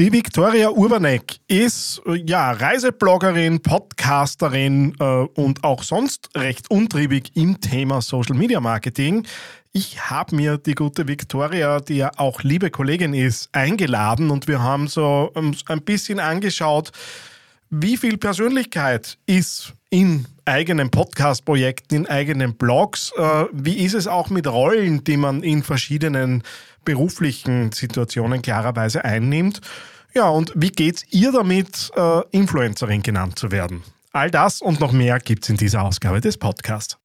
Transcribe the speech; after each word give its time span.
Die 0.00 0.10
Viktoria 0.10 0.70
Urbanek 0.70 1.40
ist 1.46 2.00
ja 2.24 2.52
Reisebloggerin, 2.52 3.60
Podcasterin 3.60 4.94
äh, 4.98 5.04
und 5.04 5.62
auch 5.62 5.82
sonst 5.82 6.30
recht 6.34 6.70
untriebig 6.70 7.36
im 7.36 7.60
Thema 7.60 8.00
Social 8.00 8.34
Media 8.34 8.60
Marketing. 8.60 9.26
Ich 9.72 10.08
habe 10.08 10.34
mir 10.36 10.56
die 10.56 10.74
gute 10.74 11.06
Viktoria, 11.06 11.80
die 11.80 11.96
ja 11.96 12.12
auch 12.16 12.42
liebe 12.42 12.70
Kollegin 12.70 13.12
ist, 13.12 13.50
eingeladen 13.52 14.30
und 14.30 14.48
wir 14.48 14.62
haben 14.62 14.88
so 14.88 15.32
ähm, 15.34 15.54
ein 15.66 15.82
bisschen 15.82 16.18
angeschaut, 16.18 16.92
wie 17.68 17.98
viel 17.98 18.16
Persönlichkeit 18.16 19.18
ist 19.26 19.74
in 19.90 20.24
eigenen 20.46 20.90
Podcast-Projekten, 20.90 21.94
in 21.94 22.06
eigenen 22.06 22.54
Blogs? 22.54 23.12
Äh, 23.18 23.44
wie 23.52 23.84
ist 23.84 23.94
es 23.94 24.06
auch 24.06 24.30
mit 24.30 24.46
Rollen, 24.46 25.04
die 25.04 25.18
man 25.18 25.42
in 25.42 25.62
verschiedenen 25.62 26.42
beruflichen 26.84 27.72
Situationen 27.72 28.42
klarerweise 28.42 29.04
einnimmt? 29.04 29.60
Ja, 30.14 30.28
und 30.28 30.52
wie 30.56 30.70
geht's 30.70 31.04
ihr 31.10 31.32
damit, 31.32 31.90
äh, 31.96 32.22
Influencerin 32.30 33.02
genannt 33.02 33.38
zu 33.38 33.50
werden? 33.50 33.82
All 34.12 34.30
das 34.30 34.60
und 34.60 34.80
noch 34.80 34.92
mehr 34.92 35.20
gibt's 35.20 35.48
in 35.48 35.56
dieser 35.56 35.82
Ausgabe 35.84 36.20
des 36.20 36.36
Podcasts. 36.36 36.96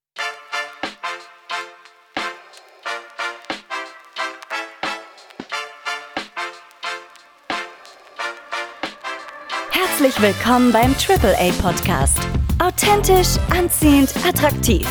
Herzlich 9.72 10.22
willkommen 10.22 10.72
beim 10.72 10.94
AAA 10.94 11.52
Podcast. 11.62 12.20
Authentisch, 12.60 13.38
anziehend, 13.50 14.14
attraktiv. 14.28 14.88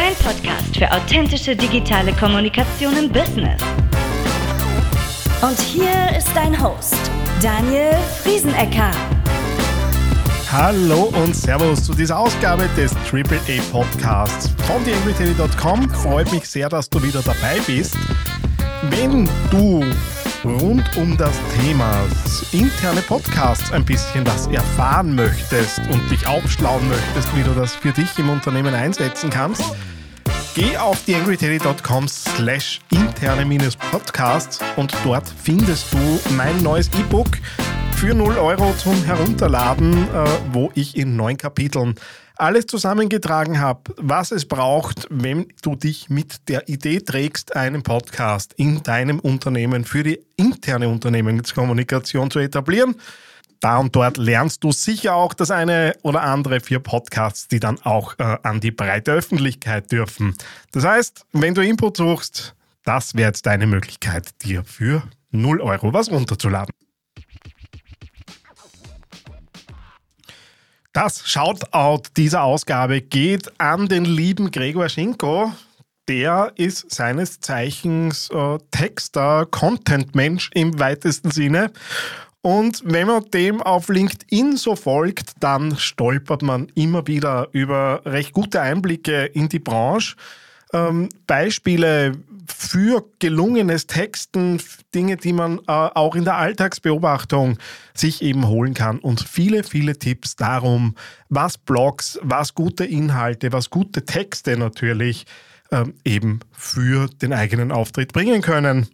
Dein 0.00 0.14
Podcast 0.14 0.76
für 0.76 0.88
authentische 0.92 1.56
digitale 1.56 2.12
Kommunikation 2.12 2.96
im 2.96 3.10
Business. 3.10 3.60
Und 5.42 5.58
hier 5.58 6.16
ist 6.16 6.28
dein 6.36 6.54
Host, 6.62 6.94
Daniel 7.42 7.96
Friesenecker. 8.22 8.92
Hallo 10.52 11.12
und 11.20 11.34
Servus 11.34 11.82
zu 11.82 11.94
dieser 11.94 12.16
Ausgabe 12.16 12.68
des 12.76 12.94
AAA 13.12 13.60
Podcasts 13.72 14.50
von 14.68 14.84
TheAngryTeddy.com. 14.84 15.90
Freut 15.90 16.30
mich 16.30 16.48
sehr, 16.48 16.68
dass 16.68 16.88
du 16.88 17.02
wieder 17.02 17.20
dabei 17.22 17.58
bist. 17.66 17.96
Wenn 18.90 19.28
du 19.50 19.84
rund 20.44 20.96
um 20.96 21.16
das 21.16 21.36
Thema 21.60 22.04
interne 22.52 23.02
Podcasts 23.02 23.72
ein 23.72 23.84
bisschen 23.84 24.26
was 24.26 24.46
erfahren 24.46 25.14
möchtest 25.14 25.80
und 25.90 26.10
dich 26.10 26.26
aufschlauen 26.26 26.88
möchtest, 26.88 27.36
wie 27.36 27.42
du 27.42 27.52
das 27.54 27.74
für 27.74 27.92
dich 27.92 28.18
im 28.18 28.30
Unternehmen 28.30 28.74
einsetzen 28.74 29.30
kannst, 29.30 29.64
geh 30.54 30.76
auf 30.76 31.04
theangryteddy.com 31.04 32.08
slash 32.08 32.80
interne-podcasts 32.90 34.60
und 34.76 34.94
dort 35.04 35.28
findest 35.42 35.92
du 35.92 36.20
mein 36.36 36.62
neues 36.62 36.88
E-Book 36.98 37.38
für 37.96 38.14
0 38.14 38.38
Euro 38.38 38.72
zum 38.74 39.02
Herunterladen, 39.04 39.92
äh, 39.94 40.24
wo 40.52 40.70
ich 40.74 40.96
in 40.96 41.16
neun 41.16 41.36
Kapiteln 41.36 41.96
alles 42.38 42.66
zusammengetragen 42.66 43.60
habe, 43.60 43.92
was 43.96 44.30
es 44.30 44.46
braucht, 44.46 45.06
wenn 45.10 45.48
du 45.62 45.74
dich 45.74 46.08
mit 46.08 46.48
der 46.48 46.68
Idee 46.68 47.00
trägst, 47.00 47.56
einen 47.56 47.82
Podcast 47.82 48.54
in 48.54 48.82
deinem 48.82 49.18
Unternehmen 49.18 49.84
für 49.84 50.02
die 50.02 50.20
interne 50.36 50.88
Unternehmenskommunikation 50.88 52.30
zu 52.30 52.38
etablieren. 52.38 52.94
Da 53.60 53.78
und 53.78 53.94
dort 53.96 54.18
lernst 54.18 54.62
du 54.62 54.70
sicher 54.70 55.14
auch 55.14 55.34
das 55.34 55.50
eine 55.50 55.94
oder 56.02 56.22
andere 56.22 56.60
für 56.60 56.78
Podcasts, 56.78 57.48
die 57.48 57.58
dann 57.58 57.80
auch 57.82 58.14
äh, 58.18 58.36
an 58.42 58.60
die 58.60 58.70
breite 58.70 59.12
Öffentlichkeit 59.12 59.90
dürfen. 59.90 60.36
Das 60.70 60.84
heißt, 60.84 61.26
wenn 61.32 61.54
du 61.54 61.64
Input 61.64 61.96
suchst, 61.96 62.54
das 62.84 63.16
wäre 63.16 63.28
jetzt 63.28 63.46
deine 63.46 63.66
Möglichkeit, 63.66 64.30
dir 64.42 64.64
für 64.64 65.02
0 65.32 65.60
Euro 65.60 65.92
was 65.92 66.10
runterzuladen. 66.10 66.72
Das 71.00 71.28
Shoutout 71.28 72.08
dieser 72.16 72.42
Ausgabe 72.42 73.00
geht 73.00 73.52
an 73.60 73.86
den 73.86 74.04
lieben 74.04 74.50
Gregor 74.50 74.88
Schinko. 74.88 75.52
Der 76.08 76.50
ist 76.56 76.92
seines 76.92 77.38
Zeichens 77.38 78.28
äh, 78.30 78.58
Texter, 78.72 79.46
Content-Mensch 79.46 80.50
im 80.54 80.80
weitesten 80.80 81.30
Sinne. 81.30 81.70
Und 82.42 82.82
wenn 82.84 83.06
man 83.06 83.30
dem 83.30 83.62
auf 83.62 83.88
LinkedIn 83.88 84.56
so 84.56 84.74
folgt, 84.74 85.34
dann 85.38 85.76
stolpert 85.76 86.42
man 86.42 86.66
immer 86.74 87.06
wieder 87.06 87.46
über 87.52 88.02
recht 88.04 88.32
gute 88.32 88.60
Einblicke 88.60 89.26
in 89.26 89.48
die 89.48 89.60
Branche. 89.60 90.16
Ähm, 90.72 91.10
Beispiele 91.28 92.16
für 92.52 93.04
gelungenes 93.18 93.86
Texten, 93.86 94.60
Dinge, 94.94 95.16
die 95.16 95.32
man 95.32 95.58
äh, 95.60 95.62
auch 95.66 96.14
in 96.14 96.24
der 96.24 96.36
Alltagsbeobachtung 96.36 97.58
sich 97.94 98.22
eben 98.22 98.46
holen 98.46 98.74
kann 98.74 98.98
und 98.98 99.20
viele, 99.20 99.64
viele 99.64 99.98
Tipps 99.98 100.36
darum, 100.36 100.94
was 101.28 101.58
Blogs, 101.58 102.18
was 102.22 102.54
gute 102.54 102.84
Inhalte, 102.84 103.52
was 103.52 103.70
gute 103.70 104.04
Texte 104.04 104.56
natürlich 104.56 105.26
äh, 105.70 105.84
eben 106.04 106.40
für 106.52 107.08
den 107.08 107.32
eigenen 107.32 107.72
Auftritt 107.72 108.12
bringen 108.12 108.42
können. 108.42 108.88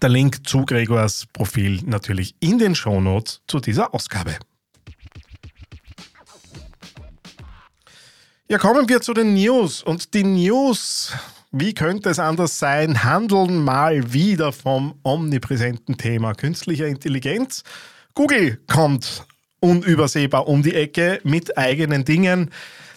Der 0.00 0.08
Link 0.08 0.48
zu 0.48 0.64
Gregors 0.64 1.26
Profil 1.32 1.80
natürlich 1.84 2.34
in 2.40 2.58
den 2.58 2.74
Shownotes 2.74 3.42
zu 3.46 3.60
dieser 3.60 3.94
Ausgabe. 3.94 4.36
Ja, 8.48 8.58
kommen 8.58 8.88
wir 8.88 9.00
zu 9.00 9.14
den 9.14 9.34
News. 9.34 9.82
Und 9.82 10.12
die 10.12 10.24
News 10.24 11.12
wie 11.52 11.74
könnte 11.74 12.08
es 12.08 12.18
anders 12.18 12.58
sein? 12.58 13.04
Handeln 13.04 13.62
mal 13.62 14.14
wieder 14.14 14.52
vom 14.52 14.94
omnipräsenten 15.02 15.98
Thema 15.98 16.32
künstlicher 16.34 16.86
Intelligenz. 16.86 17.62
Google 18.14 18.58
kommt 18.66 19.26
unübersehbar 19.60 20.48
um 20.48 20.62
die 20.62 20.74
Ecke 20.74 21.20
mit 21.24 21.58
eigenen 21.58 22.06
Dingen. 22.06 22.50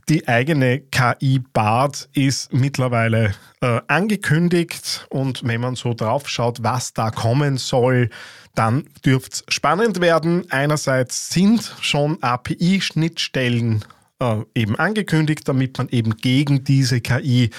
Die 0.07 0.27
eigene 0.27 0.79
KI 0.79 1.39
Bart 1.51 2.07
ist 2.13 2.53
mittlerweile 2.53 3.33
äh, 3.59 3.81
angekündigt 3.87 5.05
und 5.09 5.43
wenn 5.43 5.59
man 5.59 5.75
so 5.75 5.93
drauf 5.93 6.29
schaut, 6.29 6.63
was 6.63 6.93
da 6.93 7.11
kommen 7.11 7.57
soll, 7.57 8.09
dann 8.53 8.85
dürfte 9.05 9.43
es 9.47 9.53
spannend 9.53 9.99
werden. 9.99 10.49
Einerseits 10.49 11.29
sind 11.29 11.75
schon 11.81 12.21
API-Schnittstellen 12.21 13.83
äh, 14.19 14.37
eben 14.53 14.77
angekündigt, 14.77 15.47
damit 15.47 15.77
man 15.77 15.89
eben 15.89 16.15
gegen 16.15 16.63
diese 16.63 17.01
KI 17.01 17.49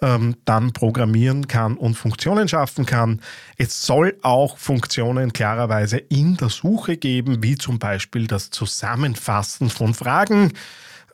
ähm, 0.00 0.36
dann 0.44 0.72
programmieren 0.72 1.48
kann 1.48 1.76
und 1.76 1.94
Funktionen 1.94 2.48
schaffen 2.48 2.86
kann. 2.86 3.20
Es 3.56 3.84
soll 3.84 4.16
auch 4.22 4.58
Funktionen 4.58 5.32
klarerweise 5.32 5.98
in 5.98 6.36
der 6.36 6.48
Suche 6.48 6.96
geben, 6.96 7.42
wie 7.42 7.56
zum 7.56 7.78
Beispiel 7.78 8.26
das 8.26 8.50
Zusammenfassen 8.50 9.70
von 9.70 9.94
Fragen 9.94 10.52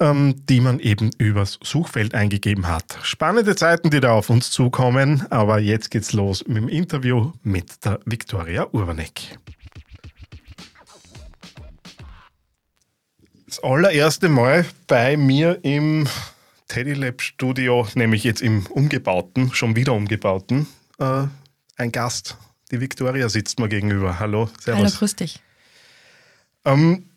ähm, 0.00 0.34
die 0.48 0.60
man 0.60 0.80
eben 0.80 1.10
übers 1.18 1.58
Suchfeld 1.62 2.14
eingegeben 2.14 2.66
hat. 2.66 2.98
Spannende 3.02 3.54
Zeiten, 3.54 3.90
die 3.90 4.00
da 4.00 4.12
auf 4.12 4.30
uns 4.30 4.50
zukommen, 4.50 5.24
aber 5.30 5.60
jetzt 5.60 5.90
geht's 5.90 6.12
los 6.12 6.44
mit 6.46 6.56
dem 6.56 6.68
Interview 6.68 7.32
mit 7.42 7.84
der 7.84 8.00
Viktoria 8.04 8.66
Urbanek. 8.72 9.38
Das 13.46 13.62
allererste 13.62 14.28
Mal 14.28 14.64
bei 14.88 15.16
mir 15.16 15.60
im 15.62 16.08
Teddy 16.74 16.94
Lab 16.94 17.22
Studio, 17.22 17.86
nämlich 17.94 18.24
jetzt 18.24 18.42
im 18.42 18.66
umgebauten, 18.66 19.54
schon 19.54 19.76
wieder 19.76 19.92
umgebauten, 19.92 20.66
äh, 20.98 21.28
ein 21.76 21.92
Gast. 21.92 22.36
Die 22.72 22.80
Victoria 22.80 23.28
sitzt 23.28 23.60
mir 23.60 23.68
gegenüber. 23.68 24.18
Hallo, 24.18 24.50
servus. 24.60 24.82
Hallo, 24.82 24.90
grüß 24.98 25.14
dich. 25.14 25.38
Ähm, 26.64 27.10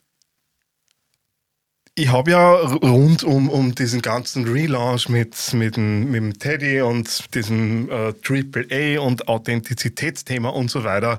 ich 1.96 2.10
habe 2.10 2.30
ja 2.30 2.54
rund 2.54 3.24
um, 3.24 3.50
um 3.50 3.74
diesen 3.74 4.04
ganzen 4.04 4.48
Relaunch 4.48 5.10
mit, 5.10 5.36
mit, 5.54 5.76
dem, 5.76 6.12
mit 6.12 6.22
dem 6.22 6.38
Teddy 6.38 6.82
und 6.82 7.34
diesem 7.34 7.90
äh, 7.90 8.14
AAA 8.24 9.00
und 9.00 9.28
Authentizitätsthema 9.28 10.50
und 10.50 10.70
so 10.70 10.84
weiter 10.84 11.18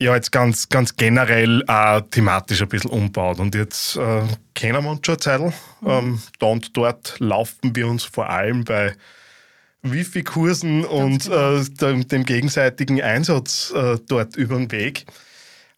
ja 0.00 0.14
jetzt 0.14 0.32
ganz, 0.32 0.68
ganz 0.68 0.96
generell 0.96 1.62
auch 1.66 2.00
thematisch 2.10 2.62
ein 2.62 2.68
bisschen 2.68 2.90
umbaut. 2.90 3.38
Und 3.40 3.54
jetzt 3.54 3.96
äh, 3.96 4.22
kennen 4.54 4.84
wir 4.84 4.90
uns 4.90 5.00
schon 5.04 5.14
eine 5.14 5.20
Zeit. 5.20 5.54
Ähm, 5.86 6.20
da 6.38 6.46
und 6.46 6.76
dort 6.76 7.16
laufen 7.20 7.74
wir 7.74 7.88
uns 7.88 8.04
vor 8.04 8.28
allem 8.28 8.64
bei 8.64 8.94
Wifi-Kursen 9.82 10.84
und 10.84 11.24
genau. 11.24 11.56
äh, 11.56 11.64
dem, 11.64 12.08
dem, 12.08 12.24
gegenseitigen 12.24 13.02
Einsatz 13.02 13.72
äh, 13.74 13.98
dort 14.08 14.36
über 14.36 14.56
den 14.56 14.72
Weg. 14.72 15.04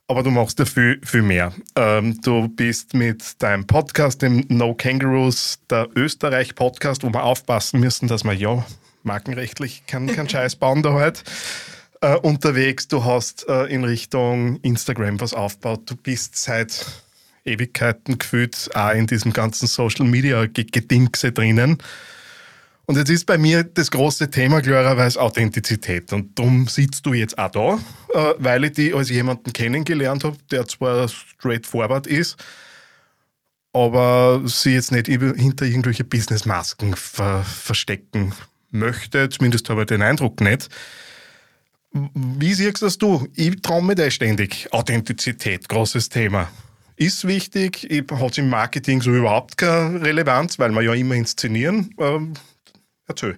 Aber 0.08 0.22
du 0.22 0.30
machst 0.30 0.60
ja 0.60 0.64
viel, 0.64 1.00
viel 1.04 1.22
mehr. 1.22 1.52
Ähm, 1.74 2.20
du 2.22 2.46
bist 2.46 2.94
mit 2.94 3.42
deinem 3.42 3.66
Podcast, 3.66 4.22
dem 4.22 4.44
No 4.48 4.72
Kangaroos, 4.74 5.58
der 5.68 5.88
Österreich-Podcast, 5.96 7.02
wo 7.02 7.08
wir 7.08 7.24
aufpassen 7.24 7.80
müssen, 7.80 8.06
dass 8.06 8.22
wir 8.22 8.32
ja 8.32 8.64
markenrechtlich 9.02 9.84
keinen 9.86 10.06
kein 10.06 10.28
Scheiß 10.28 10.56
bauen 10.56 10.84
da 10.84 10.92
halt 10.92 11.24
äh, 12.00 12.16
unterwegs, 12.16 12.88
du 12.88 13.04
hast 13.04 13.48
äh, 13.48 13.64
in 13.66 13.84
Richtung 13.84 14.60
Instagram 14.60 15.20
was 15.20 15.34
aufgebaut, 15.34 15.82
du 15.86 15.96
bist 15.96 16.36
seit 16.36 16.86
Ewigkeiten 17.44 18.18
gefühlt 18.18 18.70
auch 18.74 18.90
in 18.90 19.06
diesem 19.06 19.32
ganzen 19.32 19.66
Social 19.66 20.06
Media 20.06 20.46
Gedingse 20.46 21.32
drinnen. 21.32 21.78
Und 22.86 22.96
jetzt 22.96 23.10
ist 23.10 23.26
bei 23.26 23.36
mir 23.36 23.64
das 23.64 23.90
große 23.90 24.30
Thema 24.30 24.62
klarerweise 24.62 25.20
Authentizität. 25.20 26.12
Und 26.12 26.38
darum 26.38 26.68
sitzt 26.68 27.04
du 27.04 27.14
jetzt 27.14 27.36
auch 27.36 27.50
da, 27.50 27.78
äh, 28.14 28.34
weil 28.38 28.64
ich 28.64 28.72
dich 28.72 28.94
als 28.94 29.10
jemanden 29.10 29.52
kennengelernt 29.52 30.22
habe, 30.22 30.36
der 30.50 30.66
zwar 30.66 31.08
straightforward 31.08 32.06
ist, 32.06 32.36
aber 33.72 34.40
sie 34.46 34.74
jetzt 34.74 34.92
nicht 34.92 35.06
hinter 35.08 35.66
irgendwelche 35.66 36.04
Businessmasken 36.04 36.94
ver 36.94 37.42
verstecken 37.42 38.32
möchte. 38.70 39.28
Zumindest 39.28 39.68
habe 39.68 39.82
ich 39.82 39.86
den 39.86 40.02
Eindruck 40.02 40.40
nicht. 40.40 40.68
Wie 42.14 42.54
siehst 42.54 42.82
das 42.82 42.98
du? 42.98 43.26
Ich 43.34 43.60
traue 43.62 43.82
mir 43.82 43.94
da 43.94 44.10
ständig. 44.10 44.68
Authentizität, 44.72 45.68
großes 45.68 46.08
Thema. 46.08 46.48
Ist 46.96 47.26
wichtig, 47.26 47.88
hat 48.10 48.30
es 48.32 48.38
im 48.38 48.48
Marketing 48.48 49.02
so 49.02 49.14
überhaupt 49.14 49.56
keine 49.56 50.00
Relevanz, 50.02 50.58
weil 50.58 50.72
wir 50.72 50.82
ja 50.82 50.94
immer 50.94 51.14
inszenieren. 51.14 51.94
Ähm, 51.98 52.34
erzähl. 53.06 53.36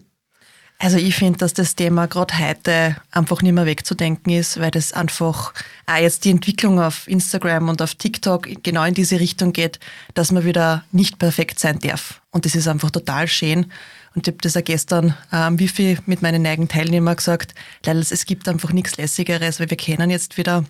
Also 0.80 0.96
ich 0.96 1.16
finde, 1.16 1.40
dass 1.40 1.54
das 1.54 1.74
Thema 1.74 2.06
gerade 2.06 2.38
heute 2.38 2.96
einfach 3.10 3.42
nicht 3.42 3.52
mehr 3.52 3.66
wegzudenken 3.66 4.32
ist, 4.32 4.60
weil 4.60 4.70
das 4.70 4.92
einfach 4.92 5.52
auch 5.86 5.96
jetzt 5.96 6.24
die 6.24 6.30
Entwicklung 6.30 6.80
auf 6.80 7.08
Instagram 7.08 7.68
und 7.68 7.82
auf 7.82 7.96
TikTok 7.96 8.48
genau 8.62 8.84
in 8.84 8.94
diese 8.94 9.18
Richtung 9.18 9.52
geht, 9.52 9.80
dass 10.14 10.30
man 10.30 10.44
wieder 10.44 10.84
nicht 10.92 11.18
perfekt 11.18 11.58
sein 11.58 11.80
darf. 11.80 12.22
Und 12.30 12.44
das 12.44 12.54
ist 12.54 12.68
einfach 12.68 12.92
total 12.92 13.26
schön. 13.26 13.72
Und 14.18 14.26
ich 14.26 14.32
habe 14.32 14.42
das 14.42 14.56
auch 14.56 14.64
gestern 14.64 15.14
am 15.30 15.60
Wifi 15.60 15.96
mit 16.06 16.22
meinen 16.22 16.44
eigenen 16.44 16.68
Teilnehmern 16.68 17.14
gesagt, 17.14 17.54
leider 17.84 18.00
es 18.00 18.26
gibt 18.26 18.48
einfach 18.48 18.72
nichts 18.72 18.96
Lässigeres, 18.96 19.60
weil 19.60 19.70
wir 19.70 19.76
kennen 19.76 20.10
jetzt 20.10 20.36
wieder, 20.36 20.64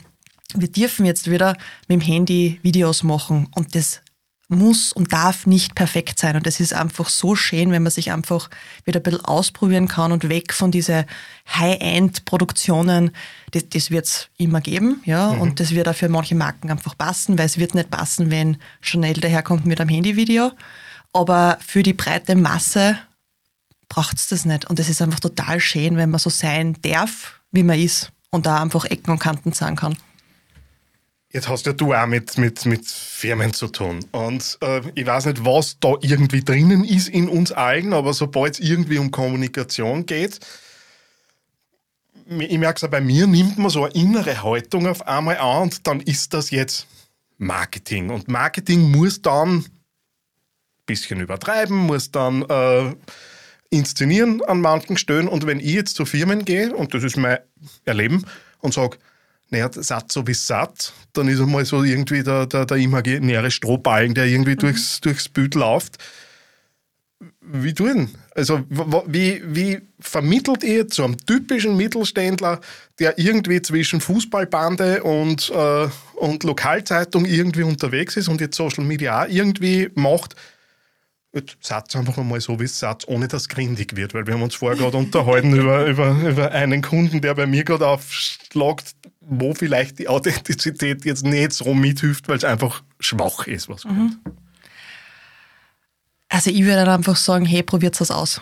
wir 0.54 0.68
dürfen 0.70 1.06
jetzt 1.06 1.30
wieder 1.30 1.56
mit 1.88 2.02
dem 2.02 2.06
Handy 2.06 2.60
Videos 2.62 3.02
machen 3.04 3.48
und 3.54 3.74
das 3.74 4.02
muss 4.48 4.92
und 4.92 5.14
darf 5.14 5.46
nicht 5.46 5.74
perfekt 5.74 6.18
sein. 6.18 6.36
Und 6.36 6.46
es 6.46 6.60
ist 6.60 6.74
einfach 6.74 7.08
so 7.08 7.36
schön, 7.36 7.72
wenn 7.72 7.82
man 7.82 7.90
sich 7.90 8.12
einfach 8.12 8.50
wieder 8.84 9.00
ein 9.00 9.02
bisschen 9.02 9.24
ausprobieren 9.24 9.88
kann 9.88 10.12
und 10.12 10.28
weg 10.28 10.52
von 10.52 10.70
diesen 10.70 11.06
High-End-Produktionen. 11.50 13.12
Das, 13.52 13.66
das 13.70 13.90
wird 13.90 14.04
es 14.04 14.28
immer 14.36 14.60
geben, 14.60 15.00
ja. 15.06 15.32
Mhm. 15.32 15.40
Und 15.40 15.60
das 15.60 15.74
wird 15.74 15.88
auch 15.88 15.94
für 15.94 16.10
manche 16.10 16.34
Marken 16.34 16.70
einfach 16.70 16.98
passen, 16.98 17.38
weil 17.38 17.46
es 17.46 17.56
wird 17.56 17.74
nicht 17.74 17.88
passen, 17.88 18.30
wenn 18.30 18.58
Chanel 18.82 19.14
daherkommt 19.14 19.64
mit 19.64 19.80
einem 19.80 19.88
Handyvideo. 19.88 20.52
Aber 21.14 21.56
für 21.66 21.82
die 21.82 21.94
breite 21.94 22.36
Masse 22.36 22.98
braucht 23.88 24.16
es 24.16 24.28
das 24.28 24.44
nicht. 24.44 24.68
Und 24.68 24.78
es 24.78 24.88
ist 24.88 25.02
einfach 25.02 25.20
total 25.20 25.60
schön, 25.60 25.96
wenn 25.96 26.10
man 26.10 26.18
so 26.18 26.30
sein 26.30 26.76
darf, 26.82 27.40
wie 27.50 27.62
man 27.62 27.78
ist 27.78 28.12
und 28.30 28.46
da 28.46 28.62
einfach 28.62 28.84
Ecken 28.84 29.10
und 29.10 29.18
Kanten 29.18 29.52
sagen 29.52 29.76
kann. 29.76 29.96
Jetzt 31.30 31.48
hast 31.48 31.66
ja 31.66 31.74
du 31.74 31.92
auch 31.92 32.06
mit, 32.06 32.38
mit, 32.38 32.64
mit 32.64 32.86
Firmen 32.86 33.52
zu 33.52 33.68
tun. 33.68 34.04
Und 34.12 34.58
äh, 34.62 34.80
ich 34.94 35.04
weiß 35.04 35.26
nicht, 35.26 35.44
was 35.44 35.78
da 35.78 35.94
irgendwie 36.00 36.42
drinnen 36.42 36.84
ist 36.84 37.08
in 37.08 37.28
uns 37.28 37.52
allen, 37.52 37.92
aber 37.92 38.14
sobald 38.14 38.54
es 38.54 38.60
irgendwie 38.60 38.98
um 38.98 39.10
Kommunikation 39.10 40.06
geht, 40.06 40.40
ich 42.30 42.58
merke 42.58 42.76
es 42.76 42.84
auch 42.84 42.90
bei 42.90 43.00
mir, 43.00 43.26
nimmt 43.26 43.58
man 43.58 43.70
so 43.70 43.84
eine 43.84 43.94
innere 43.94 44.42
Haltung 44.42 44.86
auf 44.86 45.06
einmal 45.06 45.38
an 45.38 45.62
und 45.64 45.86
dann 45.86 46.00
ist 46.00 46.34
das 46.34 46.50
jetzt 46.50 46.86
Marketing. 47.38 48.10
Und 48.10 48.28
Marketing 48.28 48.90
muss 48.90 49.22
dann 49.22 49.58
ein 49.58 49.66
bisschen 50.86 51.20
übertreiben, 51.20 51.76
muss 51.76 52.10
dann 52.10 52.42
äh, 52.42 52.94
inszenieren 53.70 54.42
an 54.44 54.60
manchen 54.60 54.96
Stellen. 54.96 55.28
Und 55.28 55.46
wenn 55.46 55.60
ich 55.60 55.72
jetzt 55.72 55.96
zu 55.96 56.06
Firmen 56.06 56.44
gehe, 56.44 56.74
und 56.74 56.94
das 56.94 57.04
ist 57.04 57.16
mein 57.16 57.38
Erleben, 57.84 58.24
und 58.60 58.74
sage, 58.74 58.98
naja, 59.50 59.70
satt 59.72 60.12
so 60.12 60.26
wie 60.26 60.34
satt, 60.34 60.92
dann 61.12 61.28
ist 61.28 61.40
einmal 61.40 61.64
so 61.64 61.82
irgendwie 61.82 62.22
der, 62.22 62.46
der, 62.46 62.66
der 62.66 62.76
imaginäre 62.76 63.50
Strohballen, 63.50 64.14
der 64.14 64.26
irgendwie 64.26 64.52
mhm. 64.52 64.58
durchs, 64.58 65.00
durchs 65.00 65.28
Bild 65.28 65.54
läuft. 65.54 65.96
Wie 67.40 67.72
tun? 67.72 68.10
Also, 68.34 68.62
wie, 68.68 69.42
wie 69.44 69.80
vermittelt 69.98 70.62
ihr 70.62 70.86
zu 70.86 71.02
einem 71.02 71.16
typischen 71.16 71.76
Mittelständler, 71.76 72.60
der 72.98 73.18
irgendwie 73.18 73.60
zwischen 73.62 74.00
Fußballbande 74.00 75.02
und, 75.02 75.50
äh, 75.50 75.88
und 76.16 76.44
Lokalzeitung 76.44 77.24
irgendwie 77.24 77.62
unterwegs 77.62 78.16
ist 78.16 78.28
und 78.28 78.40
jetzt 78.40 78.56
Social 78.56 78.84
Media 78.84 79.24
auch 79.24 79.28
irgendwie 79.28 79.90
macht, 79.94 80.36
Satz 81.60 81.94
einfach 81.94 82.16
mal 82.16 82.40
so, 82.40 82.58
wie 82.58 82.64
es 82.64 82.78
Satz, 82.78 83.04
ohne 83.06 83.28
dass 83.28 83.42
es 83.42 83.48
grindig 83.48 83.94
wird, 83.96 84.14
weil 84.14 84.26
wir 84.26 84.34
haben 84.34 84.42
uns 84.42 84.54
vorher 84.54 84.78
gerade 84.78 84.96
unterhalten 84.96 85.54
über, 85.58 85.86
über, 85.86 86.10
über 86.28 86.50
einen 86.52 86.82
Kunden, 86.82 87.20
der 87.20 87.34
bei 87.34 87.46
mir 87.46 87.64
gerade 87.64 87.86
aufschlagt, 87.86 88.94
wo 89.20 89.54
vielleicht 89.54 89.98
die 89.98 90.08
Authentizität 90.08 91.04
jetzt 91.04 91.24
nicht 91.24 91.52
so 91.52 91.74
mithilft, 91.74 92.28
weil 92.28 92.38
es 92.38 92.44
einfach 92.44 92.82
schwach 92.98 93.46
ist, 93.46 93.68
was 93.68 93.84
mhm. 93.84 93.88
kommt. 93.88 94.18
Also 96.30 96.50
ich 96.50 96.62
würde 96.62 96.84
dann 96.84 96.88
einfach 96.88 97.16
sagen, 97.16 97.44
hey, 97.44 97.62
probiert 97.62 97.98
es 98.00 98.10
aus. 98.10 98.40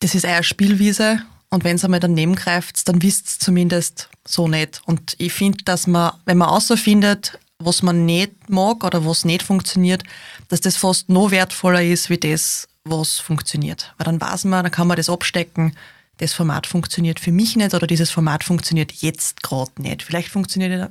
Das 0.00 0.14
ist 0.14 0.24
eure 0.24 0.42
Spielwiese 0.42 1.22
und 1.50 1.64
wenn 1.64 1.76
es 1.76 1.84
einmal 1.84 2.00
daneben 2.00 2.34
greift, 2.34 2.88
dann 2.88 3.02
wisst 3.02 3.26
es 3.26 3.38
zumindest 3.38 4.08
so 4.26 4.48
nicht. 4.48 4.80
Und 4.86 5.16
ich 5.18 5.32
finde, 5.32 5.64
dass 5.64 5.86
man, 5.86 6.12
wenn 6.24 6.38
man 6.38 6.48
außerfindet, 6.48 7.38
was 7.60 7.82
man 7.82 8.04
nicht 8.06 8.48
mag 8.48 8.82
oder 8.84 9.04
was 9.06 9.24
nicht 9.24 9.42
funktioniert, 9.42 10.02
dass 10.48 10.60
das 10.60 10.76
fast 10.76 11.08
noch 11.08 11.30
wertvoller 11.30 11.82
ist 11.82 12.10
wie 12.10 12.18
das, 12.18 12.68
was 12.84 13.18
funktioniert. 13.18 13.94
Weil 13.98 14.06
dann 14.06 14.20
weiß 14.20 14.44
man, 14.44 14.64
dann 14.64 14.72
kann 14.72 14.88
man 14.88 14.96
das 14.96 15.10
abstecken, 15.10 15.76
das 16.20 16.34
Format 16.34 16.66
funktioniert 16.66 17.18
für 17.18 17.32
mich 17.32 17.56
nicht 17.56 17.74
oder 17.74 17.86
dieses 17.86 18.10
Format 18.10 18.44
funktioniert 18.44 18.92
jetzt 18.92 19.42
gerade 19.42 19.70
nicht. 19.78 20.02
Vielleicht 20.02 20.28
funktioniert 20.28 20.90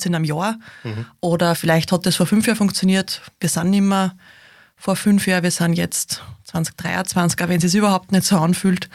es 0.00 0.06
in 0.06 0.14
einem 0.14 0.24
Jahr 0.24 0.58
mhm. 0.82 1.06
oder 1.20 1.54
vielleicht 1.54 1.92
hat 1.92 2.04
das 2.04 2.16
vor 2.16 2.26
fünf 2.26 2.46
Jahren 2.46 2.56
funktioniert. 2.56 3.20
Wir 3.38 3.48
sind 3.48 3.70
nicht 3.70 3.82
mehr 3.82 4.16
vor 4.76 4.96
fünf 4.96 5.26
Jahren, 5.26 5.44
wir 5.44 5.50
sind 5.52 5.74
jetzt 5.74 6.22
2023, 6.44 7.40
auch 7.40 7.48
wenn 7.48 7.58
es 7.58 7.70
sich 7.70 7.78
überhaupt 7.78 8.10
nicht 8.12 8.24
so 8.24 8.38
anfühlt. 8.38 8.88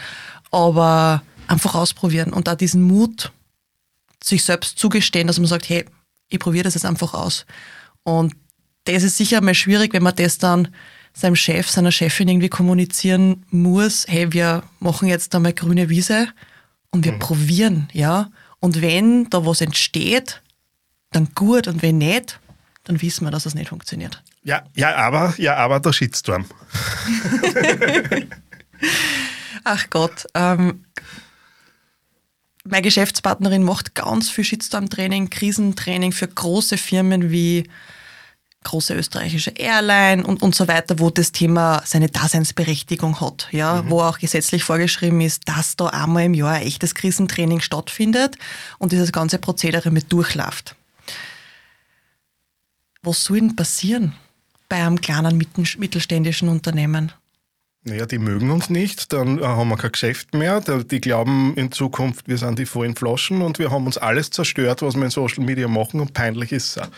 Aber 0.51 1.23
einfach 1.47 1.75
ausprobieren 1.75 2.33
und 2.33 2.47
da 2.47 2.55
diesen 2.55 2.81
Mut 2.81 3.31
sich 4.23 4.43
selbst 4.43 4.77
zugestehen, 4.77 5.27
dass 5.27 5.39
man 5.39 5.47
sagt, 5.47 5.69
hey, 5.69 5.85
ich 6.31 6.39
probiere 6.39 6.63
das 6.63 6.73
jetzt 6.73 6.85
einfach 6.85 7.13
aus. 7.13 7.45
Und 8.03 8.33
das 8.85 9.03
ist 9.03 9.17
sicher 9.17 9.41
mal 9.41 9.53
schwierig, 9.53 9.93
wenn 9.93 10.03
man 10.03 10.15
das 10.15 10.37
dann 10.37 10.69
seinem 11.13 11.35
Chef, 11.35 11.69
seiner 11.69 11.91
Chefin 11.91 12.29
irgendwie 12.29 12.49
kommunizieren 12.49 13.45
muss, 13.49 14.05
hey, 14.07 14.31
wir 14.33 14.63
machen 14.79 15.07
jetzt 15.07 15.35
einmal 15.35 15.53
grüne 15.53 15.89
Wiese 15.89 16.29
und 16.89 17.05
wir 17.05 17.13
mhm. 17.13 17.19
probieren, 17.19 17.89
ja. 17.91 18.31
Und 18.59 18.81
wenn 18.81 19.29
da 19.29 19.45
was 19.45 19.61
entsteht, 19.61 20.41
dann 21.11 21.29
gut 21.35 21.67
und 21.67 21.81
wenn 21.81 21.97
nicht, 21.97 22.39
dann 22.83 23.01
wissen 23.01 23.25
wir, 23.25 23.31
dass 23.31 23.45
es 23.45 23.55
nicht 23.55 23.69
funktioniert. 23.69 24.23
Ja, 24.43 24.63
ja, 24.75 24.95
aber, 24.95 25.33
ja, 25.37 25.55
aber 25.57 25.79
der 25.79 25.93
Shitstorm. 25.93 26.45
Ach 29.63 29.85
Gott, 29.89 30.25
ähm, 30.33 30.85
meine 32.63 32.81
Geschäftspartnerin 32.83 33.63
macht 33.63 33.95
ganz 33.95 34.29
viel 34.29 34.43
Shitstorm-Training, 34.43 35.29
Krisentraining 35.29 36.11
für 36.11 36.27
große 36.27 36.77
Firmen 36.77 37.31
wie 37.31 37.67
große 38.63 38.93
österreichische 38.93 39.51
Airline 39.51 40.23
und, 40.23 40.43
und 40.43 40.53
so 40.53 40.67
weiter, 40.67 40.99
wo 40.99 41.09
das 41.09 41.31
Thema 41.31 41.81
seine 41.85 42.09
Daseinsberechtigung 42.09 43.19
hat, 43.19 43.47
ja, 43.51 43.81
mhm. 43.81 43.89
wo 43.89 44.01
auch 44.01 44.19
gesetzlich 44.19 44.63
vorgeschrieben 44.63 45.19
ist, 45.21 45.47
dass 45.47 45.75
da 45.75 45.87
einmal 45.87 46.25
im 46.25 46.35
Jahr 46.35 46.53
ein 46.53 46.67
echtes 46.67 46.93
Krisentraining 46.93 47.61
stattfindet 47.61 48.37
und 48.77 48.91
dieses 48.91 49.11
ganze 49.11 49.39
Prozedere 49.39 49.89
mit 49.89 50.11
durchläuft. 50.11 50.75
Was 53.01 53.23
soll 53.23 53.39
denn 53.39 53.55
passieren 53.55 54.13
bei 54.69 54.75
einem 54.75 55.01
kleinen 55.01 55.37
mittelständischen 55.37 56.47
Unternehmen? 56.47 57.11
Naja, 57.83 58.05
die 58.05 58.19
mögen 58.19 58.51
uns 58.51 58.69
nicht, 58.69 59.11
dann 59.11 59.39
äh, 59.39 59.43
haben 59.43 59.69
wir 59.69 59.77
kein 59.77 59.91
Geschäft 59.91 60.35
mehr. 60.35 60.61
Die 60.61 61.01
glauben 61.01 61.55
in 61.55 61.71
Zukunft, 61.71 62.27
wir 62.27 62.37
sind 62.37 62.59
die 62.59 62.67
vollen 62.67 62.95
Flaschen 62.95 63.41
und 63.41 63.57
wir 63.57 63.71
haben 63.71 63.87
uns 63.87 63.97
alles 63.97 64.29
zerstört, 64.29 64.83
was 64.83 64.95
wir 64.95 65.03
in 65.03 65.09
Social 65.09 65.43
Media 65.43 65.67
machen 65.67 65.99
und 65.99 66.13
peinlich 66.13 66.51
ist 66.51 66.77
es. 66.77 66.89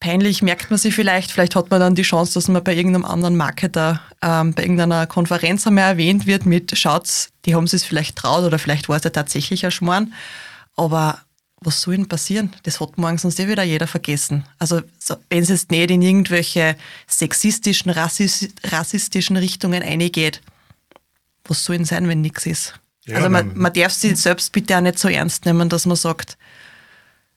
Peinlich 0.00 0.42
merkt 0.42 0.68
man 0.68 0.78
sich 0.78 0.94
vielleicht, 0.94 1.30
vielleicht 1.30 1.54
hat 1.54 1.70
man 1.70 1.80
dann 1.80 1.94
die 1.94 2.02
Chance, 2.02 2.34
dass 2.34 2.48
man 2.48 2.62
bei 2.62 2.74
irgendeinem 2.74 3.04
anderen 3.04 3.36
Marketer 3.36 4.02
ähm, 4.20 4.52
bei 4.52 4.62
irgendeiner 4.62 5.06
Konferenz 5.06 5.66
einmal 5.66 5.92
erwähnt 5.92 6.26
wird 6.26 6.44
mit, 6.44 6.76
schaut's, 6.76 7.30
die 7.44 7.54
haben 7.54 7.64
es 7.64 7.84
vielleicht 7.84 8.16
traut 8.16 8.44
oder 8.44 8.58
vielleicht 8.58 8.88
war 8.88 8.96
es 8.96 9.04
ja 9.04 9.10
tatsächlich 9.10 9.64
ein 9.64 9.70
Schmarrn. 9.70 10.12
Aber 10.76 11.20
was 11.64 11.80
soll 11.80 11.96
denn 11.96 12.08
passieren? 12.08 12.54
Das 12.62 12.80
hat 12.80 12.98
morgen 12.98 13.18
sonst 13.18 13.40
eh 13.40 13.48
wieder 13.48 13.62
jeder 13.62 13.86
vergessen. 13.86 14.44
Also 14.58 14.82
so, 14.98 15.16
wenn 15.30 15.42
es 15.42 15.48
jetzt 15.48 15.70
nicht 15.70 15.90
in 15.90 16.02
irgendwelche 16.02 16.76
sexistischen, 17.06 17.90
rassistischen 17.90 19.36
Richtungen 19.36 19.82
eingeht, 19.82 20.40
was 21.44 21.64
soll 21.64 21.76
denn 21.76 21.84
sein, 21.84 22.08
wenn 22.08 22.20
nichts 22.20 22.46
ist? 22.46 22.74
Ja, 23.06 23.16
also 23.16 23.28
man, 23.28 23.56
man 23.56 23.72
darf 23.72 23.92
sich 23.92 24.16
selbst 24.16 24.52
bitte 24.52 24.76
auch 24.76 24.80
nicht 24.80 24.98
so 24.98 25.08
ernst 25.08 25.44
nehmen, 25.44 25.68
dass 25.68 25.84
man 25.86 25.96
sagt, 25.96 26.38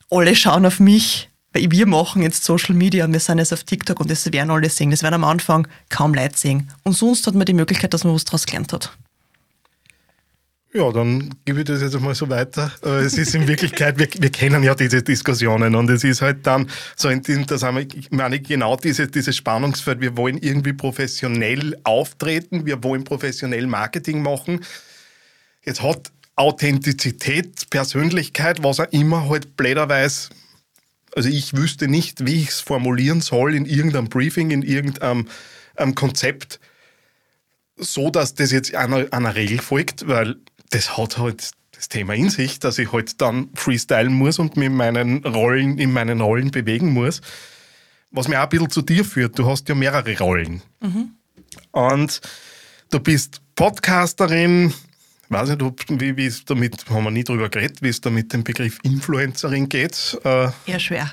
alle 0.09 0.35
schauen 0.35 0.65
auf 0.65 0.79
mich, 0.79 1.29
weil 1.53 1.69
wir 1.71 1.85
machen 1.87 2.21
jetzt 2.21 2.43
Social 2.43 2.75
Media 2.75 3.05
und 3.05 3.13
wir 3.13 3.19
sind 3.19 3.39
jetzt 3.39 3.51
auf 3.51 3.63
TikTok 3.63 3.99
und 3.99 4.09
das 4.09 4.31
werden 4.31 4.51
alle 4.51 4.69
sehen. 4.69 4.91
Das 4.91 5.03
werden 5.03 5.15
am 5.15 5.23
Anfang 5.23 5.67
kaum 5.89 6.13
Leute 6.13 6.37
sehen. 6.37 6.71
Und 6.83 6.93
sonst 6.93 7.27
hat 7.27 7.35
man 7.35 7.45
die 7.45 7.53
Möglichkeit, 7.53 7.93
dass 7.93 8.03
man 8.03 8.13
was 8.13 8.25
daraus 8.25 8.45
gelernt 8.45 8.71
hat. 8.71 8.97
Ja, 10.73 10.91
dann 10.91 11.33
gebe 11.45 11.59
ich 11.59 11.65
das 11.65 11.81
jetzt 11.81 11.99
mal 11.99 12.13
so 12.13 12.29
weiter. 12.29 12.71
Äh, 12.83 13.05
es 13.05 13.17
ist 13.17 13.33
in 13.33 13.47
Wirklichkeit, 13.47 13.97
wir, 13.97 14.07
wir 14.19 14.29
kennen 14.29 14.63
ja 14.63 14.75
diese 14.75 15.01
Diskussionen 15.01 15.75
und 15.75 15.89
es 15.89 16.03
ist 16.03 16.21
halt 16.21 16.45
dann 16.45 16.69
so 16.95 17.07
in 17.07 17.21
diesem, 17.21 17.45
das 17.45 17.63
haben 17.63 17.77
ich 17.77 18.11
meine 18.11 18.39
genau 18.39 18.75
diese, 18.75 19.07
dieses 19.07 19.35
Spannungsfeld. 19.35 20.01
Wir 20.01 20.17
wollen 20.17 20.37
irgendwie 20.37 20.73
professionell 20.73 21.77
auftreten, 21.83 22.65
wir 22.65 22.83
wollen 22.83 23.05
professionell 23.05 23.65
Marketing 23.65 24.21
machen. 24.21 24.59
Jetzt 25.63 25.81
hat 25.81 26.11
Authentizität, 26.35 27.69
Persönlichkeit, 27.69 28.61
was 28.61 28.79
auch 28.79 28.91
immer 28.91 29.29
halt 29.29 29.55
blöderweise, 29.55 30.29
also 31.15 31.29
ich 31.29 31.55
wüsste 31.55 31.87
nicht, 31.87 32.27
wie 32.27 32.41
ich 32.41 32.49
es 32.49 32.59
formulieren 32.59 33.21
soll 33.21 33.55
in 33.55 33.65
irgendeinem 33.65 34.07
Briefing, 34.09 34.51
in 34.51 34.61
irgendeinem 34.61 35.27
ähm, 35.77 35.95
Konzept, 35.95 36.59
so 37.75 38.11
dass 38.11 38.35
das 38.35 38.51
jetzt 38.51 38.75
einer, 38.75 39.07
einer 39.11 39.33
Regel 39.33 39.59
folgt, 39.59 40.07
weil 40.07 40.35
das 40.69 40.97
hat 40.97 41.17
halt 41.17 41.51
das 41.77 41.89
Thema 41.89 42.15
in 42.15 42.29
sich, 42.29 42.59
dass 42.59 42.79
ich 42.79 42.91
halt 42.91 43.21
dann 43.21 43.49
freestylen 43.53 44.13
muss 44.13 44.39
und 44.39 44.57
mit 44.57 44.71
meinen 44.71 45.23
Rollen, 45.23 45.77
in 45.77 45.91
meinen 45.91 46.21
Rollen 46.21 46.51
bewegen 46.51 46.91
muss. 46.91 47.21
Was 48.11 48.27
mir 48.27 48.39
auch 48.39 48.43
ein 48.43 48.49
bisschen 48.49 48.69
zu 48.69 48.81
dir 48.81 49.05
führt. 49.05 49.37
Du 49.37 49.47
hast 49.47 49.69
ja 49.69 49.75
mehrere 49.75 50.17
Rollen. 50.17 50.61
Mhm. 50.81 51.11
Und 51.71 52.21
du 52.89 52.99
bist 52.99 53.41
Podcasterin, 53.55 54.73
weiß 55.29 55.49
nicht, 55.49 55.61
ob, 55.61 55.81
wie, 55.89 56.17
wie 56.17 56.25
es 56.25 56.45
damit, 56.45 56.89
haben 56.89 57.03
wir 57.03 57.11
nie 57.11 57.23
drüber 57.23 57.49
geredet, 57.49 57.81
wie 57.81 57.89
es 57.89 58.01
da 58.01 58.09
mit 58.09 58.33
dem 58.33 58.43
Begriff 58.43 58.79
Influencerin 58.83 59.69
geht. 59.69 60.17
Äh, 60.23 60.49
Eher 60.65 60.79
schwer. 60.79 61.11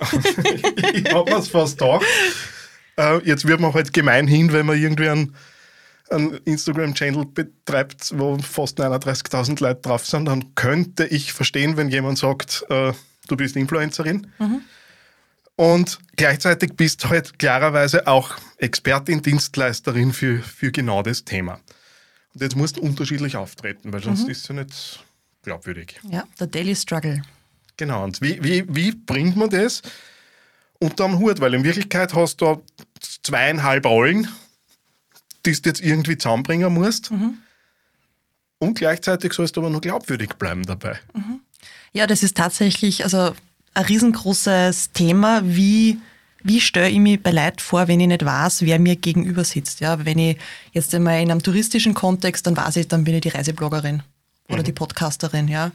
ich 0.92 1.12
habe 1.12 1.30
es 1.32 1.48
fast 1.48 1.80
da. 1.80 2.00
Äh, 2.96 3.18
jetzt 3.24 3.46
wird 3.46 3.60
man 3.60 3.74
halt 3.74 3.92
gemein 3.92 4.26
hin, 4.26 4.52
wenn 4.52 4.66
man 4.66 4.80
irgendwie 4.80 5.08
einen 5.08 5.34
einen 6.10 6.36
Instagram-Channel 6.44 7.26
betreibt, 7.26 8.12
wo 8.16 8.38
fast 8.38 8.80
39.000 8.80 9.62
Leute 9.62 9.80
drauf 9.82 10.06
sind, 10.06 10.26
dann 10.26 10.54
könnte 10.54 11.06
ich 11.06 11.32
verstehen, 11.32 11.76
wenn 11.76 11.88
jemand 11.88 12.18
sagt, 12.18 12.64
äh, 12.68 12.92
du 13.28 13.36
bist 13.36 13.56
Influencerin. 13.56 14.26
Mhm. 14.38 14.62
Und 15.56 15.98
gleichzeitig 16.16 16.74
bist 16.76 17.04
du 17.04 17.08
halt 17.08 17.38
klarerweise 17.38 18.06
auch 18.06 18.36
Expertin, 18.58 19.22
Dienstleisterin 19.22 20.12
für, 20.12 20.38
für 20.38 20.70
genau 20.70 21.02
das 21.02 21.24
Thema. 21.24 21.60
Und 22.34 22.42
jetzt 22.42 22.56
musst 22.56 22.76
du 22.76 22.82
unterschiedlich 22.82 23.36
auftreten, 23.36 23.92
weil 23.92 24.02
sonst 24.02 24.24
mhm. 24.24 24.30
ist 24.30 24.42
es 24.42 24.48
ja 24.48 24.54
nicht 24.54 25.04
glaubwürdig. 25.42 25.98
Ja, 26.10 26.24
der 26.38 26.46
Daily 26.48 26.76
Struggle. 26.76 27.22
Genau, 27.78 28.04
und 28.04 28.20
wie, 28.20 28.42
wie, 28.42 28.64
wie 28.68 28.92
bringt 28.92 29.36
man 29.36 29.48
das 29.48 29.80
unterm 30.78 31.18
Hut? 31.18 31.40
Weil 31.40 31.54
in 31.54 31.64
Wirklichkeit 31.64 32.14
hast 32.14 32.40
du 32.42 32.62
zweieinhalb 33.00 33.86
Rollen 33.86 34.28
die 35.46 35.62
du 35.62 35.68
jetzt 35.68 35.80
irgendwie 35.80 36.18
zusammenbringen 36.18 36.72
musst. 36.72 37.10
Mhm. 37.10 37.38
Und 38.58 38.78
gleichzeitig 38.78 39.32
sollst 39.32 39.56
du 39.56 39.60
aber 39.60 39.70
nur 39.70 39.80
glaubwürdig 39.80 40.34
bleiben 40.34 40.64
dabei. 40.64 40.98
Mhm. 41.14 41.40
Ja, 41.92 42.06
das 42.06 42.22
ist 42.22 42.36
tatsächlich 42.36 43.04
also 43.04 43.34
ein 43.74 43.84
riesengroßes 43.84 44.92
Thema, 44.92 45.42
wie 45.44 45.98
wie 46.42 46.60
stelle 46.60 46.88
ich 46.88 47.00
mich 47.00 47.20
bei 47.20 47.32
Leuten 47.32 47.58
vor, 47.58 47.88
wenn 47.88 47.98
ich 47.98 48.06
nicht 48.06 48.24
weiß, 48.24 48.62
wer 48.62 48.78
mir 48.78 48.94
gegenüber 48.94 49.42
sitzt. 49.42 49.80
Ja, 49.80 50.04
wenn 50.04 50.18
ich 50.18 50.36
jetzt 50.72 50.94
einmal 50.94 51.20
in 51.20 51.30
einem 51.30 51.42
touristischen 51.42 51.92
Kontext, 51.92 52.46
dann 52.46 52.56
weiß 52.56 52.76
ich, 52.76 52.86
dann 52.86 53.02
bin 53.02 53.16
ich 53.16 53.22
die 53.22 53.30
Reisebloggerin 53.30 54.04
oder 54.48 54.60
mhm. 54.60 54.64
die 54.64 54.72
Podcasterin. 54.72 55.48
Ja. 55.48 55.72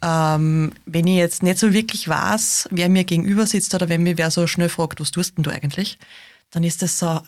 Ähm, 0.00 0.72
wenn 0.86 1.08
ich 1.08 1.16
jetzt 1.16 1.42
nicht 1.42 1.58
so 1.58 1.72
wirklich 1.72 2.08
weiß, 2.08 2.68
wer 2.70 2.88
mir 2.88 3.02
gegenüber 3.02 3.46
sitzt 3.46 3.74
oder 3.74 3.88
wenn 3.88 4.04
mir 4.04 4.16
wer 4.16 4.30
so 4.30 4.46
schnell 4.46 4.68
fragt, 4.68 5.00
was 5.00 5.10
tust 5.10 5.36
denn 5.36 5.42
du 5.42 5.50
eigentlich, 5.50 5.98
dann 6.52 6.62
ist 6.62 6.82
das 6.82 6.98
so 6.98 7.20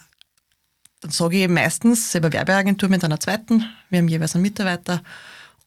dann 1.05 1.11
sage 1.11 1.45
ich 1.45 1.49
meistens 1.51 2.13
selber 2.13 2.33
Werbeagentur 2.33 2.89
mit 2.89 3.05
einer 3.05 3.21
zweiten. 3.21 3.67
Wir 3.91 3.99
haben 3.99 4.09
jeweils 4.09 4.35
einen 4.35 4.41
Mitarbeiter 4.41 5.03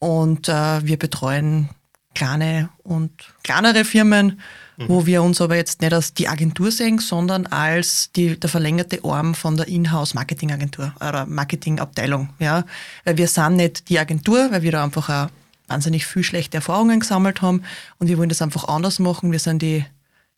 und 0.00 0.48
äh, 0.48 0.84
wir 0.84 0.98
betreuen 0.98 1.68
kleine 2.12 2.70
und 2.82 3.12
kleinere 3.44 3.84
Firmen, 3.84 4.40
mhm. 4.78 4.88
wo 4.88 5.06
wir 5.06 5.22
uns 5.22 5.40
aber 5.40 5.54
jetzt 5.54 5.80
nicht 5.80 5.92
als 5.92 6.12
die 6.12 6.26
Agentur 6.26 6.72
sehen, 6.72 6.98
sondern 6.98 7.46
als 7.46 8.10
die, 8.16 8.36
der 8.36 8.50
verlängerte 8.50 9.04
Arm 9.04 9.36
von 9.36 9.56
der 9.56 9.68
Inhouse-Marketing-Agentur 9.68 10.92
oder 10.96 11.24
Marketingabteilung. 11.26 12.30
Ja? 12.40 12.64
Weil 13.04 13.16
wir 13.16 13.28
sind 13.28 13.54
nicht 13.54 13.88
die 13.90 14.00
Agentur, 14.00 14.50
weil 14.50 14.62
wir 14.62 14.72
da 14.72 14.82
einfach 14.82 15.08
auch 15.08 15.30
wahnsinnig 15.68 16.04
viel 16.04 16.24
schlechte 16.24 16.56
Erfahrungen 16.56 16.98
gesammelt 16.98 17.42
haben 17.42 17.62
und 17.98 18.08
wir 18.08 18.18
wollen 18.18 18.28
das 18.28 18.42
einfach 18.42 18.66
anders 18.66 18.98
machen. 18.98 19.30
Wir 19.30 19.38
sind 19.38 19.62
die, 19.62 19.84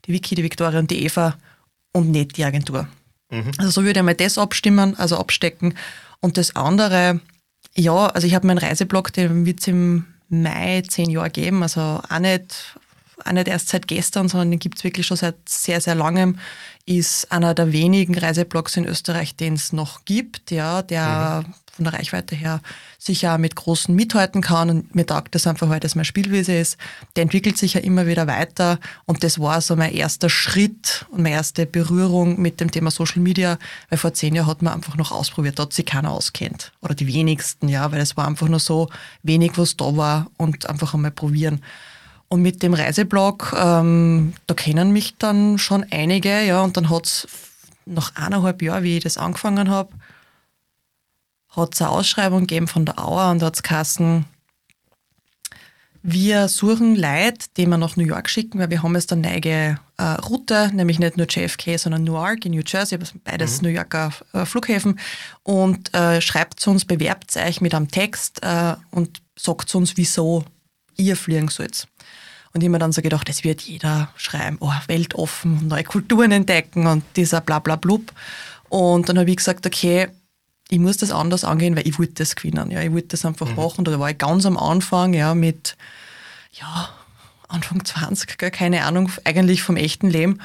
die 0.05 0.13
Vicky, 0.13 0.35
die 0.35 0.43
Victoria 0.43 0.79
und 0.79 0.91
die 0.91 1.07
Eva 1.07 1.37
und 1.95 2.11
nicht 2.11 2.37
die 2.37 2.45
Agentur. 2.45 2.87
Mhm. 3.31 3.53
Also 3.59 3.71
so 3.71 3.85
würde 3.85 4.01
ich 4.01 4.05
mal 4.05 4.15
das 4.15 4.39
abstimmen, 4.39 4.99
also 4.99 5.17
abstecken. 5.19 5.75
Und 6.21 6.37
das 6.37 6.57
andere, 6.57 7.21
ja, 7.75 8.07
also 8.07 8.27
ich 8.27 8.35
habe 8.35 8.47
meinen 8.47 8.59
Reiseblog, 8.59 9.13
den 9.13 9.47
wird 9.47 9.61
es 9.61 9.69
im 9.69 10.07
Mai 10.29 10.83
zehn 10.89 11.11
Jahre 11.11 11.31
geben, 11.31 11.63
also 11.63 11.81
auch 11.81 12.19
nicht, 12.19 12.77
auch 13.25 13.33
nicht 13.33 13.49
erst 13.49 13.69
seit 13.69 13.89
gestern, 13.89 14.29
sondern 14.29 14.51
den 14.51 14.61
gibt 14.61 14.79
es 14.79 14.85
wirklich 14.85 15.07
schon 15.07 15.17
seit 15.17 15.37
sehr, 15.49 15.81
sehr 15.81 15.95
langem. 15.95 16.39
Ist 16.87 17.33
einer 17.33 17.55
der 17.55 17.73
wenigen 17.73 18.17
Reiseblogs 18.17 18.77
in 18.77 18.85
Österreich, 18.85 19.37
den 19.37 19.55
es 19.55 19.73
noch 19.73 20.05
gibt, 20.05 20.51
ja, 20.51 20.83
der 20.83 21.45
mhm 21.47 21.55
von 21.81 21.91
der 21.91 21.99
Reichweite 21.99 22.37
her 22.37 22.61
sicher 22.99 23.35
auch 23.35 23.39
mit 23.39 23.57
großen 23.57 23.95
mithalten 23.95 24.43
kann. 24.43 24.69
Und 24.69 24.95
mir 24.95 25.07
taugt 25.07 25.35
das 25.35 25.47
einfach, 25.47 25.71
weil 25.71 25.81
das 25.81 25.95
mein 25.95 26.05
Spielwiese 26.05 26.53
ist. 26.53 26.77
Der 27.17 27.23
entwickelt 27.23 27.57
sich 27.57 27.75
ja 27.75 27.81
immer 27.81 28.07
wieder 28.07 28.27
weiter. 28.27 28.79
Und 29.07 29.25
das 29.25 29.41
war 29.41 29.63
so 29.63 29.77
mein 29.77 29.95
erster 29.95 30.29
Schritt 30.29 31.07
und 31.11 31.23
meine 31.23 31.35
erste 31.35 31.65
Berührung 31.65 32.39
mit 32.41 32.61
dem 32.61 32.71
Thema 32.71 32.91
Social 32.91 33.23
Media, 33.23 33.59
weil 33.89 33.99
vor 33.99 34.13
zehn 34.13 34.35
Jahren 34.35 34.47
hat 34.47 34.61
man 34.61 34.75
einfach 34.75 34.97
noch 34.97 35.11
ausprobiert, 35.11 35.59
da 35.59 35.63
hat 35.63 35.73
sich 35.73 35.87
keiner 35.87 36.11
auskennt. 36.11 36.73
Oder 36.83 36.95
die 36.95 37.07
wenigsten, 37.07 37.69
ja, 37.69 37.91
weil 37.91 38.01
es 38.01 38.17
war 38.17 38.27
einfach 38.27 38.49
nur 38.49 38.61
so 38.61 38.91
wenig, 39.23 39.53
was 39.57 39.77
da 39.77 39.97
war 39.97 40.31
und 40.37 40.69
einfach 40.69 40.93
einmal 40.93 41.11
probieren. 41.11 41.63
Und 42.29 42.43
mit 42.43 42.63
dem 42.63 42.75
Reiseblog, 42.75 43.57
ähm, 43.59 44.35
da 44.47 44.55
kennen 44.55 44.93
mich 44.93 45.17
dann 45.17 45.59
schon 45.59 45.85
einige, 45.91 46.45
ja, 46.45 46.63
und 46.63 46.77
dann 46.77 46.91
hat 46.91 47.07
es 47.07 47.29
nach 47.87 48.15
eineinhalb 48.15 48.63
Jahren, 48.63 48.85
wie 48.85 48.99
ich 48.99 49.03
das 49.03 49.17
angefangen 49.17 49.71
habe, 49.71 49.91
hat 51.51 51.75
es 51.75 51.83
eine 51.83 51.91
Ausschreibung 51.91 52.41
gegeben 52.41 52.69
von 52.69 52.85
der 52.85 52.99
Auer 52.99 53.31
und 53.31 53.43
da 53.43 53.47
hat 53.47 53.57
es 53.57 53.63
geheißen, 53.63 54.25
wir 56.03 56.49
suchen 56.49 56.97
Leute, 56.97 57.47
die 57.57 57.67
wir 57.67 57.77
nach 57.77 57.97
New 57.97 58.07
York 58.07 58.31
schicken, 58.31 58.59
weil 58.59 58.71
wir 58.71 58.83
haben 58.83 58.95
jetzt 58.95 59.13
eine 59.13 59.21
neue 59.21 59.79
äh, 59.99 60.03
Route, 60.03 60.71
nämlich 60.73 60.99
nicht 60.99 61.19
nur 61.19 61.27
JFK, 61.29 61.77
sondern 61.77 62.05
Newark 62.05 62.47
in 62.47 62.53
New 62.53 62.63
Jersey, 62.67 62.99
beides 63.23 63.61
mhm. 63.61 63.69
New 63.69 63.75
Yorker 63.75 64.13
äh, 64.33 64.47
Flughäfen. 64.47 64.99
Und 65.43 65.93
äh, 65.93 66.23
schreibt 66.23 66.61
zu 66.61 66.71
uns, 66.71 66.87
bewerbt 66.87 67.37
euch 67.37 67.61
mit 67.61 67.75
einem 67.75 67.91
Text 67.91 68.43
äh, 68.43 68.77
und 68.91 69.21
sagt 69.37 69.69
zu 69.69 69.77
uns, 69.77 69.99
wieso 69.99 70.45
ihr 70.97 71.17
fliegen 71.17 71.49
sollt. 71.49 71.87
Und 72.53 72.63
ich 72.63 72.67
habe 72.67 72.73
mir 72.73 72.79
dann 72.79 72.93
so 72.93 73.03
gedacht, 73.03 73.29
das 73.29 73.45
wird 73.45 73.61
jeder 73.61 74.11
schreiben, 74.17 74.57
oh, 74.61 74.73
weltoffen, 74.87 75.69
neue 75.69 75.85
Kulturen 75.85 76.33
entdecken 76.33 76.87
und 76.87 77.05
dieser 77.17 77.43
bla 77.43 77.59
bla 77.59 77.77
blub. 77.77 78.13
Und 78.71 79.09
dann 79.09 79.19
habe 79.19 79.31
ich 79.31 79.37
gesagt, 79.37 79.67
okay, 79.67 80.09
ich 80.71 80.79
muss 80.79 80.97
das 80.97 81.11
anders 81.11 81.45
angehen, 81.45 81.77
weil 81.77 81.87
ich 81.87 81.99
wollte 81.99 82.15
das 82.15 82.37
gewinnen. 82.37 82.71
Ja, 82.71 82.81
ich 82.81 82.93
wollte 82.93 83.09
das 83.09 83.25
einfach 83.25 83.49
mhm. 83.49 83.57
machen. 83.57 83.85
Da 83.85 83.99
war 83.99 84.11
ich 84.11 84.19
ganz 84.19 84.47
am 84.47 84.57
Anfang, 84.57 85.13
ja, 85.13 85.35
mit, 85.35 85.77
ja, 86.53 86.89
Anfang 87.49 87.85
20, 87.85 88.39
gar 88.39 88.51
keine 88.51 88.85
Ahnung, 88.85 89.11
eigentlich 89.25 89.63
vom 89.63 89.77
echten 89.77 90.09
Leben. 90.09 90.39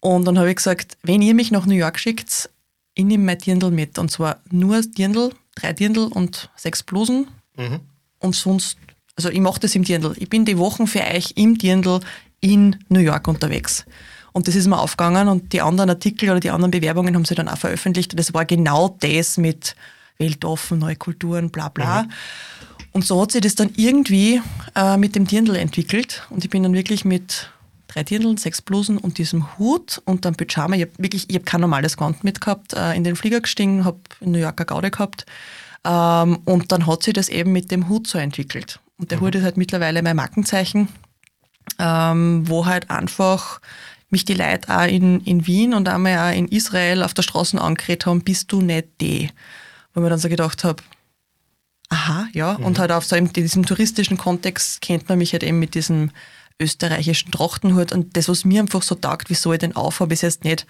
Und 0.00 0.24
dann 0.24 0.38
habe 0.38 0.48
ich 0.48 0.56
gesagt, 0.56 0.96
wenn 1.02 1.20
ihr 1.20 1.34
mich 1.34 1.50
nach 1.50 1.66
New 1.66 1.74
York 1.74 1.98
schickt, 1.98 2.48
ich 2.94 3.04
nehme 3.04 3.24
mein 3.24 3.38
Dirndl 3.38 3.70
mit. 3.70 3.98
Und 3.98 4.10
zwar 4.10 4.40
nur 4.50 4.80
Dirndl, 4.80 5.30
drei 5.54 5.74
Dirndl 5.74 6.04
und 6.04 6.48
sechs 6.56 6.82
Blusen. 6.82 7.28
Mhm. 7.56 7.80
Und 8.18 8.34
sonst, 8.34 8.78
also 9.16 9.28
ich 9.28 9.40
mache 9.40 9.60
das 9.60 9.74
im 9.74 9.84
Dirndl. 9.84 10.14
Ich 10.16 10.30
bin 10.30 10.46
die 10.46 10.56
Wochen 10.56 10.86
für 10.86 11.02
euch 11.02 11.32
im 11.36 11.58
Dirndl 11.58 12.00
in 12.40 12.76
New 12.88 13.00
York 13.00 13.28
unterwegs. 13.28 13.84
Und 14.36 14.48
das 14.48 14.54
ist 14.54 14.66
mir 14.66 14.78
aufgegangen 14.78 15.28
und 15.28 15.54
die 15.54 15.62
anderen 15.62 15.88
Artikel 15.88 16.28
oder 16.28 16.40
die 16.40 16.50
anderen 16.50 16.70
Bewerbungen 16.70 17.14
haben 17.14 17.24
sie 17.24 17.34
dann 17.34 17.48
auch 17.48 17.56
veröffentlicht. 17.56 18.12
Und 18.12 18.18
das 18.18 18.34
war 18.34 18.44
genau 18.44 18.94
das 19.00 19.38
mit 19.38 19.74
weltoffen, 20.18 20.78
neue 20.78 20.96
Kulturen, 20.96 21.48
bla 21.48 21.70
bla. 21.70 22.02
Mhm. 22.02 22.10
Und 22.92 23.06
so 23.06 23.22
hat 23.22 23.32
sich 23.32 23.40
das 23.40 23.54
dann 23.54 23.70
irgendwie 23.76 24.42
äh, 24.74 24.98
mit 24.98 25.14
dem 25.16 25.26
Dirndl 25.26 25.56
entwickelt. 25.56 26.26
Und 26.28 26.44
ich 26.44 26.50
bin 26.50 26.64
dann 26.64 26.74
wirklich 26.74 27.06
mit 27.06 27.48
drei 27.86 28.02
Dirndln, 28.02 28.36
sechs 28.36 28.60
Blusen 28.60 28.98
und 28.98 29.16
diesem 29.16 29.58
Hut 29.58 30.02
und 30.04 30.26
dann 30.26 30.34
Pyjama. 30.34 30.76
Ich 30.76 30.82
habe 30.82 30.92
wirklich, 30.98 31.30
ich 31.30 31.36
habe 31.36 31.46
kein 31.46 31.62
normales 31.62 31.96
Gewand 31.96 32.22
mitgehabt, 32.22 32.74
äh, 32.74 32.92
in 32.92 33.04
den 33.04 33.16
Flieger 33.16 33.40
gestiegen, 33.40 33.86
habe 33.86 34.00
in 34.20 34.32
New 34.32 34.38
Yorker 34.38 34.66
Gaude 34.66 34.90
gehabt. 34.90 35.24
Ähm, 35.82 36.40
und 36.44 36.72
dann 36.72 36.86
hat 36.86 37.04
sich 37.04 37.14
das 37.14 37.30
eben 37.30 37.52
mit 37.52 37.70
dem 37.70 37.88
Hut 37.88 38.06
so 38.06 38.18
entwickelt. 38.18 38.80
Und 38.98 39.10
der 39.10 39.16
mhm. 39.16 39.22
Hut 39.22 39.34
ist 39.36 39.44
halt 39.44 39.56
mittlerweile 39.56 40.02
mein 40.02 40.16
Markenzeichen, 40.16 40.90
ähm, 41.78 42.46
wo 42.46 42.66
halt 42.66 42.90
einfach 42.90 43.62
mich 44.10 44.24
die 44.24 44.34
Leute 44.34 44.68
auch 44.68 44.86
in, 44.86 45.20
in 45.22 45.46
Wien 45.46 45.74
und 45.74 45.88
einmal 45.88 46.30
auch 46.30 46.36
in 46.36 46.48
Israel 46.48 47.02
auf 47.02 47.14
der 47.14 47.22
Straße 47.22 47.60
angeredet 47.60 48.06
haben, 48.06 48.22
bist 48.22 48.52
du 48.52 48.60
nicht 48.60 48.88
die? 49.00 49.30
Wo 49.94 50.02
ich 50.02 50.08
dann 50.08 50.18
so 50.18 50.28
gedacht 50.28 50.64
habe, 50.64 50.82
aha, 51.88 52.28
ja. 52.32 52.56
Mhm. 52.58 52.64
Und 52.64 52.78
halt 52.78 52.92
auf 52.92 53.04
so 53.04 53.16
in 53.16 53.32
diesem 53.32 53.66
touristischen 53.66 54.16
Kontext 54.16 54.80
kennt 54.80 55.08
man 55.08 55.18
mich 55.18 55.32
halt 55.32 55.42
eben 55.42 55.58
mit 55.58 55.74
diesem 55.74 56.10
österreichischen 56.60 57.32
Trachtenhut. 57.32 57.92
Und 57.92 58.16
das, 58.16 58.28
was 58.28 58.44
mir 58.44 58.60
einfach 58.60 58.82
so 58.82 58.94
taugt, 58.94 59.30
wieso 59.30 59.52
ich 59.52 59.58
den 59.58 59.76
aufhabe, 59.76 60.14
ist 60.14 60.22
jetzt 60.22 60.44
nicht, 60.44 60.66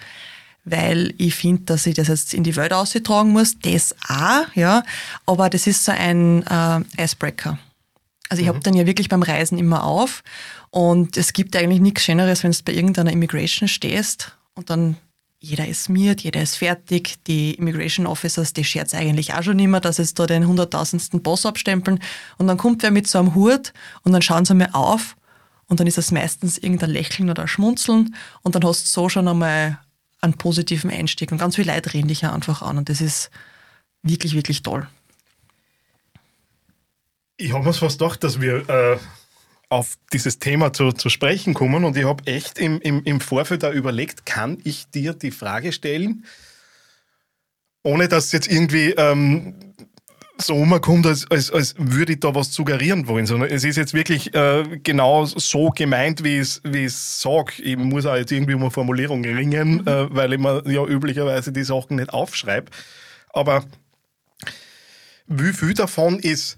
weil 0.65 1.15
ich 1.19 1.35
finde, 1.35 1.63
dass 1.65 1.87
ich 1.87 1.95
das 1.95 2.09
jetzt 2.09 2.35
in 2.35 2.43
die 2.43 2.57
Welt 2.57 2.73
austragen 2.73 3.31
muss. 3.31 3.59
Das 3.61 3.95
auch, 4.09 4.47
ja. 4.55 4.83
Aber 5.27 5.49
das 5.51 5.67
ist 5.67 5.85
so 5.85 5.93
ein 5.93 6.43
äh, 6.47 7.03
Icebreaker. 7.03 7.59
Also 8.29 8.41
ich 8.41 8.49
mhm. 8.49 8.55
habe 8.55 8.61
dann 8.61 8.75
ja 8.75 8.87
wirklich 8.87 9.09
beim 9.09 9.23
Reisen 9.23 9.59
immer 9.59 9.85
auf 9.85 10.23
und 10.71 11.17
es 11.17 11.33
gibt 11.33 11.57
eigentlich 11.57 11.81
nichts 11.81 12.05
Schöneres, 12.05 12.43
wenn 12.43 12.53
du 12.53 12.59
bei 12.65 12.73
irgendeiner 12.73 13.13
Immigration 13.13 13.69
stehst 13.69 14.37
und 14.55 14.71
dann 14.71 14.97
jeder 15.39 15.69
ist 15.69 15.89
miert, 15.89 16.23
jeder 16.23 16.43
ist 16.43 16.57
fertig. 16.57 17.17
Die 17.27 17.55
Immigration 17.55 18.07
Officers, 18.07 18.53
die 18.53 18.65
scherz 18.65 18.95
eigentlich 18.95 19.35
auch 19.35 19.43
schon 19.43 19.59
immer, 19.59 19.81
dass 19.81 19.99
es 19.99 20.15
da 20.15 20.27
den 20.27 20.47
hunderttausendsten 20.47 21.23
Boss 21.23 21.47
abstempeln. 21.47 22.01
Und 22.39 22.47
dann 22.47 22.57
kommt 22.57 22.83
wer 22.83 22.91
mit 22.91 23.07
so 23.07 23.19
einem 23.19 23.35
Hut 23.35 23.73
und 24.03 24.13
dann 24.13 24.23
schauen 24.23 24.45
sie 24.45 24.55
mir 24.55 24.75
auf 24.75 25.17
und 25.69 25.79
dann 25.79 25.87
ist 25.87 25.99
es 25.99 26.11
meistens 26.11 26.59
irgendein 26.59 26.91
Lächeln 26.91 27.31
oder 27.31 27.43
ein 27.43 27.49
Schmunzeln 27.49 28.15
und 28.43 28.55
dann 28.55 28.65
hast 28.65 28.85
du 28.85 28.89
so 28.89 29.09
schon 29.09 29.29
einmal 29.29 29.79
einen 30.21 30.35
positiven 30.35 30.91
Einstieg 30.91 31.31
und 31.33 31.39
ganz 31.39 31.57
viele 31.57 31.73
Leute 31.73 31.93
reden 31.93 32.09
dich 32.09 32.23
ja 32.23 32.33
einfach 32.33 32.63
an 32.63 32.79
und 32.79 32.89
das 32.89 33.01
ist 33.01 33.31
wirklich, 34.03 34.35
wirklich 34.35 34.63
toll. 34.63 34.89
Ich 37.47 37.53
habe 37.53 37.65
mir 37.65 37.73
fast 37.73 38.01
gedacht, 38.01 38.25
dass 38.25 38.41
wir 38.41 38.69
äh, 38.69 38.99
auf 39.69 39.95
dieses 40.13 40.41
Thema 40.41 40.73
zu, 40.73 40.91
zu 40.91 41.09
sprechen 41.09 41.55
kommen 41.55 41.85
und 41.85 41.97
ich 41.97 42.05
habe 42.05 42.27
echt 42.27 42.59
im, 42.59 42.81
im, 42.81 43.05
im 43.05 43.21
Vorfeld 43.21 43.63
da 43.63 43.71
überlegt, 43.71 44.27
kann 44.27 44.59
ich 44.65 44.91
dir 44.91 45.15
die 45.15 45.31
Frage 45.31 45.71
stellen, 45.71 46.25
ohne 47.85 48.09
dass 48.09 48.33
jetzt 48.33 48.51
irgendwie 48.51 48.95
ähm, 48.97 49.55
so 50.39 50.57
umkommt, 50.57 51.07
als, 51.07 51.31
als, 51.31 51.53
als 51.53 51.77
würde 51.79 52.15
ich 52.15 52.21
da 52.21 52.35
was 52.35 52.53
suggerieren 52.53 53.07
wollen, 53.07 53.27
sondern 53.27 53.49
es 53.49 53.63
ist 53.63 53.77
jetzt 53.77 53.95
wirklich 53.95 54.35
äh, 54.35 54.81
genau 54.83 55.25
so 55.25 55.69
gemeint, 55.69 56.25
wie 56.25 56.41
ich 56.41 56.61
es 56.75 57.21
sage. 57.23 57.63
Ich 57.63 57.77
muss 57.77 58.07
auch 58.07 58.17
jetzt 58.17 58.33
irgendwie 58.33 58.55
um 58.55 58.63
eine 58.63 58.73
Formulierung 58.73 59.25
ringen, 59.25 59.83
mhm. 59.83 59.87
äh, 59.87 60.13
weil 60.13 60.33
ich 60.33 60.41
mir 60.41 60.65
ja 60.67 60.85
üblicherweise 60.85 61.53
die 61.53 61.63
Sachen 61.63 61.99
nicht 61.99 62.13
aufschreibe. 62.13 62.73
Aber 63.33 63.65
wie 65.29 65.53
viel 65.53 65.75
davon 65.75 66.19
ist, 66.19 66.57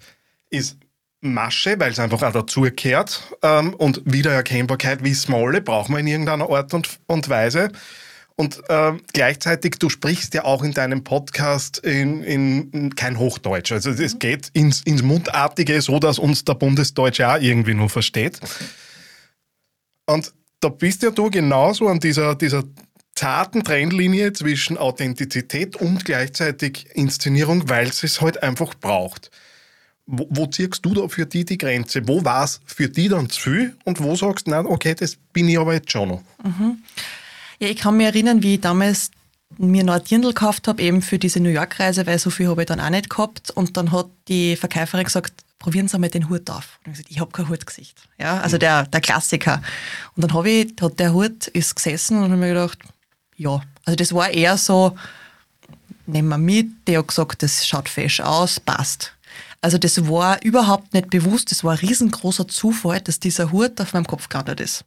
ist 0.51 0.79
Masche, 1.21 1.79
weil 1.81 1.91
es 1.91 1.99
einfach 1.99 2.23
auch 2.23 2.33
dazugehört 2.33 3.35
ähm, 3.43 3.75
und 3.75 4.03
Wiedererkennbarkeit 4.05 5.03
wie 5.03 5.15
Smalle 5.15 5.61
brauchen 5.61 5.95
wir 5.95 5.99
in 5.99 6.07
irgendeiner 6.07 6.49
Art 6.49 6.73
und, 6.75 7.01
und 7.07 7.29
Weise. 7.29 7.73
Und 8.37 8.63
äh, 8.69 8.93
gleichzeitig, 9.13 9.81
du 9.81 9.91
sprichst 9.91 10.33
ja 10.35 10.45
auch 10.45 10.63
in 10.63 10.73
deinem 10.73 11.03
Podcast 11.03 11.79
in, 11.79 12.23
in, 12.23 12.71
in 12.71 12.95
kein 12.95 13.19
Hochdeutsch. 13.19 13.73
Also 13.73 13.91
es 13.91 14.15
mhm. 14.15 14.19
geht 14.21 14.51
ins, 14.53 14.83
ins 14.83 15.03
Mundartige, 15.03 15.81
so 15.83 15.99
dass 15.99 16.21
uns 16.21 16.45
der 16.45 16.55
Bundesdeutsche 16.55 17.29
auch 17.29 17.41
irgendwie 17.41 17.75
nur 17.75 17.89
versteht. 17.89 18.39
Und 20.07 20.33
da 20.61 20.69
bist 20.69 21.03
ja 21.03 21.11
du 21.11 21.31
genauso 21.31 21.89
an 21.89 21.99
dieser, 21.99 22.37
dieser 22.37 22.63
zarten 23.17 23.65
Trennlinie 23.65 24.33
zwischen 24.33 24.79
Authentizität 24.79 25.75
und 25.75 26.05
gleichzeitig 26.05 26.87
Inszenierung, 26.95 27.69
weil 27.69 27.89
es 27.89 28.05
es 28.05 28.21
halt 28.21 28.41
einfach 28.45 28.75
braucht. 28.77 29.33
Wo, 30.11 30.27
wo 30.31 30.47
ziehst 30.47 30.85
du 30.85 30.95
da 30.95 31.07
für 31.07 31.27
die 31.27 31.45
die 31.45 31.59
Grenze? 31.59 32.07
Wo 32.09 32.25
war 32.25 32.45
es 32.45 32.61
für 32.65 32.89
die 32.89 33.09
dann 33.09 33.29
zu 33.29 33.41
viel 33.41 33.77
und 33.85 34.03
wo 34.03 34.17
sagst 34.17 34.47
du, 34.47 34.51
nein, 34.51 34.65
okay, 34.67 34.95
das 34.95 35.17
bin 35.35 35.49
ich 35.49 35.59
aber 35.59 35.75
jetzt 35.75 35.93
schon 35.93 36.09
noch? 36.09 36.23
Mhm. 36.43 36.83
Ja, 37.59 37.69
ich 37.69 37.77
kann 37.77 37.97
mich 37.97 38.07
erinnern, 38.07 38.43
wie 38.43 38.55
ich 38.55 38.61
damals 38.61 39.11
mir 39.59 39.85
noch 39.85 39.95
ein 39.95 40.05
Dirndl 40.05 40.29
gekauft 40.29 40.69
habe, 40.69 40.83
eben 40.83 41.03
für 41.03 41.19
diese 41.19 41.41
New 41.41 41.51
York-Reise, 41.51 42.07
weil 42.07 42.19
so 42.19 42.31
viel 42.31 42.49
habe 42.49 42.63
ich 42.63 42.67
dann 42.67 42.81
auch 42.81 42.91
nicht 42.91 43.11
gehabt. 43.11 43.51
Und 43.51 43.77
dann 43.77 43.93
hat 43.93 44.09
die 44.29 44.57
Verkäuferin 44.57 45.05
gesagt, 45.05 45.45
probieren 45.59 45.89
Sie 45.89 45.99
mal 45.99 46.09
den 46.09 46.29
Hut 46.29 46.49
auf. 46.51 46.79
Und 46.85 46.93
ich 46.93 46.99
gesagt, 46.99 47.11
ich 47.11 47.21
habe 47.21 47.31
kein 47.33 47.49
Hutgesicht. 47.49 48.09
Ja, 48.19 48.41
also 48.41 48.57
mhm. 48.57 48.61
der, 48.61 48.87
der 48.87 49.01
Klassiker. 49.01 49.63
Und 50.15 50.23
dann 50.23 50.33
habe 50.35 50.49
ich, 50.51 50.75
hat 50.81 50.99
der 50.99 51.13
Hut 51.13 51.49
ist 51.49 51.75
gesessen 51.75 52.19
und 52.19 52.25
habe 52.25 52.37
mir 52.37 52.49
gedacht, 52.49 52.79
ja, 53.37 53.61
also 53.85 53.97
das 53.97 54.13
war 54.13 54.31
eher 54.31 54.57
so, 54.57 54.97
nehmen 56.07 56.29
wir 56.29 56.39
mit, 56.39 56.69
der 56.87 56.99
hat 56.99 57.09
gesagt, 57.09 57.43
das 57.43 57.67
schaut 57.67 57.89
fesch 57.89 58.21
aus, 58.21 58.61
passt. 58.61 59.15
Also 59.61 59.79
das 59.79 60.09
war 60.09 60.43
überhaupt 60.43 60.95
nicht 60.95 61.11
bewusst, 61.11 61.51
das 61.51 61.65
war 61.65 61.73
ein 61.73 61.79
riesengroßer 61.79 62.47
Zufall, 62.47 63.01
dass 63.01 63.19
dieser 63.19 63.51
Hut 63.51 63.81
auf 63.81 63.93
meinem 63.93 64.07
Kopf 64.07 64.29
gelandet 64.29 64.61
ist. 64.61 64.85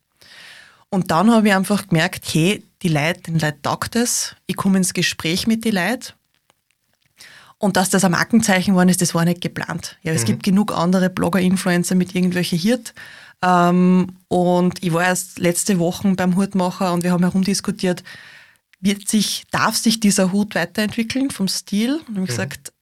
Und 0.89 1.11
dann 1.11 1.31
habe 1.31 1.47
ich 1.47 1.53
einfach 1.53 1.87
gemerkt, 1.87 2.25
hey, 2.33 2.63
die 2.81 2.89
Leute, 2.89 3.21
den 3.31 3.39
Leuten 3.39 3.61
taugt 3.61 3.95
es. 3.95 4.35
Ich 4.47 4.55
komme 4.55 4.77
ins 4.77 4.93
Gespräch 4.93 5.47
mit 5.47 5.63
den 5.63 5.75
Leuten. 5.75 6.13
Und 7.57 7.77
dass 7.77 7.89
das 7.89 8.03
ein 8.03 8.11
Markenzeichen 8.11 8.71
geworden 8.71 8.89
ist, 8.89 9.01
das 9.01 9.13
war 9.13 9.23
nicht 9.23 9.39
geplant. 9.39 9.97
Ja, 10.01 10.13
es 10.13 10.23
mhm. 10.23 10.27
gibt 10.27 10.43
genug 10.43 10.75
andere 10.75 11.09
Blogger-Influencer 11.09 11.95
mit 11.95 12.15
irgendwelchen 12.15 12.57
Hirt. 12.57 12.93
Ähm, 13.43 14.17
und 14.27 14.83
ich 14.83 14.91
war 14.91 15.03
erst 15.03 15.39
letzte 15.39 15.79
Woche 15.79 16.11
beim 16.15 16.35
Hutmacher 16.35 16.91
und 16.91 17.03
wir 17.03 17.11
haben 17.11 17.23
herumdiskutiert, 17.23 18.03
wird 18.79 19.07
sich, 19.07 19.43
darf 19.51 19.75
sich 19.75 19.99
dieser 19.99 20.31
Hut 20.31 20.55
weiterentwickeln 20.55 21.29
vom 21.29 21.47
Stil? 21.47 21.95
Und 21.95 22.01
habe 22.01 22.11
ich 22.11 22.17
mhm. 22.17 22.25
gesagt, 22.25 22.73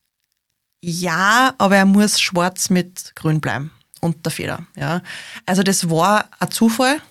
ja, 0.82 1.54
aber 1.58 1.78
er 1.78 1.86
muss 1.86 2.20
schwarz 2.20 2.70
mit 2.70 3.14
grün 3.16 3.42
bleiben 3.42 3.72
und 4.00 4.26
der 4.26 4.32
Feder. 4.32 4.66
Ja. 4.76 5.02
Also 5.46 5.64
das 5.64 5.90
war 5.90 6.30
ein 6.40 6.52
Zufall 6.52 7.02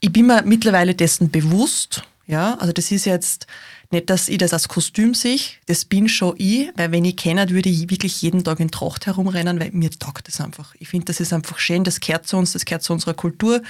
ich 0.00 0.12
bin 0.12 0.26
mir 0.26 0.42
mittlerweile 0.42 0.94
dessen 0.94 1.30
bewusst, 1.30 2.02
ja, 2.26 2.54
also 2.58 2.72
das 2.72 2.90
ist 2.90 3.04
jetzt 3.04 3.46
nicht, 3.90 4.10
dass 4.10 4.28
ich 4.28 4.38
das 4.38 4.52
als 4.52 4.68
Kostüm 4.68 5.14
sehe, 5.14 5.40
das 5.66 5.84
bin 5.84 6.08
schon 6.08 6.34
ich, 6.36 6.70
weil 6.76 6.92
wenn 6.92 7.04
ich 7.04 7.16
kenne, 7.16 7.48
würde 7.50 7.70
ich 7.70 7.90
wirklich 7.90 8.20
jeden 8.20 8.44
Tag 8.44 8.60
in 8.60 8.70
Tracht 8.70 9.06
herumrennen, 9.06 9.58
weil 9.58 9.70
mir 9.72 9.90
taugt 9.90 10.28
das 10.28 10.40
einfach. 10.40 10.74
Ich 10.78 10.88
finde, 10.88 11.06
das 11.06 11.20
ist 11.20 11.32
einfach 11.32 11.58
schön, 11.58 11.84
das 11.84 12.00
gehört 12.00 12.26
zu 12.26 12.36
uns, 12.36 12.52
das 12.52 12.64
gehört 12.64 12.82
zu 12.82 12.92
unserer 12.92 13.14
Kultur 13.14 13.62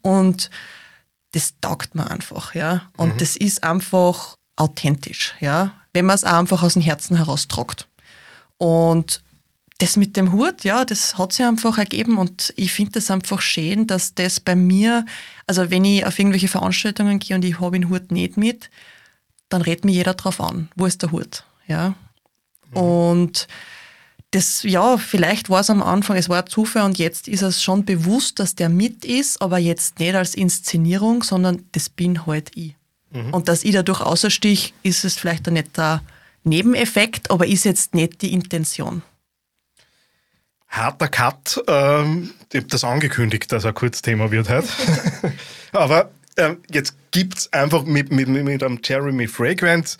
und 0.00 0.50
das 1.32 1.54
taugt 1.60 1.94
mir 1.94 2.10
einfach, 2.10 2.54
ja. 2.54 2.90
Und 2.96 3.14
mhm. 3.14 3.18
das 3.18 3.36
ist 3.36 3.62
einfach 3.62 4.36
authentisch, 4.56 5.34
ja, 5.40 5.74
wenn 5.92 6.06
man 6.06 6.14
es 6.14 6.24
einfach 6.24 6.62
aus 6.62 6.72
dem 6.72 6.82
Herzen 6.82 7.16
heraus 7.16 7.46
tragt. 7.46 7.86
Und 8.58 9.22
das 9.78 9.96
mit 9.96 10.16
dem 10.16 10.32
Hut, 10.32 10.64
ja, 10.64 10.84
das 10.84 11.18
hat 11.18 11.32
sich 11.32 11.44
einfach 11.44 11.76
ergeben 11.76 12.16
und 12.16 12.52
ich 12.56 12.72
finde 12.72 12.92
das 12.92 13.10
einfach 13.10 13.42
schön, 13.42 13.86
dass 13.86 14.14
das 14.14 14.40
bei 14.40 14.56
mir, 14.56 15.04
also 15.46 15.70
wenn 15.70 15.84
ich 15.84 16.06
auf 16.06 16.18
irgendwelche 16.18 16.48
Veranstaltungen 16.48 17.18
gehe 17.18 17.36
und 17.36 17.44
ich 17.44 17.60
habe 17.60 17.78
den 17.78 17.90
Hut 17.90 18.10
nicht 18.10 18.38
mit, 18.38 18.70
dann 19.50 19.60
redet 19.60 19.84
mir 19.84 19.92
jeder 19.92 20.14
drauf 20.14 20.40
an, 20.40 20.70
wo 20.76 20.86
ist 20.86 21.02
der 21.02 21.12
Hut, 21.12 21.44
ja. 21.66 21.94
Mhm. 22.70 22.76
Und 22.76 23.48
das, 24.30 24.62
ja, 24.62 24.96
vielleicht 24.96 25.50
war 25.50 25.60
es 25.60 25.70
am 25.70 25.82
Anfang, 25.82 26.16
es 26.16 26.28
war 26.28 26.42
ein 26.42 26.48
Zufall 26.48 26.84
und 26.84 26.98
jetzt 26.98 27.28
ist 27.28 27.42
es 27.42 27.62
schon 27.62 27.84
bewusst, 27.84 28.38
dass 28.38 28.54
der 28.54 28.70
mit 28.70 29.04
ist, 29.04 29.40
aber 29.42 29.58
jetzt 29.58 29.98
nicht 29.98 30.14
als 30.14 30.34
Inszenierung, 30.34 31.22
sondern 31.22 31.64
das 31.72 31.90
bin 31.90 32.26
halt 32.26 32.50
ich. 32.54 32.74
Mhm. 33.10 33.32
Und 33.34 33.48
dass 33.48 33.62
ich 33.62 33.72
dadurch 33.72 34.00
außerstich, 34.00 34.72
ist 34.82 35.04
es 35.04 35.16
vielleicht 35.16 35.46
dann 35.46 35.54
nicht 35.54 35.76
der 35.76 36.02
Nebeneffekt, 36.46 37.30
aber 37.30 37.46
ist 37.46 37.64
jetzt 37.64 37.94
nicht 37.94 38.22
die 38.22 38.32
Intention 38.32 39.02
harter 40.76 41.08
Cut. 41.08 41.62
Ähm, 41.66 42.30
ich 42.52 42.58
habe 42.58 42.68
das 42.68 42.84
angekündigt, 42.84 43.50
dass 43.50 43.64
er 43.64 43.72
kurz 43.72 44.02
Thema 44.02 44.30
wird 44.30 44.48
heute. 44.48 44.68
Aber 45.72 46.10
ähm, 46.36 46.58
jetzt 46.70 46.96
gibt 47.10 47.38
es 47.38 47.52
einfach 47.52 47.84
mit, 47.84 48.12
mit, 48.12 48.28
mit 48.28 48.62
einem 48.62 48.80
Jeremy 48.82 49.26
Fragrance 49.26 49.98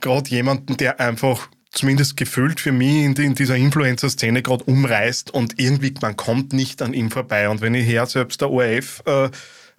gerade 0.00 0.28
jemanden, 0.28 0.76
der 0.76 1.00
einfach 1.00 1.48
zumindest 1.70 2.16
gefühlt 2.16 2.60
für 2.60 2.72
mich 2.72 3.04
in, 3.04 3.14
in 3.14 3.34
dieser 3.34 3.56
Influencer-Szene 3.56 4.42
gerade 4.42 4.64
umreißt 4.64 5.32
und 5.32 5.58
irgendwie, 5.58 5.94
man 6.00 6.16
kommt 6.16 6.52
nicht 6.52 6.82
an 6.82 6.94
ihm 6.94 7.10
vorbei. 7.10 7.48
Und 7.48 7.60
wenn 7.60 7.74
ich 7.74 7.86
her, 7.86 8.06
selbst 8.06 8.40
der 8.40 8.50
ORF 8.50 9.02
äh, 9.06 9.26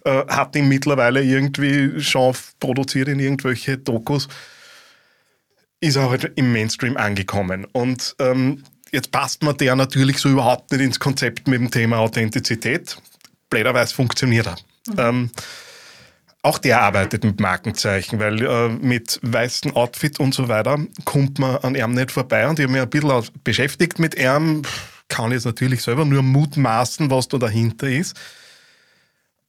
äh, 0.06 0.28
hat 0.28 0.56
ihn 0.56 0.68
mittlerweile 0.68 1.24
irgendwie 1.24 2.02
schon 2.02 2.36
produziert 2.60 3.08
in 3.08 3.20
irgendwelche 3.20 3.78
Dokus, 3.78 4.28
ist 5.80 5.96
er 5.96 6.10
halt 6.10 6.32
im 6.36 6.52
Mainstream 6.52 6.98
angekommen. 6.98 7.66
Und 7.66 8.16
ähm, 8.20 8.64
Jetzt 8.92 9.12
passt 9.12 9.44
mir 9.44 9.54
der 9.54 9.76
natürlich 9.76 10.20
so 10.20 10.30
überhaupt 10.30 10.72
nicht 10.72 10.82
ins 10.82 11.00
Konzept 11.00 11.48
mit 11.48 11.60
dem 11.60 11.72
Thema 11.72 11.98
Authentizität. 11.98 12.98
Blöderweise 13.50 13.94
funktioniert 13.94 14.48
er. 14.48 14.58
Mhm. 14.88 14.96
Ähm, 14.98 15.32
auch 16.42 16.60
der 16.60 16.82
arbeitet 16.82 17.24
mit 17.24 17.42
Markenzeichen, 17.42 18.20
weil 18.20 18.42
äh, 18.42 18.70
mit 18.70 19.20
weißem 19.22 19.76
Outfit 19.76 20.20
und 20.20 20.34
so 20.34 20.48
weiter 20.48 20.80
kommt 21.04 21.40
man 21.40 21.58
an 21.58 21.76
ihm 21.76 21.92
nicht 21.92 22.12
vorbei. 22.12 22.48
Und 22.48 22.60
ich 22.60 22.64
habe 22.64 22.74
mich 22.74 22.82
ein 22.82 22.90
bisschen 22.90 23.42
beschäftigt 23.44 24.00
mit 24.00 24.16
ihm. 24.16 24.62
Kann 25.10 25.32
jetzt 25.32 25.46
natürlich 25.46 25.84
selber 25.84 26.06
nur 26.06 26.22
mutmaßen, 26.22 27.10
was 27.10 27.28
da 27.28 27.38
dahinter 27.38 27.90
ist. 27.90 28.16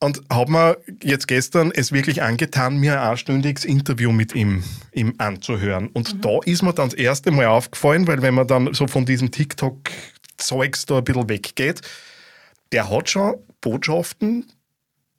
Und 0.00 0.22
habe 0.30 0.52
mir 0.52 0.78
jetzt 1.02 1.26
gestern 1.26 1.72
es 1.72 1.90
wirklich 1.90 2.22
angetan, 2.22 2.78
mir 2.78 3.00
ein 3.00 3.08
einstündiges 3.10 3.64
Interview 3.64 4.12
mit 4.12 4.32
ihm, 4.34 4.62
ihm 4.92 5.14
anzuhören. 5.18 5.88
Und 5.88 6.14
mhm. 6.14 6.20
da 6.20 6.38
ist 6.44 6.62
mir 6.62 6.72
dann 6.72 6.90
das 6.90 6.98
erste 6.98 7.32
Mal 7.32 7.46
aufgefallen, 7.46 8.06
weil 8.06 8.22
wenn 8.22 8.34
man 8.34 8.46
dann 8.46 8.72
so 8.74 8.86
von 8.86 9.06
diesem 9.06 9.32
TikTok-Zeugs 9.32 10.86
da 10.86 10.98
ein 10.98 11.04
bisschen 11.04 11.28
weggeht, 11.28 11.82
der 12.70 12.88
hat 12.88 13.10
schon 13.10 13.38
Botschaften, 13.60 14.46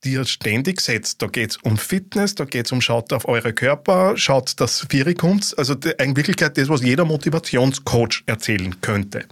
die 0.04 0.16
er 0.16 0.26
ständig 0.26 0.80
setzt. 0.82 1.22
Da 1.22 1.28
geht 1.28 1.52
es 1.52 1.58
um 1.58 1.78
Fitness, 1.78 2.36
da 2.36 2.46
geht 2.46 2.68
es 2.68 2.72
um 2.72 2.80
schaut 2.80 3.12
auf 3.12 3.28
eure 3.28 3.54
Körper, 3.54 4.16
schaut, 4.18 4.60
dass 4.62 4.88
Vieri 4.90 5.14
kommt. 5.14 5.58
Also 5.58 5.74
in 5.74 6.16
Wirklichkeit 6.16 6.58
das, 6.58 6.70
was 6.70 6.82
jeder 6.82 7.06
Motivationscoach 7.06 8.24
erzählen 8.26 8.80
könnte. 8.82 9.26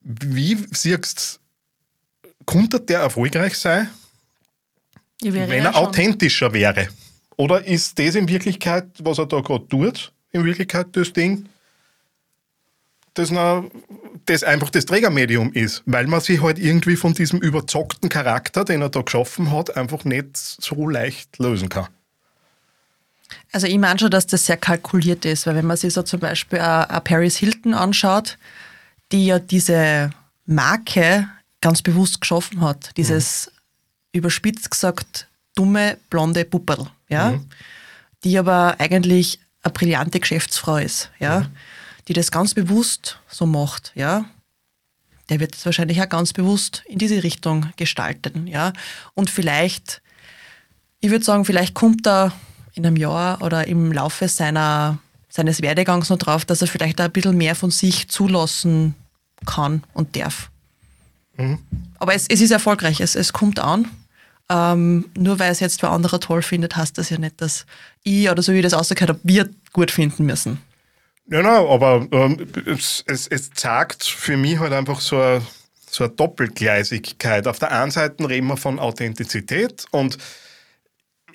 Wie 0.00 0.56
siehst 0.72 1.40
du 1.40 1.47
konnte 2.48 2.80
der 2.80 3.00
erfolgreich 3.00 3.58
sein, 3.58 3.90
wenn 5.20 5.50
er 5.50 5.74
schon. 5.74 5.74
authentischer 5.74 6.54
wäre? 6.54 6.88
Oder 7.36 7.62
ist 7.64 7.98
das 7.98 8.14
in 8.14 8.26
Wirklichkeit, 8.26 8.86
was 9.00 9.18
er 9.18 9.26
da 9.26 9.40
gerade 9.40 9.68
tut, 9.68 10.12
in 10.32 10.44
Wirklichkeit 10.44 10.86
das 10.92 11.12
Ding, 11.12 11.46
das, 13.12 13.30
noch, 13.30 13.70
das 14.24 14.44
einfach 14.44 14.70
das 14.70 14.86
Trägermedium 14.86 15.52
ist, 15.52 15.82
weil 15.84 16.06
man 16.06 16.20
sich 16.20 16.40
halt 16.40 16.58
irgendwie 16.58 16.96
von 16.96 17.12
diesem 17.12 17.38
überzockten 17.38 18.08
Charakter, 18.08 18.64
den 18.64 18.80
er 18.80 18.88
da 18.88 19.02
geschaffen 19.02 19.52
hat, 19.52 19.76
einfach 19.76 20.04
nicht 20.04 20.36
so 20.38 20.88
leicht 20.88 21.38
lösen 21.38 21.68
kann. 21.68 21.88
Also 23.52 23.66
ich 23.66 23.76
meine 23.76 23.98
schon, 23.98 24.10
dass 24.10 24.26
das 24.26 24.46
sehr 24.46 24.56
kalkuliert 24.56 25.26
ist, 25.26 25.46
weil 25.46 25.54
wenn 25.54 25.66
man 25.66 25.76
sich 25.76 25.92
so 25.92 26.02
zum 26.02 26.20
Beispiel 26.20 26.60
a 26.60 27.00
Paris 27.00 27.36
Hilton 27.36 27.74
anschaut, 27.74 28.38
die 29.12 29.26
ja 29.26 29.38
diese 29.38 30.10
Marke 30.46 31.28
ganz 31.60 31.82
bewusst 31.82 32.20
geschaffen 32.20 32.60
hat, 32.60 32.96
dieses 32.96 33.46
mhm. 33.46 34.18
überspitzt 34.18 34.70
gesagt 34.70 35.26
dumme 35.54 35.98
blonde 36.08 36.44
Pupperl, 36.44 36.86
ja, 37.08 37.32
mhm. 37.32 37.46
die 38.24 38.38
aber 38.38 38.76
eigentlich 38.78 39.40
eine 39.62 39.72
brillante 39.72 40.20
Geschäftsfrau 40.20 40.76
ist, 40.76 41.10
ja, 41.18 41.40
mhm. 41.40 41.46
die 42.06 42.12
das 42.12 42.30
ganz 42.30 42.54
bewusst 42.54 43.18
so 43.28 43.46
macht, 43.46 43.92
ja. 43.94 44.24
Der 45.28 45.40
wird 45.40 45.54
es 45.54 45.66
wahrscheinlich 45.66 46.00
auch 46.00 46.08
ganz 46.08 46.32
bewusst 46.32 46.82
in 46.86 46.98
diese 46.98 47.22
Richtung 47.22 47.70
gestalten, 47.76 48.46
ja. 48.46 48.72
Und 49.14 49.30
vielleicht, 49.30 50.00
ich 51.00 51.10
würde 51.10 51.24
sagen, 51.24 51.44
vielleicht 51.44 51.74
kommt 51.74 52.06
da 52.06 52.32
in 52.74 52.86
einem 52.86 52.96
Jahr 52.96 53.42
oder 53.42 53.66
im 53.66 53.92
Laufe 53.92 54.28
seiner, 54.28 54.98
seines 55.28 55.60
Werdegangs 55.60 56.08
noch 56.08 56.18
drauf, 56.18 56.44
dass 56.44 56.62
er 56.62 56.68
vielleicht 56.68 57.00
ein 57.00 57.10
bisschen 57.10 57.36
mehr 57.36 57.56
von 57.56 57.70
sich 57.70 58.08
zulassen 58.08 58.94
kann 59.44 59.82
und 59.92 60.16
darf. 60.16 60.50
Mhm. 61.38 61.58
Aber 61.98 62.14
es, 62.14 62.26
es 62.28 62.40
ist 62.40 62.50
erfolgreich, 62.50 63.00
es, 63.00 63.14
es 63.14 63.32
kommt 63.32 63.58
an. 63.58 63.88
Ähm, 64.50 65.06
nur 65.16 65.38
weil 65.38 65.52
es 65.52 65.60
jetzt 65.60 65.82
wer 65.82 65.90
anderer 65.90 66.20
toll 66.20 66.42
findet, 66.42 66.76
heißt 66.76 66.96
das 66.96 67.10
ja 67.10 67.18
nicht, 67.18 67.40
dass 67.40 67.66
ich 68.02 68.30
oder 68.30 68.42
so 68.42 68.52
wie 68.52 68.58
ich 68.58 68.62
das 68.62 68.72
ausgehört 68.72 69.10
habe, 69.10 69.20
wir 69.22 69.48
gut 69.72 69.90
finden 69.90 70.24
müssen. 70.24 70.58
Ja, 71.30 71.42
nein, 71.42 71.66
aber 71.66 72.06
ähm, 72.10 72.46
es, 72.64 73.04
es, 73.06 73.26
es 73.26 73.50
zeigt 73.50 74.04
für 74.04 74.38
mich 74.38 74.58
halt 74.58 74.72
einfach 74.72 75.00
so 75.00 75.20
eine, 75.20 75.42
so 75.90 76.04
eine 76.04 76.14
Doppelgleisigkeit. 76.14 77.46
Auf 77.46 77.58
der 77.58 77.72
einen 77.72 77.90
Seite 77.90 78.26
reden 78.26 78.46
wir 78.46 78.56
von 78.56 78.78
Authentizität 78.78 79.84
und 79.90 80.16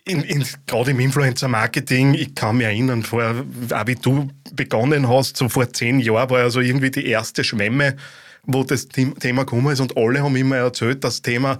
in, 0.06 0.22
in, 0.24 0.46
gerade 0.66 0.92
im 0.92 1.00
Influencer-Marketing, 1.00 2.16
ich 2.16 2.36
kann 2.36 2.58
mich 2.58 2.66
erinnern, 2.66 3.04
vor, 3.04 3.46
auch 3.72 3.88
wie 3.88 3.96
du 3.96 4.30
begonnen 4.52 5.08
hast, 5.08 5.38
so 5.38 5.48
vor 5.48 5.72
zehn 5.72 6.00
Jahren 6.00 6.30
war 6.30 6.40
ja 6.40 6.50
so 6.50 6.60
irgendwie 6.60 6.92
die 6.92 7.06
erste 7.06 7.44
Schwemme, 7.44 7.96
wo 8.46 8.64
das 8.64 8.88
Thema 8.88 9.44
gekommen 9.44 9.72
ist 9.72 9.80
und 9.80 9.98
alle 9.98 10.22
haben 10.22 10.36
immer 10.36 10.58
erzählt, 10.58 11.04
das 11.04 11.22
Thema 11.22 11.58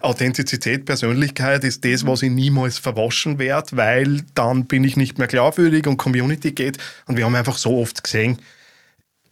Authentizität, 0.00 0.84
Persönlichkeit 0.84 1.64
ist 1.64 1.84
das, 1.84 2.06
was 2.06 2.22
ich 2.22 2.30
niemals 2.30 2.78
verwaschen 2.78 3.38
werde, 3.38 3.76
weil 3.76 4.22
dann 4.34 4.66
bin 4.66 4.84
ich 4.84 4.96
nicht 4.96 5.18
mehr 5.18 5.26
glaubwürdig 5.26 5.86
und 5.86 5.96
Community 5.96 6.52
geht. 6.52 6.78
Und 7.06 7.16
wir 7.16 7.24
haben 7.24 7.34
einfach 7.34 7.56
so 7.56 7.78
oft 7.78 8.04
gesehen, 8.04 8.38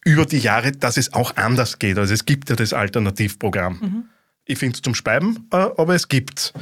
über 0.04 0.26
die 0.26 0.38
Jahre, 0.38 0.72
dass 0.72 0.96
es 0.96 1.12
auch 1.12 1.36
anders 1.36 1.78
geht. 1.78 1.98
Also 1.98 2.14
es 2.14 2.24
gibt 2.24 2.50
ja 2.50 2.56
das 2.56 2.72
Alternativprogramm. 2.72 3.78
Mhm. 3.80 4.04
Ich 4.46 4.58
finde 4.58 4.76
es 4.76 4.82
zum 4.82 4.94
Speiben, 4.94 5.48
äh, 5.52 5.56
aber 5.56 5.94
es 5.94 6.08
gibt's. 6.08 6.52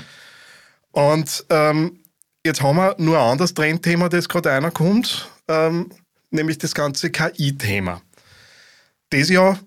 Und 0.92 1.44
ähm, 1.50 2.00
jetzt 2.44 2.62
haben 2.62 2.76
wir 2.76 2.94
nur 2.98 3.18
ein 3.18 3.32
anderes 3.32 3.54
Trendthema, 3.54 4.08
das 4.08 4.28
gerade 4.28 4.52
einer 4.52 4.70
kommt, 4.70 5.28
ähm, 5.48 5.90
nämlich 6.30 6.58
das 6.58 6.74
ganze 6.74 7.10
KI-Thema. 7.10 8.02
Das 9.10 9.28
ja, 9.28 9.58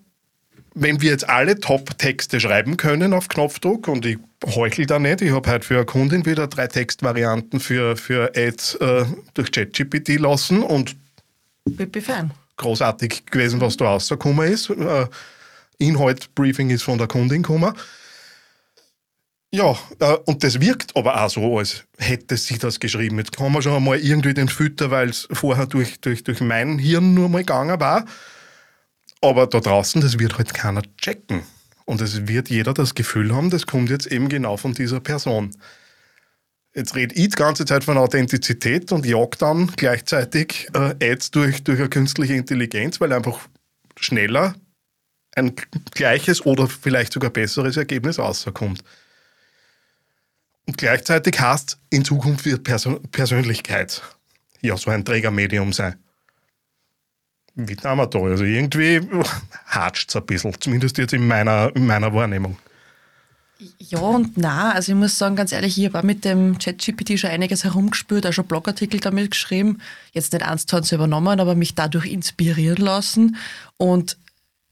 wenn 0.78 1.00
wir 1.00 1.10
jetzt 1.10 1.28
alle 1.28 1.58
Top-Texte 1.58 2.38
schreiben 2.38 2.76
können 2.76 3.14
auf 3.14 3.28
Knopfdruck, 3.28 3.88
und 3.88 4.04
ich 4.04 4.18
heuchel 4.44 4.84
da 4.84 4.98
nicht, 4.98 5.22
ich 5.22 5.32
habe 5.32 5.50
heute 5.50 5.66
für 5.66 5.76
eine 5.76 5.86
Kundin 5.86 6.26
wieder 6.26 6.46
drei 6.48 6.66
Textvarianten 6.66 7.60
für, 7.60 7.96
für 7.96 8.32
Ads 8.36 8.74
äh, 8.76 9.06
durch 9.32 9.50
ChatGPT 9.50 10.20
lassen 10.20 10.62
und 10.62 10.94
fan. 12.02 12.30
großartig 12.58 13.24
gewesen, 13.24 13.60
was 13.62 13.78
da 13.78 13.86
rausgekommen 13.86 14.52
ist. 14.52 14.68
Äh, 14.68 15.06
Inhalt-Briefing 15.78 16.68
ist 16.68 16.82
von 16.82 16.98
der 16.98 17.08
Kundin 17.08 17.42
gekommen. 17.42 17.72
Ja, 19.54 19.78
äh, 20.00 20.16
und 20.26 20.44
das 20.44 20.60
wirkt 20.60 20.94
aber 20.94 21.24
auch 21.24 21.30
so, 21.30 21.58
als 21.58 21.84
hätte 21.96 22.36
sie 22.36 22.58
das 22.58 22.78
geschrieben. 22.78 23.16
Jetzt 23.16 23.34
kann 23.34 23.50
man 23.50 23.62
schon 23.62 23.72
einmal 23.72 23.98
irgendwie 23.98 24.34
den 24.34 24.48
Fütter, 24.48 24.90
weil 24.90 25.08
es 25.08 25.26
vorher 25.32 25.64
durch, 25.64 26.00
durch, 26.02 26.22
durch 26.22 26.40
mein 26.40 26.78
Hirn 26.78 27.14
nur 27.14 27.30
mal 27.30 27.38
gegangen 27.38 27.80
war. 27.80 28.04
Aber 29.20 29.46
da 29.46 29.60
draußen, 29.60 30.00
das 30.00 30.18
wird 30.18 30.38
halt 30.38 30.54
keiner 30.54 30.82
checken. 30.98 31.42
Und 31.84 32.00
es 32.00 32.26
wird 32.26 32.50
jeder 32.50 32.74
das 32.74 32.94
Gefühl 32.94 33.34
haben, 33.34 33.50
das 33.50 33.66
kommt 33.66 33.90
jetzt 33.90 34.06
eben 34.06 34.28
genau 34.28 34.56
von 34.56 34.74
dieser 34.74 35.00
Person. 35.00 35.50
Jetzt 36.74 36.94
rede 36.94 37.14
ich 37.14 37.30
die 37.30 37.36
ganze 37.36 37.64
Zeit 37.64 37.84
von 37.84 37.96
Authentizität 37.96 38.92
und 38.92 39.06
jag 39.06 39.38
dann 39.38 39.72
gleichzeitig 39.76 40.68
äh, 40.74 40.94
Ads 41.02 41.30
durch, 41.30 41.64
durch 41.64 41.78
eine 41.78 41.88
künstliche 41.88 42.34
Intelligenz, 42.34 43.00
weil 43.00 43.12
einfach 43.12 43.48
schneller 43.98 44.54
ein 45.36 45.54
gleiches 45.92 46.44
oder 46.44 46.66
vielleicht 46.66 47.12
sogar 47.12 47.30
besseres 47.30 47.76
Ergebnis 47.76 48.18
rauskommt. 48.18 48.82
Und 50.66 50.76
gleichzeitig 50.76 51.38
heißt, 51.40 51.78
in 51.90 52.04
Zukunft 52.04 52.44
wird 52.44 52.64
Persön 52.64 53.00
Persönlichkeit 53.10 54.02
ja 54.60 54.76
so 54.76 54.90
ein 54.90 55.04
Trägermedium 55.04 55.72
sein. 55.72 55.96
Wie 57.56 57.74
da. 57.74 57.94
Also 57.94 58.44
irgendwie 58.44 59.00
hatscht 59.66 60.10
es 60.10 60.16
ein 60.16 60.26
bisschen, 60.26 60.54
zumindest 60.60 60.98
jetzt 60.98 61.14
in 61.14 61.26
meiner, 61.26 61.74
in 61.74 61.86
meiner 61.86 62.12
Wahrnehmung. 62.12 62.56
Ja 63.78 64.00
und 64.00 64.36
na, 64.36 64.72
also 64.72 64.92
ich 64.92 64.98
muss 64.98 65.16
sagen, 65.16 65.34
ganz 65.34 65.50
ehrlich, 65.52 65.78
ich 65.78 65.86
habe 65.86 65.98
auch 65.98 66.02
mit 66.02 66.26
dem 66.26 66.58
ChatGPT 66.58 67.18
schon 67.18 67.30
einiges 67.30 67.64
herumgespürt, 67.64 68.26
auch 68.26 68.32
schon 68.32 68.46
Blogartikel 68.46 69.00
damit 69.00 69.30
geschrieben, 69.30 69.78
jetzt 70.12 70.34
nicht 70.34 70.44
eins 70.44 70.66
zu 70.66 70.76
eins 70.76 70.92
übernommen, 70.92 71.40
aber 71.40 71.54
mich 71.54 71.74
dadurch 71.74 72.04
inspirieren 72.04 72.84
lassen. 72.84 73.36
Und 73.78 74.18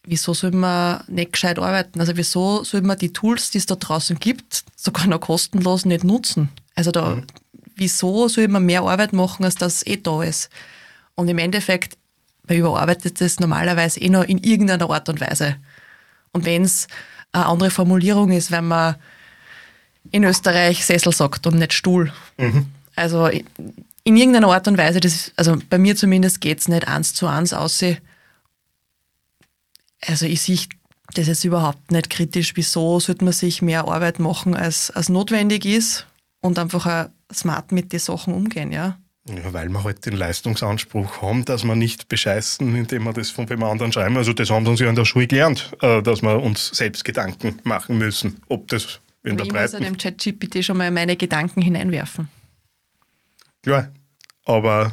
wieso 0.04 0.34
soll 0.34 0.50
man 0.50 1.02
nicht 1.06 1.32
gescheit 1.32 1.58
arbeiten? 1.58 1.98
Also 2.00 2.18
wieso 2.18 2.62
soll 2.64 2.82
man 2.82 2.98
die 2.98 3.14
Tools, 3.14 3.50
die 3.50 3.58
es 3.58 3.64
da 3.64 3.76
draußen 3.76 4.18
gibt, 4.18 4.64
sogar 4.76 5.06
noch 5.06 5.20
kostenlos 5.20 5.86
nicht 5.86 6.04
nutzen? 6.04 6.50
Also 6.74 6.90
da, 6.90 7.16
mhm. 7.16 7.26
wieso 7.76 8.28
soll 8.28 8.48
man 8.48 8.66
mehr 8.66 8.82
Arbeit 8.82 9.14
machen, 9.14 9.46
als 9.46 9.54
das 9.54 9.86
eh 9.86 9.96
da 9.96 10.22
ist? 10.22 10.50
Und 11.14 11.28
im 11.28 11.38
Endeffekt, 11.38 11.96
man 12.46 12.56
überarbeitet 12.56 13.20
das 13.20 13.40
normalerweise 13.40 14.00
eh 14.00 14.08
noch 14.08 14.24
in 14.24 14.38
irgendeiner 14.38 14.88
Art 14.90 15.08
und 15.08 15.20
Weise. 15.20 15.56
Und 16.32 16.44
wenn 16.44 16.62
es 16.62 16.88
eine 17.32 17.46
andere 17.46 17.70
Formulierung 17.70 18.30
ist, 18.30 18.50
wenn 18.50 18.68
man 18.68 18.96
in 20.10 20.24
Österreich 20.24 20.84
Sessel 20.84 21.12
sagt 21.12 21.46
und 21.46 21.58
nicht 21.58 21.72
Stuhl. 21.72 22.12
Mhm. 22.36 22.66
Also 22.96 23.26
in 23.26 24.16
irgendeiner 24.16 24.48
Art 24.48 24.68
und 24.68 24.76
Weise, 24.76 25.00
das 25.00 25.14
ist, 25.14 25.32
also 25.36 25.56
bei 25.70 25.78
mir 25.78 25.96
zumindest 25.96 26.40
geht 26.40 26.60
es 26.60 26.68
nicht 26.68 26.86
eins 26.86 27.14
zu 27.14 27.26
eins 27.26 27.52
aussehen 27.52 27.98
also 30.06 30.26
ich 30.26 30.42
sehe 30.42 30.58
das 31.14 31.26
jetzt 31.26 31.44
überhaupt 31.44 31.90
nicht 31.90 32.10
kritisch. 32.10 32.56
Wieso 32.56 33.00
sollte 33.00 33.24
man 33.24 33.32
sich 33.32 33.62
mehr 33.62 33.86
Arbeit 33.86 34.18
machen, 34.18 34.54
als, 34.54 34.90
als 34.90 35.08
notwendig 35.08 35.64
ist 35.64 36.06
und 36.40 36.58
einfach 36.58 36.86
auch 36.86 37.34
smart 37.34 37.72
mit 37.72 37.92
den 37.92 38.00
Sachen 38.00 38.34
umgehen, 38.34 38.72
ja? 38.72 38.98
Ja, 39.26 39.52
weil 39.54 39.68
wir 39.70 39.84
halt 39.84 40.04
den 40.04 40.14
Leistungsanspruch 40.14 41.22
haben, 41.22 41.44
dass 41.46 41.64
wir 41.64 41.74
nicht 41.74 42.08
bescheißen, 42.08 42.76
indem 42.76 43.04
wir 43.04 43.14
das 43.14 43.30
von 43.30 43.48
wem 43.48 43.62
anderen 43.62 43.90
schreiben. 43.90 44.16
Also 44.18 44.34
das 44.34 44.50
haben 44.50 44.66
sie 44.66 44.70
uns 44.70 44.80
ja 44.80 44.88
in 44.88 44.96
der 44.96 45.06
Schule 45.06 45.26
gelernt, 45.26 45.72
äh, 45.80 46.02
dass 46.02 46.20
wir 46.20 46.42
uns 46.42 46.68
selbst 46.68 47.04
Gedanken 47.04 47.58
machen 47.64 47.96
müssen, 47.96 48.42
ob 48.48 48.68
das 48.68 49.00
in 49.22 49.38
der 49.38 49.46
Breite... 49.46 49.78
Ich 49.78 49.88
muss 49.88 50.02
ja 50.02 50.10
dem 50.10 50.18
ChatGPT 50.18 50.62
schon 50.62 50.76
mal 50.76 50.90
meine 50.90 51.16
Gedanken 51.16 51.62
hineinwerfen. 51.62 52.28
Klar, 53.62 53.90
aber 54.44 54.92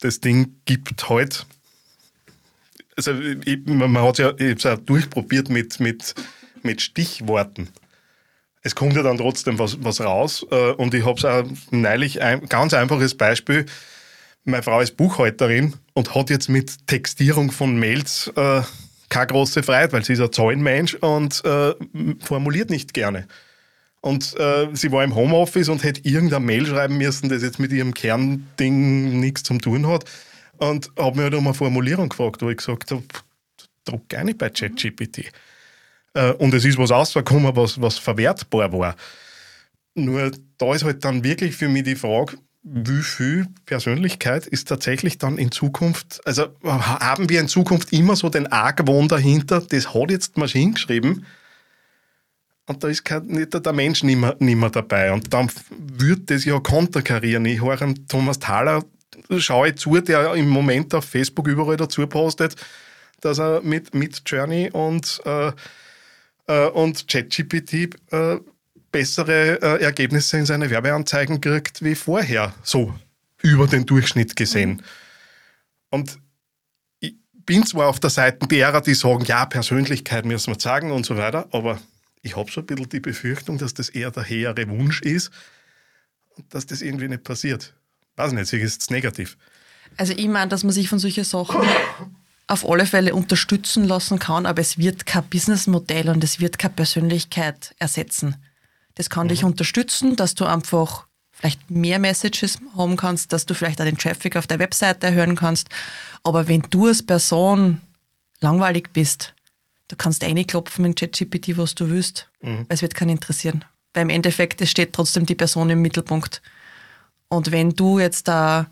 das 0.00 0.18
Ding 0.18 0.56
gibt 0.64 1.08
halt 1.08 1.46
also 2.96 3.12
ich, 3.12 3.58
man 3.66 3.98
hat 3.98 4.18
ja, 4.18 4.32
ich 4.38 4.56
es 4.56 4.66
auch 4.66 4.78
durchprobiert 4.78 5.50
mit, 5.50 5.78
mit, 5.80 6.14
mit 6.62 6.80
Stichworten. 6.80 7.68
Es 8.66 8.74
kommt 8.74 8.96
ja 8.96 9.04
dann 9.04 9.16
trotzdem 9.16 9.60
was, 9.60 9.78
was 9.84 10.00
raus. 10.00 10.44
Äh, 10.50 10.72
und 10.72 10.92
ich 10.92 11.06
habe 11.06 11.16
es 11.16 11.24
auch 11.24 11.44
neulich, 11.70 12.20
ein 12.20 12.46
ganz 12.48 12.74
einfaches 12.74 13.16
Beispiel. 13.16 13.64
Meine 14.44 14.64
Frau 14.64 14.80
ist 14.80 14.96
Buchhalterin 14.96 15.74
und 15.94 16.16
hat 16.16 16.30
jetzt 16.30 16.48
mit 16.48 16.84
Textierung 16.88 17.52
von 17.52 17.78
Mails 17.78 18.26
äh, 18.34 18.62
keine 19.08 19.28
große 19.28 19.62
Freiheit, 19.62 19.92
weil 19.92 20.04
sie 20.04 20.14
ist 20.14 20.20
ein 20.20 20.32
Zahlenmensch 20.32 20.94
und 20.94 21.44
äh, 21.44 21.74
formuliert 22.24 22.70
nicht 22.70 22.92
gerne. 22.92 23.28
Und 24.00 24.34
äh, 24.36 24.66
sie 24.72 24.90
war 24.90 25.04
im 25.04 25.14
Homeoffice 25.14 25.68
und 25.68 25.84
hätte 25.84 26.00
irgendein 26.02 26.44
Mail 26.44 26.66
schreiben 26.66 26.98
müssen, 26.98 27.28
das 27.28 27.44
jetzt 27.44 27.60
mit 27.60 27.70
ihrem 27.70 27.94
Kernding 27.94 29.20
nichts 29.20 29.44
zu 29.44 29.58
tun 29.58 29.86
hat. 29.86 30.06
Und 30.56 30.90
habe 30.98 31.14
mich 31.14 31.22
halt 31.22 31.34
um 31.34 31.46
eine 31.46 31.54
Formulierung 31.54 32.08
gefragt, 32.08 32.42
wo 32.42 32.50
ich 32.50 32.56
gesagt 32.56 32.90
habe, 32.90 33.04
druck 33.84 34.08
gar 34.08 34.24
nicht 34.24 34.38
bei 34.38 34.50
ChatGPT. 34.50 35.30
Äh, 36.16 36.32
und 36.32 36.54
es 36.54 36.64
ist 36.64 36.78
was 36.78 36.90
rausgekommen, 36.90 37.54
was, 37.54 37.80
was 37.80 37.98
verwertbar 37.98 38.72
war. 38.72 38.96
Nur 39.94 40.30
da 40.58 40.74
ist 40.74 40.84
halt 40.84 41.04
dann 41.04 41.22
wirklich 41.22 41.54
für 41.54 41.68
mich 41.68 41.84
die 41.84 41.94
Frage, 41.94 42.38
wie 42.62 43.02
viel 43.02 43.46
Persönlichkeit 43.64 44.46
ist 44.46 44.66
tatsächlich 44.66 45.18
dann 45.18 45.38
in 45.38 45.52
Zukunft, 45.52 46.20
also 46.24 46.48
haben 46.64 47.28
wir 47.28 47.40
in 47.40 47.46
Zukunft 47.46 47.92
immer 47.92 48.16
so 48.16 48.28
den 48.28 48.48
Argwohn 48.48 49.06
dahinter, 49.06 49.60
das 49.60 49.94
hat 49.94 50.10
jetzt 50.10 50.36
die 50.36 50.40
Maschine 50.40 50.72
geschrieben 50.72 51.24
und 52.66 52.82
da 52.82 52.88
ist 52.88 53.04
kein, 53.04 53.26
nicht 53.26 53.54
der 53.54 53.72
Mensch 53.72 54.02
nicht 54.02 54.18
mehr, 54.18 54.34
nicht 54.40 54.56
mehr 54.56 54.70
dabei 54.70 55.12
und 55.12 55.32
dann 55.32 55.48
wird 55.70 56.28
das 56.28 56.44
ja 56.44 56.58
konterkarieren. 56.58 57.44
Ich 57.44 57.62
höre 57.62 57.94
Thomas 58.08 58.40
Thaler 58.40 58.82
schaue 59.38 59.76
zu, 59.76 60.00
der 60.00 60.34
im 60.34 60.48
Moment 60.48 60.92
auf 60.92 61.04
Facebook 61.04 61.46
überall 61.46 61.76
dazu 61.76 62.04
postet, 62.08 62.56
dass 63.20 63.38
er 63.38 63.62
mit, 63.62 63.94
mit 63.94 64.22
Journey 64.26 64.70
und, 64.72 65.20
äh, 65.24 65.52
äh, 66.46 66.66
und 66.68 67.08
ChatGPT 67.08 67.94
äh, 68.12 68.38
bessere 68.92 69.60
äh, 69.60 69.82
Ergebnisse 69.82 70.38
in 70.38 70.46
seine 70.46 70.70
Werbeanzeigen 70.70 71.40
kriegt 71.40 71.82
wie 71.82 71.94
vorher, 71.94 72.54
so 72.62 72.94
über 73.42 73.66
den 73.66 73.86
Durchschnitt 73.86 74.36
gesehen. 74.36 74.82
Und 75.90 76.18
ich 77.00 77.14
bin 77.44 77.64
zwar 77.66 77.88
auf 77.88 78.00
der 78.00 78.10
Seite 78.10 78.46
derer, 78.46 78.80
die 78.80 78.94
sagen, 78.94 79.24
ja, 79.24 79.44
Persönlichkeit 79.46 80.24
müssen 80.24 80.54
wir 80.54 80.60
sagen 80.60 80.90
und 80.92 81.06
so 81.06 81.16
weiter, 81.16 81.46
aber 81.52 81.78
ich 82.22 82.36
habe 82.36 82.50
so 82.50 82.60
ein 82.60 82.66
bisschen 82.66 82.88
die 82.88 83.00
Befürchtung, 83.00 83.58
dass 83.58 83.74
das 83.74 83.88
eher 83.88 84.10
der 84.10 84.24
hehre 84.24 84.68
Wunsch 84.68 85.02
ist 85.02 85.30
und 86.36 86.52
dass 86.54 86.66
das 86.66 86.82
irgendwie 86.82 87.08
nicht 87.08 87.24
passiert. 87.24 87.74
Weiß 88.16 88.32
nicht, 88.32 88.46
sie 88.46 88.58
ist 88.58 88.82
es 88.82 88.90
negativ. 88.90 89.36
Also 89.96 90.12
ich 90.14 90.28
meine, 90.28 90.48
dass 90.48 90.64
man 90.64 90.72
sich 90.72 90.88
von 90.88 90.98
solchen 90.98 91.24
Sachen 91.24 91.60
auf 92.48 92.68
alle 92.68 92.86
Fälle 92.86 93.14
unterstützen 93.14 93.84
lassen 93.84 94.18
kann, 94.18 94.46
aber 94.46 94.60
es 94.60 94.78
wird 94.78 95.06
kein 95.06 95.24
Businessmodell 95.24 96.08
und 96.08 96.22
es 96.22 96.38
wird 96.38 96.58
keine 96.58 96.74
Persönlichkeit 96.74 97.74
ersetzen. 97.78 98.36
Das 98.94 99.10
kann 99.10 99.26
mhm. 99.26 99.30
dich 99.30 99.44
unterstützen, 99.44 100.16
dass 100.16 100.34
du 100.34 100.44
einfach 100.44 101.06
vielleicht 101.32 101.70
mehr 101.70 101.98
Messages 101.98 102.58
haben 102.76 102.96
kannst, 102.96 103.32
dass 103.32 103.46
du 103.46 103.54
vielleicht 103.54 103.80
auch 103.80 103.84
den 103.84 103.98
Traffic 103.98 104.36
auf 104.36 104.46
der 104.46 104.58
Webseite 104.58 105.08
erhöhen 105.08 105.36
kannst. 105.36 105.68
Aber 106.22 106.48
wenn 106.48 106.62
du 106.70 106.86
als 106.86 107.04
Person 107.04 107.80
langweilig 108.40 108.90
bist, 108.92 109.34
du 109.88 109.96
kannst 109.96 110.24
klopfen 110.46 110.84
in 110.84 110.94
ChatGPT, 110.94 111.58
was 111.58 111.74
du 111.74 111.90
willst, 111.90 112.28
mhm. 112.40 112.60
weil 112.60 112.74
es 112.74 112.82
wird 112.82 112.94
keinen 112.94 113.10
interessieren. 113.10 113.64
Weil 113.92 114.02
im 114.02 114.10
Endeffekt, 114.10 114.60
es 114.60 114.70
steht 114.70 114.92
trotzdem 114.92 115.26
die 115.26 115.34
Person 115.34 115.68
im 115.68 115.82
Mittelpunkt. 115.82 116.42
Und 117.28 117.50
wenn 117.50 117.70
du 117.70 117.98
jetzt 117.98 118.28
da 118.28 118.66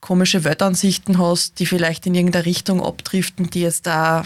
komische 0.00 0.44
Weltansichten 0.44 1.18
hast, 1.18 1.58
die 1.58 1.66
vielleicht 1.66 2.06
in 2.06 2.14
irgendeine 2.14 2.46
Richtung 2.46 2.82
abdriften, 2.82 3.50
die 3.50 3.60
jetzt 3.60 3.86
da 3.86 4.24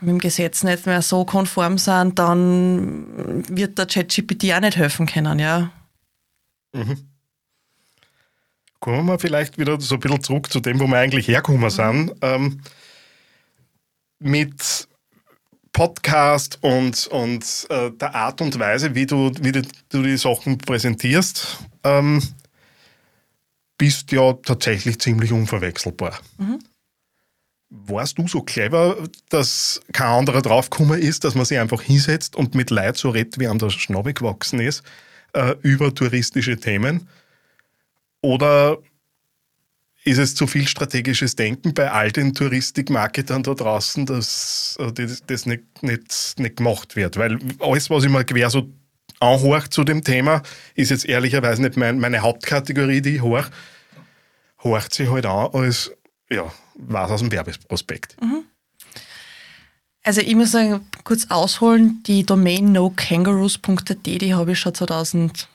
mit 0.00 0.10
dem 0.10 0.18
Gesetz 0.18 0.64
nicht 0.64 0.86
mehr 0.86 1.00
so 1.02 1.24
konform 1.24 1.78
sind, 1.78 2.18
dann 2.18 3.44
wird 3.48 3.78
der 3.78 3.86
ChatGPT 3.86 4.52
auch 4.52 4.60
nicht 4.60 4.76
helfen 4.76 5.06
können, 5.06 5.38
ja. 5.38 5.70
Mhm. 6.72 6.98
Kommen 8.80 9.06
wir 9.06 9.18
vielleicht 9.18 9.58
wieder 9.58 9.80
so 9.80 9.94
ein 9.94 10.00
bisschen 10.00 10.22
zurück 10.24 10.52
zu 10.52 10.58
dem, 10.58 10.80
wo 10.80 10.86
wir 10.88 10.98
eigentlich 10.98 11.28
hergekommen 11.28 11.70
sind. 11.70 12.12
Ähm, 12.20 12.60
mit 14.18 14.88
Podcast 15.72 16.58
und, 16.62 17.06
und 17.06 17.66
äh, 17.70 17.90
der 17.92 18.14
Art 18.14 18.40
und 18.40 18.58
Weise, 18.58 18.94
wie 18.94 19.06
du, 19.06 19.30
wie 19.40 19.52
du, 19.52 19.62
du 19.88 20.02
die 20.02 20.16
Sachen 20.16 20.58
präsentierst, 20.58 21.58
ähm, 21.84 22.20
bist 23.82 24.12
ja 24.12 24.34
tatsächlich 24.34 25.00
ziemlich 25.00 25.32
unverwechselbar. 25.32 26.16
Mhm. 26.38 26.60
Warst 27.68 28.16
du 28.16 28.28
so 28.28 28.40
clever, 28.40 28.96
dass 29.28 29.80
kein 29.92 30.06
anderer 30.06 30.40
draufgekommen 30.40 31.00
ist, 31.00 31.24
dass 31.24 31.34
man 31.34 31.46
sich 31.46 31.58
einfach 31.58 31.82
hinsetzt 31.82 32.36
und 32.36 32.54
mit 32.54 32.70
Leid 32.70 32.96
so 32.96 33.10
redet, 33.10 33.40
wie 33.40 33.48
an 33.48 33.58
der 33.58 33.70
Schnabel 33.70 34.12
gewachsen 34.12 34.60
ist, 34.60 34.84
äh, 35.32 35.56
über 35.62 35.92
touristische 35.92 36.58
Themen? 36.58 37.08
Oder 38.20 38.78
ist 40.04 40.18
es 40.18 40.36
zu 40.36 40.46
viel 40.46 40.68
strategisches 40.68 41.34
Denken 41.34 41.74
bei 41.74 41.90
all 41.90 42.12
den 42.12 42.34
Touristikmarketern 42.34 43.42
da 43.42 43.54
draußen, 43.54 44.06
dass 44.06 44.78
äh, 44.78 44.92
das 45.26 45.46
nicht, 45.46 45.82
nicht, 45.82 46.34
nicht 46.38 46.56
gemacht 46.56 46.94
wird? 46.94 47.16
Weil 47.16 47.36
alles, 47.58 47.90
was 47.90 48.04
ich 48.04 48.10
mir 48.10 48.22
quer 48.22 48.48
so 48.48 48.68
anhöre 49.22 49.70
zu 49.70 49.84
dem 49.84 50.04
Thema, 50.04 50.42
ist 50.74 50.90
jetzt 50.90 51.04
ehrlicherweise 51.04 51.62
nicht 51.62 51.76
mein, 51.76 51.98
meine 51.98 52.20
Hauptkategorie, 52.20 53.00
die 53.00 53.16
ich 53.16 53.22
höre. 53.22 53.48
Horcht 54.62 54.94
sich 54.94 55.10
halt 55.10 55.26
an 55.26 55.50
als, 55.52 55.92
ja, 56.30 56.52
was 56.74 57.10
aus 57.10 57.20
dem 57.20 57.32
Werbeprospekt. 57.32 58.16
Mhm. 58.20 58.44
Also 60.04 60.20
ich 60.20 60.34
muss 60.34 60.50
sagen, 60.50 60.86
kurz 61.04 61.26
ausholen, 61.30 62.02
die 62.06 62.26
Domain 62.26 62.72
nokangaroos.at, 62.72 64.04
die 64.04 64.34
habe 64.34 64.52
ich 64.52 64.58
schon 64.58 64.74
2000 64.74 65.48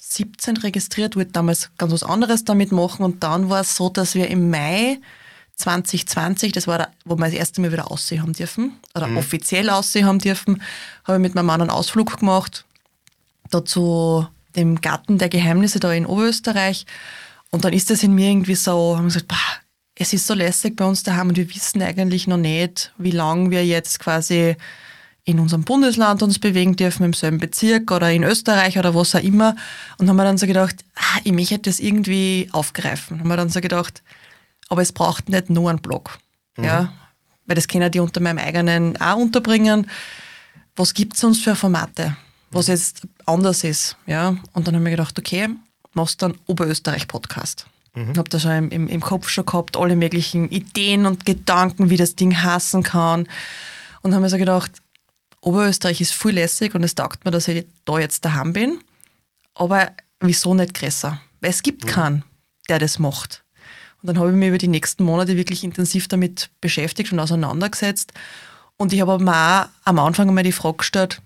17 0.00 0.56
registriert, 0.58 1.16
wollte 1.16 1.32
damals 1.32 1.70
ganz 1.76 1.92
was 1.92 2.02
anderes 2.02 2.44
damit 2.44 2.72
machen 2.72 3.04
und 3.04 3.22
dann 3.22 3.50
war 3.50 3.60
es 3.60 3.76
so, 3.76 3.88
dass 3.88 4.14
wir 4.14 4.28
im 4.28 4.50
Mai 4.50 4.98
2020, 5.56 6.52
das 6.52 6.66
war 6.66 6.78
da, 6.78 6.88
wo 7.04 7.16
wir 7.16 7.26
das 7.26 7.34
erste 7.34 7.60
Mal 7.60 7.72
wieder 7.72 7.90
aussehen 7.90 8.22
haben 8.22 8.32
dürfen, 8.32 8.78
oder 8.94 9.08
mhm. 9.08 9.18
offiziell 9.18 9.68
aussehen 9.70 10.06
haben 10.06 10.18
dürfen, 10.18 10.62
habe 11.04 11.18
ich 11.18 11.22
mit 11.22 11.34
meinem 11.34 11.46
Mann 11.46 11.60
einen 11.60 11.70
Ausflug 11.70 12.18
gemacht, 12.18 12.64
dazu 13.50 14.26
dem 14.56 14.80
Garten 14.80 15.18
der 15.18 15.28
Geheimnisse 15.28 15.80
da 15.80 15.92
in 15.92 16.06
Oberösterreich 16.06 16.86
und 17.50 17.64
dann 17.64 17.72
ist 17.72 17.90
das 17.90 18.02
in 18.02 18.14
mir 18.14 18.30
irgendwie 18.30 18.54
so, 18.54 18.96
haben 18.96 19.04
wir 19.04 19.08
gesagt, 19.08 19.28
bah, 19.28 19.36
es 19.94 20.12
ist 20.12 20.26
so 20.26 20.34
lässig 20.34 20.76
bei 20.76 20.84
uns 20.84 21.02
daheim 21.02 21.28
und 21.28 21.36
wir 21.36 21.52
wissen 21.54 21.82
eigentlich 21.82 22.26
noch 22.26 22.36
nicht, 22.36 22.92
wie 22.98 23.10
lange 23.10 23.50
wir 23.50 23.64
jetzt 23.66 23.98
quasi 23.98 24.56
in 25.24 25.40
unserem 25.40 25.62
Bundesland 25.62 26.22
uns 26.22 26.38
bewegen 26.38 26.76
dürfen, 26.76 27.04
im 27.04 27.12
selben 27.12 27.38
Bezirk 27.38 27.90
oder 27.90 28.10
in 28.10 28.22
Österreich 28.22 28.78
oder 28.78 28.94
was 28.94 29.14
auch 29.14 29.22
immer. 29.22 29.56
Und 29.98 30.08
haben 30.08 30.16
wir 30.16 30.24
dann 30.24 30.38
so 30.38 30.46
gedacht, 30.46 30.76
ah, 30.94 31.20
ich 31.22 31.32
möchte 31.32 31.58
das 31.58 31.80
irgendwie 31.80 32.48
aufgreifen. 32.52 33.20
Haben 33.20 33.28
wir 33.28 33.36
dann 33.36 33.50
so 33.50 33.60
gedacht, 33.60 34.02
aber 34.70 34.80
es 34.80 34.92
braucht 34.92 35.28
nicht 35.28 35.50
nur 35.50 35.68
einen 35.68 35.80
Blog. 35.80 36.18
Mhm. 36.56 36.64
Ja, 36.64 36.92
weil 37.44 37.56
das 37.56 37.68
können 37.68 37.90
die 37.90 38.00
unter 38.00 38.20
meinem 38.20 38.38
eigenen 38.38 38.98
auch 39.00 39.16
unterbringen. 39.16 39.90
Was 40.76 40.94
gibt 40.94 41.16
es 41.16 41.24
uns 41.24 41.40
für 41.40 41.56
Formate, 41.56 42.16
was 42.50 42.66
jetzt 42.66 43.02
anders 43.26 43.64
ist? 43.64 43.96
Ja, 44.06 44.36
und 44.52 44.66
dann 44.66 44.74
haben 44.74 44.84
wir 44.84 44.90
gedacht, 44.90 45.18
okay, 45.18 45.48
machst 45.92 46.22
du 46.22 46.26
einen 46.26 46.38
Oberösterreich-Podcast. 46.46 47.66
Mhm. 47.94 48.16
Habe 48.16 48.30
da 48.30 48.38
schon 48.38 48.70
im, 48.70 48.88
im, 48.88 49.00
Kopf 49.00 49.28
schon 49.28 49.46
gehabt, 49.46 49.76
alle 49.76 49.96
möglichen 49.96 50.48
Ideen 50.50 51.06
und 51.06 51.26
Gedanken, 51.26 51.90
wie 51.90 51.96
das 51.96 52.14
Ding 52.14 52.42
hassen 52.42 52.82
kann. 52.82 53.26
Und 54.02 54.14
haben 54.14 54.22
mir 54.22 54.28
so 54.28 54.38
gedacht, 54.38 54.70
Oberösterreich 55.40 56.00
ist 56.00 56.14
viel 56.14 56.32
lässig 56.32 56.74
und 56.74 56.84
es 56.84 56.94
taugt 56.94 57.24
mir, 57.24 57.30
dass 57.30 57.48
ich 57.48 57.66
da 57.84 57.98
jetzt 57.98 58.24
daheim 58.24 58.52
bin. 58.52 58.78
Aber 59.54 59.90
wieso 60.20 60.54
nicht 60.54 60.74
größer? 60.74 61.20
Weil 61.40 61.50
es 61.50 61.62
gibt 61.62 61.84
mhm. 61.84 61.88
keinen, 61.88 62.24
der 62.68 62.78
das 62.78 62.98
macht. 62.98 63.44
Und 64.00 64.08
dann 64.08 64.18
habe 64.18 64.30
ich 64.30 64.36
mich 64.36 64.48
über 64.48 64.58
die 64.58 64.68
nächsten 64.68 65.02
Monate 65.02 65.36
wirklich 65.36 65.64
intensiv 65.64 66.06
damit 66.06 66.50
beschäftigt 66.60 67.12
und 67.12 67.18
auseinandergesetzt. 67.18 68.12
Und 68.76 68.92
ich 68.92 69.00
habe 69.00 69.18
mir 69.22 69.64
auch 69.64 69.68
am 69.84 69.98
Anfang 69.98 70.28
einmal 70.28 70.44
die 70.44 70.52
Frage 70.52 70.78
gestellt, 70.78 71.20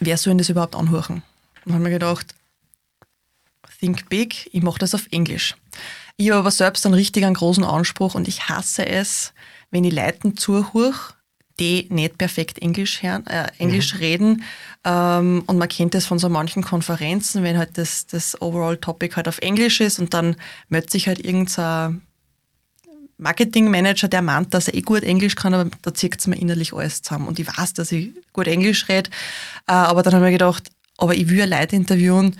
wer 0.00 0.16
soll 0.16 0.32
denn 0.32 0.38
das 0.38 0.48
überhaupt 0.48 0.74
anhören? 0.74 1.22
Und 1.64 1.72
habe 1.72 1.82
mir 1.82 1.90
gedacht, 1.90 2.34
think 3.80 4.08
big, 4.08 4.48
ich 4.52 4.62
mache 4.62 4.78
das 4.78 4.94
auf 4.94 5.06
Englisch. 5.10 5.54
Ich 6.16 6.30
habe 6.30 6.40
aber 6.40 6.50
selbst 6.50 6.86
einen 6.86 6.94
richtig 6.94 7.24
einen 7.24 7.34
großen 7.34 7.64
Anspruch 7.64 8.14
und 8.14 8.28
ich 8.28 8.48
hasse 8.48 8.86
es, 8.86 9.32
wenn 9.70 9.84
ich 9.84 9.92
Leuten 9.92 10.36
zuhöre, 10.36 10.94
die 11.58 11.86
nicht 11.90 12.18
perfekt 12.18 12.58
Englisch, 12.58 13.02
hören, 13.02 13.26
äh, 13.26 13.48
Englisch 13.58 13.94
mhm. 13.94 14.00
reden. 14.00 14.44
Ähm, 14.84 15.42
und 15.46 15.58
man 15.58 15.68
kennt 15.68 15.94
das 15.94 16.06
von 16.06 16.18
so 16.18 16.28
manchen 16.28 16.62
Konferenzen, 16.62 17.42
wenn 17.42 17.58
halt 17.58 17.78
das, 17.78 18.06
das 18.06 18.40
Overall-Topic 18.40 19.16
halt 19.16 19.28
auf 19.28 19.38
Englisch 19.38 19.80
ist 19.80 19.98
und 19.98 20.14
dann 20.14 20.36
meldet 20.68 20.90
sich 20.90 21.08
halt 21.08 21.24
irgendein 21.24 22.02
Marketingmanager, 23.18 24.08
der 24.08 24.22
meint, 24.22 24.52
dass 24.52 24.68
er 24.68 24.74
eh 24.74 24.82
gut 24.82 25.02
Englisch 25.02 25.34
kann, 25.34 25.54
aber 25.54 25.70
da 25.82 25.94
zieht 25.94 26.18
es 26.18 26.26
mir 26.26 26.36
innerlich 26.36 26.72
alles 26.72 27.02
zusammen. 27.02 27.28
Und 27.28 27.38
ich 27.38 27.46
weiß, 27.46 27.72
dass 27.74 27.92
ich 27.92 28.10
gut 28.32 28.46
Englisch 28.46 28.88
rede. 28.88 29.10
Äh, 29.66 29.72
aber 29.72 30.02
dann 30.02 30.14
habe 30.14 30.26
ich 30.26 30.32
mir 30.32 30.38
gedacht, 30.38 30.70
aber 30.98 31.14
ich 31.14 31.28
will 31.28 31.48
Leute 31.48 31.76
interviewen, 31.76 32.36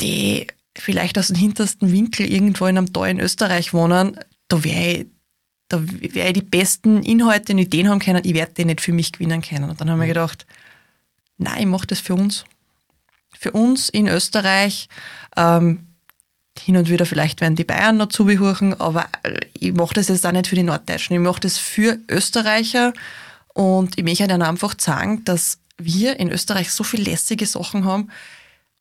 die 0.00 0.46
vielleicht 0.76 1.18
aus 1.18 1.28
dem 1.28 1.36
hintersten 1.36 1.92
Winkel 1.92 2.30
irgendwo 2.30 2.66
in 2.66 2.78
einem 2.78 2.92
Tal 2.92 3.10
in 3.10 3.20
Österreich 3.20 3.74
wohnen. 3.74 4.16
Da 4.48 4.64
wäre 4.64 4.92
ich 4.92 5.06
da 5.72 5.82
werde 5.82 6.38
ich 6.38 6.44
die 6.44 6.50
besten 6.50 7.02
Inhalte 7.02 7.54
und 7.54 7.58
Ideen 7.58 7.88
haben 7.88 7.98
können, 7.98 8.22
ich 8.24 8.34
werde 8.34 8.52
die 8.52 8.66
nicht 8.66 8.82
für 8.82 8.92
mich 8.92 9.10
gewinnen 9.10 9.40
können. 9.40 9.70
Und 9.70 9.80
dann 9.80 9.88
haben 9.88 10.00
wir 10.00 10.04
mhm. 10.04 10.10
gedacht, 10.10 10.46
nein, 11.38 11.60
ich 11.60 11.66
mache 11.66 11.86
das 11.86 11.98
für 11.98 12.14
uns. 12.14 12.44
Für 13.38 13.52
uns 13.52 13.88
in 13.88 14.06
Österreich. 14.06 14.90
Ähm, 15.34 15.86
hin 16.58 16.76
und 16.76 16.88
wieder 16.88 17.06
vielleicht 17.06 17.40
werden 17.40 17.56
die 17.56 17.64
Bayern 17.64 17.96
noch 17.96 18.08
zubehuchen, 18.08 18.78
aber 18.80 19.06
ich 19.58 19.72
mache 19.72 19.94
das 19.94 20.08
jetzt 20.08 20.26
auch 20.26 20.32
nicht 20.32 20.46
für 20.46 20.54
die 20.54 20.62
Norddeutschen. 20.62 21.16
Ich 21.16 21.22
mache 21.22 21.40
das 21.40 21.58
für 21.58 21.98
Österreicher 22.08 22.92
und 23.54 23.98
ich 23.98 24.04
möchte 24.04 24.26
dann 24.26 24.42
einfach 24.42 24.74
sagen, 24.78 25.24
dass 25.24 25.58
wir 25.78 26.20
in 26.20 26.30
Österreich 26.30 26.70
so 26.70 26.84
viele 26.84 27.04
lässige 27.04 27.46
Sachen 27.46 27.84
haben 27.84 28.10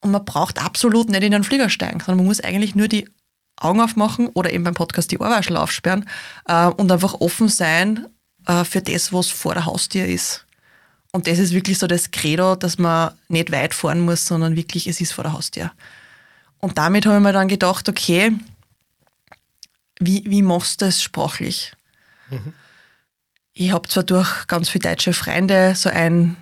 und 0.02 0.12
man 0.12 0.26
braucht 0.26 0.62
absolut 0.62 1.10
nicht 1.10 1.24
in 1.24 1.34
einen 1.34 1.44
Flieger 1.44 1.70
steigen, 1.70 2.00
sondern 2.00 2.18
man 2.18 2.26
muss 2.26 2.42
eigentlich 2.42 2.76
nur 2.76 2.88
die 2.88 3.08
Augen 3.58 3.80
aufmachen 3.80 4.28
oder 4.30 4.52
eben 4.52 4.64
beim 4.64 4.74
Podcast 4.74 5.12
die 5.12 5.20
Ohrwaschel 5.20 5.56
aufsperren 5.56 6.10
äh, 6.48 6.66
und 6.66 6.92
einfach 6.92 7.14
offen 7.22 7.48
sein 7.48 8.08
äh, 8.48 8.64
für 8.64 8.82
das, 8.82 9.14
was 9.14 9.28
vor 9.28 9.54
der 9.54 9.66
Haustür 9.66 10.06
ist. 10.06 10.46
Und 11.12 11.28
das 11.28 11.40
ist 11.40 11.54
wirklich 11.54 11.78
so 11.78 11.88
das 11.88 12.12
Credo, 12.12 12.56
dass 12.56 12.78
man 12.78 13.12
nicht 13.28 13.52
weit 13.52 13.74
fahren 13.74 14.02
muss, 14.02 14.26
sondern 14.26 14.56
wirklich, 14.56 14.88
es 14.88 15.02
ist 15.02 15.12
vor 15.14 15.24
der 15.24 15.34
Haustür. 15.34 15.72
Und 16.62 16.78
damit 16.78 17.06
habe 17.06 17.18
ich 17.18 17.24
mir 17.24 17.34
dann 17.34 17.48
gedacht, 17.48 17.90
okay, 17.90 18.34
wie, 20.00 20.24
wie 20.26 20.42
machst 20.42 20.82
du 20.82 20.86
das 20.86 21.02
sprachlich? 21.02 21.74
Mhm. 22.30 22.54
Ich 23.54 23.72
habe 23.72 23.90
zwar 23.90 24.04
durch 24.04 24.48
ganz 24.48 24.70
viele 24.70 24.90
deutsche 24.90 25.14
Freunde 25.14 25.74
so 25.76 25.90
ein 25.90 26.38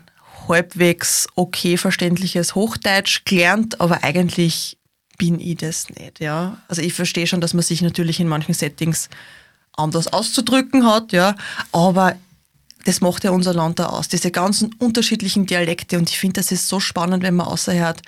halbwegs 0.47 1.27
okay 1.35 1.77
verständliches 1.77 2.55
Hochdeutsch 2.55 3.23
gelernt, 3.25 3.81
aber 3.81 4.03
eigentlich 4.03 4.77
bin 5.17 5.39
ich 5.39 5.57
das 5.57 5.89
nicht, 5.89 6.19
ja. 6.19 6.57
Also 6.67 6.81
ich 6.81 6.93
verstehe 6.93 7.27
schon, 7.27 7.41
dass 7.41 7.53
man 7.53 7.63
sich 7.63 7.81
natürlich 7.81 8.19
in 8.19 8.27
manchen 8.27 8.53
Settings 8.53 9.09
anders 9.73 10.07
auszudrücken 10.07 10.85
hat, 10.85 11.11
ja, 11.11 11.35
aber 11.71 12.15
das 12.85 13.01
macht 13.01 13.23
ja 13.23 13.31
unser 13.31 13.53
Land 13.53 13.79
da 13.79 13.87
aus, 13.87 14.07
diese 14.07 14.31
ganzen 14.31 14.73
unterschiedlichen 14.75 15.45
Dialekte 15.45 15.97
und 15.97 16.09
ich 16.09 16.19
finde, 16.19 16.41
das 16.41 16.51
ist 16.51 16.67
so 16.67 16.79
spannend, 16.79 17.23
wenn 17.23 17.35
man 17.35 17.47
außerhört, 17.47 18.01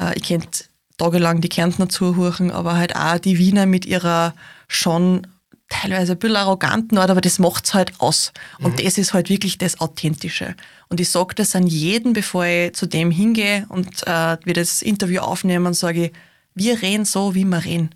äh, 0.00 0.16
ich 0.16 0.24
kennt 0.24 0.68
tagelang 0.98 1.40
die 1.40 1.48
Kärntner 1.48 1.88
zuhören, 1.88 2.50
aber 2.50 2.76
halt 2.76 2.96
auch 2.96 3.18
die 3.18 3.38
Wiener 3.38 3.66
mit 3.66 3.86
ihrer 3.86 4.34
schon 4.68 5.26
teilweise 5.68 6.12
ein 6.12 6.18
bisschen 6.18 6.36
arroganten 6.36 6.98
Art, 6.98 7.10
aber 7.10 7.20
das 7.20 7.38
macht's 7.38 7.74
halt 7.74 7.92
aus. 7.98 8.32
Und 8.58 8.78
mhm. 8.78 8.84
das 8.84 8.98
ist 8.98 9.12
halt 9.12 9.28
wirklich 9.28 9.58
das 9.58 9.80
Authentische. 9.80 10.54
Und 10.88 11.00
ich 11.00 11.10
sage 11.10 11.34
das 11.34 11.56
an 11.56 11.66
jeden, 11.66 12.12
bevor 12.12 12.44
ich 12.44 12.74
zu 12.74 12.86
dem 12.86 13.10
hingehe 13.10 13.66
und 13.68 14.06
äh, 14.06 14.36
wir 14.44 14.54
das 14.54 14.82
Interview 14.82 15.20
aufnehmen, 15.20 15.74
sage 15.74 16.06
ich, 16.06 16.12
wir 16.54 16.80
reden 16.80 17.04
so, 17.04 17.34
wie 17.34 17.44
wir 17.44 17.64
reden. 17.64 17.90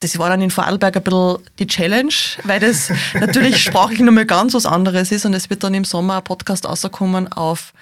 Das 0.00 0.18
war 0.18 0.28
dann 0.28 0.42
in 0.42 0.50
Vorarlberg 0.50 0.96
ein 0.96 1.02
bisschen 1.02 1.38
die 1.58 1.66
Challenge, 1.66 2.12
weil 2.44 2.60
das 2.60 2.92
natürlich 3.14 3.62
sprachlich 3.62 4.00
nochmal 4.00 4.26
ganz 4.26 4.52
was 4.52 4.66
anderes 4.66 5.10
ist 5.12 5.24
und 5.24 5.32
es 5.32 5.48
wird 5.48 5.64
dann 5.64 5.72
im 5.72 5.84
Sommer 5.84 6.18
ein 6.18 6.24
Podcast 6.24 6.66
rauskommen 6.66 7.32
auf 7.32 7.72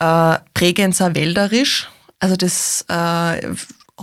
äh, 0.00 0.38
Bregenzer 0.52 1.14
Wälderisch. 1.14 1.88
Also 2.18 2.36
das 2.36 2.84
äh, 2.88 2.92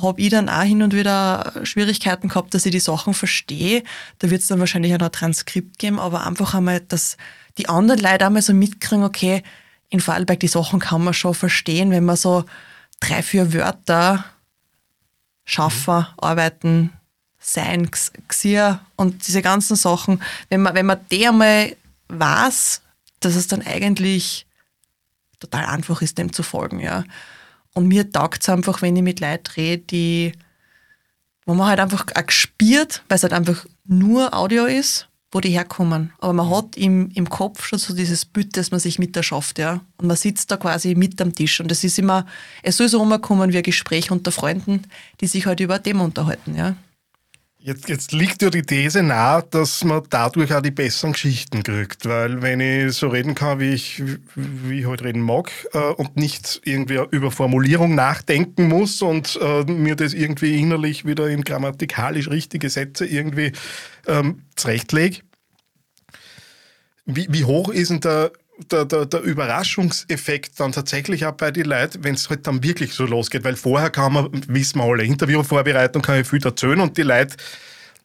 habe 0.01 0.21
ich 0.21 0.30
dann 0.30 0.49
auch 0.49 0.63
hin 0.63 0.82
und 0.82 0.93
wieder 0.93 1.54
Schwierigkeiten 1.63 2.28
gehabt, 2.28 2.54
dass 2.54 2.65
ich 2.65 2.71
die 2.71 2.80
Sachen 2.80 3.13
verstehe. 3.13 3.84
Da 4.19 4.30
wird 4.30 4.41
es 4.41 4.47
dann 4.47 4.60
wahrscheinlich 4.60 4.93
auch 4.93 4.99
noch 4.99 5.08
ein 5.08 5.12
Transkript 5.12 5.80
geben, 5.80 5.99
aber 5.99 6.25
einfach 6.25 6.54
einmal, 6.54 6.82
dass 6.82 7.17
die 7.58 7.69
anderen 7.69 8.01
Leute 8.01 8.25
einmal 8.25 8.41
so 8.41 8.54
mitkriegen, 8.54 9.04
okay, 9.04 9.43
in 9.89 9.99
Vorarlberg 9.99 10.39
die 10.39 10.47
Sachen 10.47 10.80
kann 10.80 11.04
man 11.04 11.13
schon 11.13 11.34
verstehen, 11.34 11.91
wenn 11.91 12.06
man 12.06 12.17
so 12.17 12.45
drei, 12.99 13.21
vier 13.23 13.54
Wörter 13.54 14.25
schaffen, 15.45 15.99
mhm. 15.99 16.06
arbeiten, 16.17 16.93
sein, 17.39 17.89
xier 18.28 18.80
und 18.95 19.28
diese 19.28 19.41
ganzen 19.41 19.75
Sachen, 19.75 20.21
wenn 20.49 20.62
man, 20.62 20.73
wenn 20.73 20.88
man 20.88 20.99
die 21.12 21.28
einmal 21.28 21.75
weiß, 22.08 22.82
dass 23.19 23.36
es 23.36 23.47
dann 23.47 23.62
eigentlich 23.62 24.47
total 25.39 25.65
einfach 25.65 26.01
ist, 26.01 26.17
dem 26.17 26.34
zu 26.34 26.43
folgen, 26.43 26.80
ja. 26.80 27.04
Und 27.75 27.88
mir 27.88 28.09
taugt 28.09 28.41
es 28.41 28.49
einfach, 28.49 28.81
wenn 28.81 28.95
ich 28.95 29.03
mit 29.03 29.19
Leuten 29.19 29.51
rede, 29.55 29.83
die, 29.83 30.31
wo 31.45 31.53
man 31.53 31.67
halt 31.67 31.79
einfach 31.79 32.05
auch 32.15 32.25
gespürt, 32.25 33.03
weil 33.07 33.17
es 33.17 33.23
halt 33.23 33.33
einfach 33.33 33.65
nur 33.85 34.33
Audio 34.33 34.65
ist, 34.65 35.07
wo 35.31 35.41
die 35.41 35.49
herkommen. 35.49 36.13
Aber 36.19 36.31
man 36.31 36.49
hat 36.49 36.77
im, 36.77 37.11
im 37.11 37.29
Kopf 37.29 37.65
schon 37.65 37.77
so 37.77 37.93
dieses 37.93 38.23
Bild, 38.25 38.55
das 38.55 38.71
man 38.71 38.79
sich 38.79 38.97
mit 38.97 39.15
der 39.17 39.23
schafft, 39.23 39.59
ja. 39.59 39.81
Und 39.97 40.07
man 40.07 40.15
sitzt 40.15 40.49
da 40.49 40.57
quasi 40.57 40.95
mit 40.95 41.21
am 41.21 41.35
Tisch. 41.35 41.59
Und 41.59 41.69
das 41.69 41.83
ist 41.83 41.99
immer, 41.99 42.25
es 42.63 42.77
soll 42.77 42.88
so 42.88 42.99
rumkommen 42.99 43.51
wie 43.51 43.57
ein 43.57 43.63
Gespräch 43.63 44.09
unter 44.09 44.31
Freunden, 44.31 44.83
die 45.19 45.27
sich 45.27 45.45
halt 45.45 45.59
über 45.59 45.77
dem 45.77 45.99
unterhalten, 45.99 46.55
ja. 46.55 46.75
Jetzt, 47.65 47.89
jetzt 47.89 48.12
liegt 48.12 48.43
ja 48.43 48.51
die 48.51 48.62
These 48.62 49.01
nahe, 49.01 49.43
dass 49.49 49.84
man 49.84 50.04
dadurch 50.12 50.54
auch 50.54 50.62
die 50.62 50.69
besseren 50.69 51.13
Geschichten 51.13 51.63
kriegt, 51.63 52.06
weil 52.06 52.43
wenn 52.43 52.60
ich 52.60 52.93
so 52.93 53.08
reden 53.08 53.34
kann, 53.34 53.60
wie 53.60 53.71
ich, 53.71 54.04
wie 54.36 54.82
ich 54.82 54.86
halt 54.86 55.04
reden 55.04 55.21
mag 55.21 55.51
äh, 55.73 55.80
und 55.80 56.15
nicht 56.15 56.62
irgendwie 56.63 56.99
über 57.10 57.32
Formulierung 57.32 57.95
nachdenken 57.95 58.67
muss 58.67 59.01
und 59.01 59.39
äh, 59.41 59.63
mir 59.63 59.95
das 59.95 60.13
irgendwie 60.13 60.60
innerlich 60.60 61.06
wieder 61.06 61.28
in 61.28 61.43
grammatikalisch 61.43 62.30
richtige 62.30 62.69
Sätze 62.69 63.08
irgendwie 63.08 63.51
ähm, 64.06 64.43
zurechtlege, 64.56 65.21
wie, 67.08 67.25
wie 67.32 67.45
hoch 67.45 67.69
ist 67.69 67.89
denn 67.89 67.99
der 67.99 68.32
der, 68.71 68.85
der, 68.85 69.05
der, 69.05 69.21
Überraschungseffekt 69.21 70.59
dann 70.59 70.71
tatsächlich 70.71 71.25
auch 71.25 71.33
bei 71.33 71.51
den 71.51 71.65
Leuten, 71.65 72.03
wenn 72.03 72.15
es 72.15 72.29
halt 72.29 72.47
dann 72.47 72.63
wirklich 72.63 72.93
so 72.93 73.05
losgeht. 73.05 73.43
Weil 73.43 73.55
vorher 73.55 73.89
kann 73.89 74.13
man, 74.13 74.29
wissen 74.47 74.79
wir 74.79 74.85
alle, 74.85 75.03
Interviewvorbereitung 75.03 76.01
kann 76.01 76.21
ich 76.21 76.27
viel 76.27 76.43
erzählen 76.43 76.79
und 76.79 76.97
die 76.97 77.03
Leute, 77.03 77.35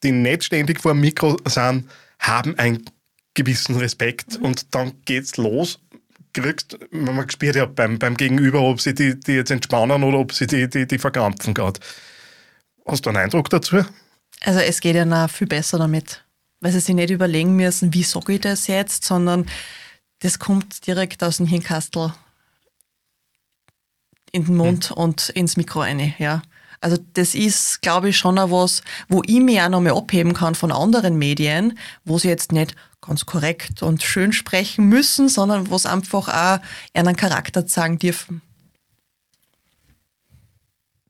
die 0.02 0.12
nicht 0.12 0.44
ständig 0.44 0.80
vor 0.80 0.92
dem 0.92 1.00
Mikro 1.00 1.36
sind, 1.46 1.88
haben 2.18 2.58
einen 2.58 2.84
gewissen 3.34 3.76
Respekt 3.76 4.36
und 4.36 4.74
dann 4.74 4.92
geht's 5.04 5.36
los. 5.36 5.78
Kriegst, 6.32 6.78
man 6.90 7.28
spürt 7.28 7.56
ja 7.56 7.66
beim, 7.66 7.98
beim 7.98 8.16
Gegenüber, 8.16 8.60
ob 8.60 8.80
sie 8.80 8.94
die, 8.94 9.18
die 9.18 9.32
jetzt 9.32 9.50
entspannen 9.50 10.02
oder 10.02 10.18
ob 10.18 10.32
sie 10.32 10.46
die, 10.46 10.68
die, 10.68 10.86
die 10.86 10.98
verkrampfen 10.98 11.54
gerade. 11.54 11.80
Hast 12.86 13.04
du 13.04 13.10
einen 13.10 13.18
Eindruck 13.18 13.50
dazu? 13.50 13.84
Also 14.42 14.60
es 14.60 14.80
geht 14.80 14.96
ja 14.96 15.04
noch 15.04 15.28
viel 15.28 15.46
besser 15.46 15.78
damit, 15.78 16.24
weil 16.60 16.72
sie 16.72 16.80
sich 16.80 16.94
nicht 16.94 17.10
überlegen 17.10 17.56
müssen, 17.56 17.92
wie 17.94 18.04
sage 18.04 18.34
ich 18.34 18.40
das 18.40 18.68
jetzt, 18.68 19.04
sondern 19.04 19.46
das 20.20 20.38
kommt 20.38 20.86
direkt 20.86 21.22
aus 21.22 21.38
dem 21.38 21.46
Hirnkastel 21.46 22.14
in 24.32 24.44
den 24.44 24.56
Mund 24.56 24.90
mhm. 24.90 24.96
und 24.96 25.28
ins 25.30 25.56
Mikro 25.56 25.80
rein, 25.80 26.14
ja. 26.18 26.42
Also 26.82 26.96
das 27.12 27.34
ist, 27.34 27.82
glaube 27.82 28.08
ich, 28.08 28.16
schon 28.16 28.38
auch 28.38 28.50
was, 28.50 28.82
wo 29.08 29.22
ich 29.26 29.40
mich 29.40 29.60
auch 29.60 29.68
nochmal 29.68 29.92
abheben 29.92 30.32
kann 30.32 30.54
von 30.54 30.72
anderen 30.72 31.18
Medien, 31.18 31.78
wo 32.04 32.18
sie 32.18 32.28
jetzt 32.28 32.52
nicht 32.52 32.74
ganz 33.02 33.26
korrekt 33.26 33.82
und 33.82 34.02
schön 34.02 34.32
sprechen 34.32 34.86
müssen, 34.86 35.28
sondern 35.28 35.68
wo 35.70 35.76
es 35.76 35.84
einfach 35.84 36.28
auch 36.28 36.64
einen 36.94 37.16
Charakter 37.16 37.66
zeigen 37.66 37.98
dürfen. 37.98 38.40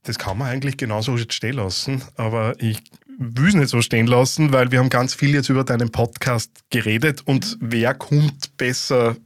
Das 0.02 0.18
kann 0.18 0.38
man 0.38 0.48
eigentlich 0.48 0.76
genauso 0.76 1.16
stehen 1.18 1.56
lassen, 1.56 2.02
aber 2.16 2.54
ich 2.58 2.82
nicht 3.20 3.68
so 3.68 3.82
stehen 3.82 4.06
lassen, 4.06 4.52
weil 4.52 4.72
wir 4.72 4.78
haben 4.78 4.88
ganz 4.88 5.14
viel 5.14 5.34
jetzt 5.34 5.50
über 5.50 5.62
deinen 5.62 5.92
Podcast 5.92 6.50
geredet 6.70 7.22
und 7.26 7.58
wer 7.60 7.94
kommt 7.94 8.56
besser 8.56 9.16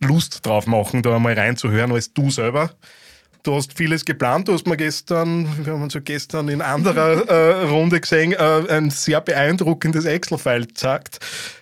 Lust 0.00 0.44
drauf 0.44 0.66
machen, 0.66 1.02
da 1.02 1.14
einmal 1.14 1.34
reinzuhören, 1.34 1.92
als 1.92 2.12
du 2.12 2.30
selber. 2.30 2.70
Du 3.42 3.54
hast 3.54 3.76
vieles 3.76 4.04
geplant. 4.04 4.48
Du 4.48 4.52
hast 4.52 4.66
mir 4.66 4.76
gestern, 4.76 5.64
wir 5.64 5.72
haben 5.72 5.82
uns 5.82 5.94
ja 5.94 6.00
gestern 6.00 6.48
in 6.48 6.60
anderer 6.60 7.28
äh, 7.28 7.64
Runde 7.68 8.00
gesehen, 8.00 8.32
äh, 8.32 8.64
ein 8.68 8.90
sehr 8.90 9.20
beeindruckendes 9.20 10.04
Excel-File 10.04 10.66
gezeigt, 10.66 11.20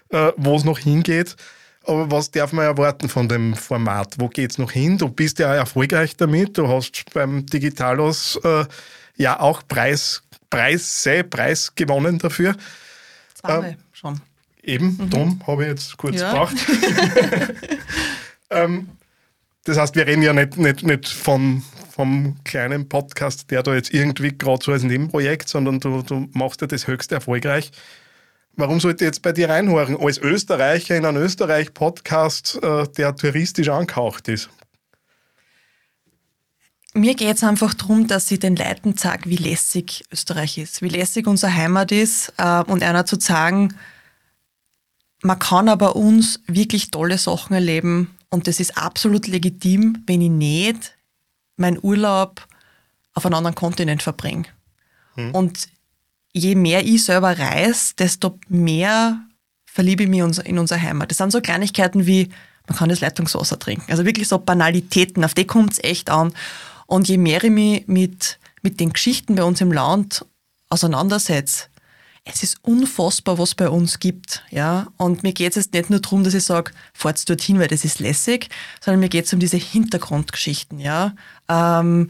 äh, 0.09 0.33
wo 0.37 0.57
es 0.57 0.65
noch 0.65 0.79
hingeht. 0.79 1.37
Aber 1.85 2.11
was 2.11 2.31
darf 2.31 2.53
man 2.53 2.65
erwarten 2.65 3.09
von 3.09 3.29
dem 3.29 3.55
Format? 3.55 4.15
Wo 4.19 4.29
geht 4.29 4.53
es 4.53 4.59
noch 4.59 4.73
hin? 4.73 4.99
Du 4.99 5.09
bist 5.09 5.39
ja 5.39 5.55
erfolgreich 5.55 6.17
damit. 6.17 6.59
Du 6.59 6.69
hast 6.69 7.05
beim 7.15 7.47
Digitalos 7.47 8.39
äh, 8.43 8.65
ja 9.17 9.39
auch 9.41 9.63
Preis 9.67 10.23
Preise, 10.51 11.25
Preis 11.25 11.75
gewonnen 11.75 12.19
dafür. 12.19 12.55
Zweimal 13.35 13.71
äh, 13.71 13.77
schon. 13.93 14.21
Eben, 14.63 14.97
mhm. 14.99 15.11
darum 15.11 15.41
habe 15.47 15.65
ich 15.65 15.71
jetzt 15.71 15.97
kurz 15.97 16.21
ja. 16.21 16.31
gebraucht. 16.31 16.57
ähm, 18.51 18.89
das 19.65 19.79
heißt, 19.79 19.95
wir 19.97 20.07
reden 20.07 20.23
ja 20.23 20.33
nicht, 20.33 20.57
nicht, 20.57 20.83
nicht 20.83 21.09
von, 21.09 21.63
vom 21.91 22.37
kleinen 22.45 22.89
Podcast, 22.89 23.51
der 23.51 23.63
da 23.63 23.75
jetzt 23.75 23.93
irgendwie 23.93 24.37
gerade 24.37 24.65
so 24.65 24.73
als 24.73 24.83
Nebenprojekt, 24.83 25.49
sondern 25.49 25.81
du, 25.81 26.03
du 26.03 26.29
machst 26.33 26.61
ja 26.61 26.67
das 26.67 26.87
höchst 26.87 27.13
erfolgreich. 27.13 27.71
Warum 28.57 28.81
sollte 28.81 29.05
ich 29.05 29.09
jetzt 29.09 29.23
bei 29.23 29.33
dir 29.33 29.49
reinhören? 29.49 29.97
Als 29.97 30.19
Österreicher 30.19 30.97
in 30.97 31.05
einem 31.05 31.23
Österreich-Podcast, 31.23 32.59
äh, 32.63 32.89
der 32.97 33.15
touristisch 33.15 33.69
angehaucht 33.69 34.27
ist? 34.29 34.51
Mir 36.99 37.15
geht 37.15 37.37
es 37.37 37.45
einfach 37.45 37.75
darum, 37.75 38.07
dass 38.07 38.31
ich 38.31 38.41
den 38.41 38.57
Leuten 38.57 38.97
sage, 38.97 39.31
wie 39.31 39.37
lässig 39.37 40.05
Österreich 40.13 40.59
ist, 40.59 40.83
wie 40.83 40.89
lässig 40.89 41.27
unsere 41.27 41.55
Heimat 41.55 41.93
ist 41.93 42.33
äh, 42.37 42.63
und 42.65 42.83
einer 42.83 43.07
zu 43.07 43.19
sagen, 43.21 43.75
man 45.23 45.39
kann 45.39 45.69
aber 45.69 45.97
uns 45.97 46.41
wirklich 46.47 46.91
tolle 46.91 47.19
Sachen 47.19 47.55
erleben 47.55 48.17
und 48.31 48.47
das 48.47 48.61
ist 48.61 48.77
absolut 48.77 49.27
legitim, 49.27 50.03
wenn 50.07 50.21
ich 50.21 50.31
nicht 50.31 50.97
meinen 51.57 51.79
Urlaub 51.83 52.47
auf 53.15 53.27
einem 53.27 53.35
anderen 53.35 53.55
Kontinent 53.55 54.03
verbringe. 54.03 54.45
Hm. 55.15 55.35
Und 55.35 55.69
je 56.33 56.55
mehr 56.55 56.85
ich 56.85 57.05
selber 57.05 57.39
reise, 57.39 57.95
desto 57.99 58.39
mehr 58.49 59.21
verliebe 59.67 60.05
ich 60.05 60.09
mich 60.09 60.21
in 60.45 60.59
unsere 60.59 60.81
Heimat. 60.81 61.11
Das 61.11 61.19
sind 61.19 61.33
so 61.33 61.41
Kleinigkeiten 61.41 62.07
wie, 62.07 62.31
man 62.67 62.77
kann 62.77 62.89
das 62.89 63.01
Leitungswasser 63.01 63.59
trinken. 63.59 63.91
Also 63.91 64.05
wirklich 64.05 64.29
so 64.29 64.39
Banalitäten, 64.39 65.25
auf 65.25 65.35
die 65.35 65.47
kommt 65.47 65.73
es 65.73 65.85
echt 65.85 66.11
an. 66.11 66.33
Und 66.89 67.07
je 67.07 67.19
mehr 67.19 67.45
ich 67.45 67.51
mich 67.51 67.87
mit, 67.87 68.39
mit 68.63 68.81
den 68.81 68.95
Geschichten 68.95 69.35
bei 69.35 69.45
uns 69.45 69.61
im 69.61 69.71
Land 69.71 70.25
auseinandersetze, 70.71 71.67
es 72.25 72.43
ist 72.43 72.57
unfassbar, 72.63 73.39
was 73.39 73.55
bei 73.55 73.69
uns 73.69 74.01
gibt. 74.01 74.43
Ja? 74.51 74.89
Und 74.97 75.23
mir 75.23 75.33
geht 75.35 75.51
es 75.51 75.67
jetzt 75.67 75.75
nicht 75.75 75.91
nur 75.91 76.01
darum, 76.01 76.25
dass 76.25 76.33
ich 76.33 76.45
sage, 76.45 76.73
fahrt 76.95 77.29
dorthin, 77.29 77.59
weil 77.59 77.69
das 77.69 77.85
ist 77.85 78.01
lässig, 78.01 78.49
sondern 78.81 79.01
mir 79.01 79.11
geht 79.11 79.27
es 79.27 79.33
um 79.35 79.39
diese 79.39 79.59
Hintergrundgeschichten. 79.59 80.81
Ja? 80.81 81.15
Ähm, 81.49 82.09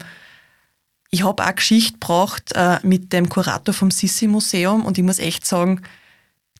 ich 1.11 1.23
habe 1.23 1.43
auch 1.43 1.55
Geschichte 1.55 1.93
gebracht 1.93 2.53
äh, 2.55 2.79
mit 2.83 3.11
dem 3.11 3.27
Kurator 3.27 3.73
vom 3.73 3.91
Sissi-Museum 3.91 4.85
und 4.85 4.97
ich 4.97 5.03
muss 5.03 5.19
echt 5.19 5.45
sagen, 5.45 5.81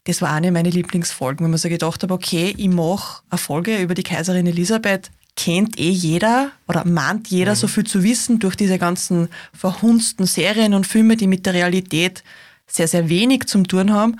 das 0.03 0.21
war 0.21 0.31
eine 0.31 0.51
meiner 0.51 0.71
Lieblingsfolgen, 0.71 1.45
wenn 1.45 1.51
man 1.51 1.57
so 1.57 1.69
gedacht 1.69 2.03
habe, 2.03 2.13
okay, 2.13 2.53
ich 2.57 2.69
mache 2.69 3.21
eine 3.29 3.37
Folge 3.37 3.77
über 3.77 3.93
die 3.93 4.03
Kaiserin 4.03 4.45
Elisabeth, 4.45 5.09
kennt 5.39 5.79
eh 5.79 5.89
jeder 5.89 6.51
oder 6.67 6.85
mahnt 6.85 7.29
jeder 7.29 7.51
mhm. 7.51 7.55
so 7.55 7.67
viel 7.67 7.85
zu 7.85 8.03
wissen 8.03 8.39
durch 8.39 8.55
diese 8.55 8.77
ganzen 8.77 9.29
verhunzten 9.53 10.25
Serien 10.25 10.73
und 10.73 10.85
Filme, 10.85 11.15
die 11.15 11.27
mit 11.27 11.45
der 11.45 11.53
Realität 11.53 12.23
sehr, 12.67 12.89
sehr 12.89 13.07
wenig 13.07 13.45
zum 13.47 13.65
tun 13.65 13.93
haben. 13.93 14.17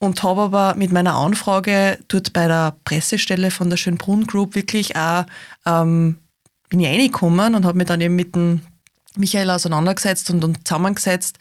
Und 0.00 0.22
habe 0.22 0.42
aber 0.42 0.74
mit 0.74 0.92
meiner 0.92 1.14
Anfrage 1.14 1.98
dort 2.08 2.32
bei 2.32 2.46
der 2.46 2.76
Pressestelle 2.84 3.50
von 3.50 3.70
der 3.70 3.76
Schönbrunn 3.76 4.26
Group 4.26 4.54
wirklich 4.54 4.96
auch, 4.96 5.24
ähm, 5.64 6.18
bin 6.68 6.80
ich 6.80 6.86
reingekommen 6.86 7.54
und 7.54 7.64
habe 7.64 7.78
mich 7.78 7.86
dann 7.86 8.00
eben 8.00 8.14
mit 8.14 8.34
dem 8.34 8.60
Michael 9.18 9.50
auseinandergesetzt 9.50 10.30
und, 10.30 10.44
und 10.44 10.66
zusammengesetzt. 10.66 11.38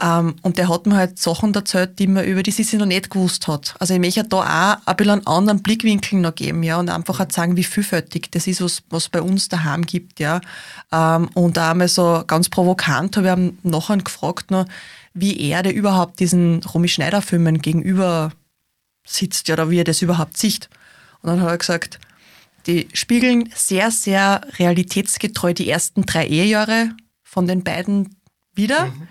Ähm, 0.00 0.34
und 0.42 0.58
der 0.58 0.68
hat 0.68 0.86
mir 0.86 0.96
halt 0.96 1.18
Sachen 1.20 1.54
erzählt, 1.54 1.98
die 2.00 2.08
man 2.08 2.24
über 2.24 2.42
die 2.42 2.50
sie 2.50 2.76
noch 2.76 2.86
nicht 2.86 3.10
gewusst 3.10 3.46
hat. 3.46 3.76
Also 3.78 3.94
ich 3.94 4.00
möchte 4.00 4.24
da 4.24 4.38
auch 4.38 4.86
ein 4.86 4.96
bisschen 4.96 5.12
einen 5.12 5.26
anderen 5.26 5.62
Blickwinkel 5.62 6.18
noch 6.18 6.34
geben, 6.34 6.64
ja, 6.64 6.78
und 6.78 6.90
einfach 6.90 7.20
auch 7.20 7.30
sagen, 7.30 7.56
wie 7.56 7.64
vielfältig 7.64 8.30
das 8.32 8.48
ist, 8.48 8.60
was, 8.60 8.82
was 8.90 9.08
bei 9.08 9.22
uns 9.22 9.48
daheim 9.48 9.86
gibt, 9.86 10.18
ja. 10.18 10.40
Ähm, 10.90 11.28
und 11.34 11.58
auch 11.58 11.74
mal 11.74 11.86
so 11.86 12.24
ganz 12.26 12.48
provokant 12.48 13.16
habe 13.16 13.28
ich 13.28 13.36
ihn 13.36 13.58
nachher 13.62 13.98
gefragt, 13.98 14.50
noch, 14.50 14.66
wie 15.12 15.38
er 15.48 15.62
der 15.62 15.74
überhaupt 15.74 16.18
diesen 16.18 16.62
Romy 16.64 16.88
Schneider-Filmen 16.88 17.62
gegenüber 17.62 18.32
sitzt, 19.06 19.46
ja, 19.46 19.54
oder 19.54 19.70
wie 19.70 19.78
er 19.78 19.84
das 19.84 20.02
überhaupt 20.02 20.36
sieht. 20.36 20.68
Und 21.22 21.30
dann 21.30 21.40
hat 21.40 21.50
er 21.50 21.58
gesagt, 21.58 22.00
die 22.66 22.88
spiegeln 22.94 23.50
sehr, 23.54 23.92
sehr 23.92 24.40
realitätsgetreu 24.58 25.52
die 25.52 25.70
ersten 25.70 26.04
drei 26.04 26.26
Ehejahre 26.26 26.90
von 27.34 27.46
den 27.46 27.64
beiden 27.64 28.16
wieder. 28.54 28.86
Mhm. 28.86 29.08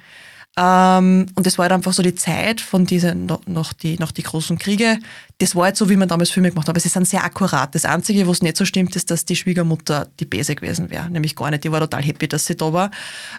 Ähm, 0.55 1.25
und 1.35 1.45
das 1.45 1.57
war 1.57 1.63
halt 1.63 1.73
einfach 1.73 1.93
so 1.93 2.03
die 2.03 2.15
Zeit 2.15 2.61
von 2.61 2.85
diesen, 2.85 3.25
noch, 3.25 3.73
die, 3.73 3.97
noch 3.97 4.11
die 4.11 4.23
großen 4.23 4.57
Kriege. 4.57 4.99
Das 5.39 5.55
war 5.55 5.65
halt 5.65 5.77
so, 5.77 5.89
wie 5.89 5.97
man 5.97 6.07
damals 6.07 6.29
Filme 6.29 6.49
gemacht 6.49 6.67
hat. 6.67 6.73
Aber 6.73 6.79
sie 6.79 6.89
sind 6.89 7.07
sehr 7.07 7.23
akkurat. 7.23 7.73
Das 7.75 7.85
Einzige, 7.85 8.27
was 8.27 8.41
nicht 8.41 8.55
so 8.55 8.63
stimmt, 8.63 8.95
ist, 8.95 9.11
dass 9.11 9.25
die 9.25 9.35
Schwiegermutter 9.35 10.07
die 10.19 10.25
Bese 10.25 10.55
gewesen 10.55 10.89
wäre. 10.89 11.09
Nämlich 11.09 11.35
gar 11.35 11.51
nicht. 11.51 11.63
Die 11.63 11.71
war 11.71 11.79
total 11.79 12.03
happy, 12.03 12.27
dass 12.27 12.45
sie 12.45 12.55
da 12.55 12.71
war. 12.71 12.91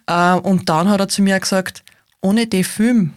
Äh, 0.06 0.38
und 0.40 0.68
dann 0.68 0.88
hat 0.88 1.00
er 1.00 1.08
zu 1.08 1.22
mir 1.22 1.38
gesagt, 1.40 1.82
ohne 2.20 2.46
den 2.46 2.64
Film 2.64 3.14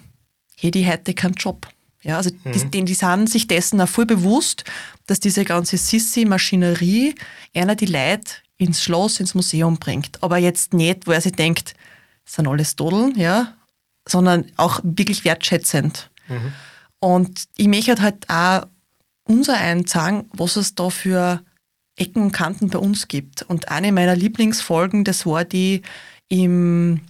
hätte 0.55 0.79
ich 0.79 0.87
heute 0.87 1.13
keinen 1.13 1.33
Job. 1.33 1.67
Ja, 2.03 2.17
also 2.17 2.29
mhm. 2.43 2.71
die, 2.71 2.85
die 2.85 2.93
sind 2.93 3.29
sich 3.29 3.47
dessen 3.47 3.81
auch 3.81 3.89
voll 3.89 4.05
bewusst, 4.05 4.63
dass 5.07 5.19
diese 5.19 5.43
ganze 5.43 5.77
Sissi-Maschinerie 5.77 7.15
einer 7.53 7.75
die 7.75 7.87
Leute 7.87 8.31
ins 8.57 8.81
Schloss, 8.81 9.19
ins 9.19 9.35
Museum 9.35 9.77
bringt. 9.77 10.21
Aber 10.23 10.37
jetzt 10.37 10.73
nicht, 10.73 11.07
wo 11.07 11.11
er 11.11 11.21
sich 11.21 11.33
denkt, 11.33 11.75
das 12.25 12.35
sind 12.35 12.47
alles 12.47 12.75
Dodeln, 12.75 13.17
ja, 13.17 13.53
sondern 14.07 14.45
auch 14.57 14.79
wirklich 14.83 15.23
wertschätzend. 15.25 16.09
Mhm. 16.27 16.53
Und 16.99 17.43
ich 17.55 17.67
möchte 17.67 18.01
halt 18.01 18.29
auch 18.29 18.67
unser 19.23 19.57
sagen, 19.85 20.29
was 20.33 20.55
es 20.55 20.75
da 20.75 20.89
für 20.89 21.43
Ecken 21.95 22.21
und 22.23 22.31
Kanten 22.31 22.69
bei 22.69 22.79
uns 22.79 23.07
gibt. 23.07 23.43
Und 23.43 23.69
eine 23.69 23.91
meiner 23.91 24.15
Lieblingsfolgen, 24.15 25.03
das 25.03 25.25
war 25.25 25.43
die 25.45 25.81
im 26.29 27.01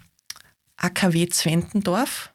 AKW 0.77 1.27
Zwentendorf. 1.27 2.33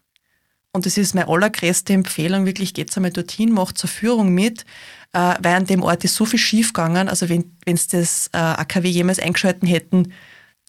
Und 0.73 0.87
das 0.87 0.97
ist 0.97 1.15
meine 1.15 1.29
allergrößte 1.29 1.93
Empfehlung, 1.93 2.47
wirklich 2.47 2.73
geht's 2.73 2.97
einmal 2.97 3.13
dorthin, 3.13 3.53
macht 3.53 3.77
zur 3.77 3.91
Führung 3.91 4.33
mit, 4.33 4.65
äh, 5.13 5.35
weil 5.41 5.55
an 5.55 5.67
dem 5.67 5.83
Ort 5.83 6.03
ist 6.05 6.15
so 6.15 6.25
viel 6.25 6.39
schiefgegangen. 6.39 7.11
Also 7.11 7.29
wenn 7.29 7.53
es 7.67 7.89
das 7.89 8.31
äh, 8.33 8.39
AKW 8.39 8.89
jemals 8.89 9.19
eingeschalten 9.19 9.69
hätten, 9.69 10.15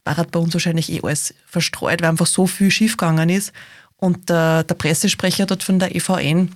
war 0.04 0.18
halt 0.18 0.32
bei 0.32 0.39
uns 0.39 0.54
wahrscheinlich 0.54 0.91
eh 0.91 0.99
alles 1.01 1.34
verstreut, 1.45 2.01
weil 2.01 2.10
einfach 2.10 2.26
so 2.26 2.47
viel 2.47 2.70
schiefgegangen 2.70 3.30
ist. 3.30 3.54
Und 3.95 4.30
äh, 4.30 4.66
der 4.66 4.76
Pressesprecher 4.78 5.45
dort 5.45 5.64
von 5.64 5.80
der 5.80 5.95
EVN, 5.95 6.54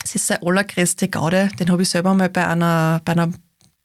das 0.00 0.14
ist 0.14 0.30
der 0.30 0.44
allergrößte 0.44 1.08
Gaude, 1.08 1.50
den 1.58 1.72
habe 1.72 1.82
ich 1.82 1.88
selber 1.88 2.14
mal 2.14 2.28
bei 2.28 2.46
einer, 2.46 3.00
bei 3.04 3.12
einer 3.12 3.32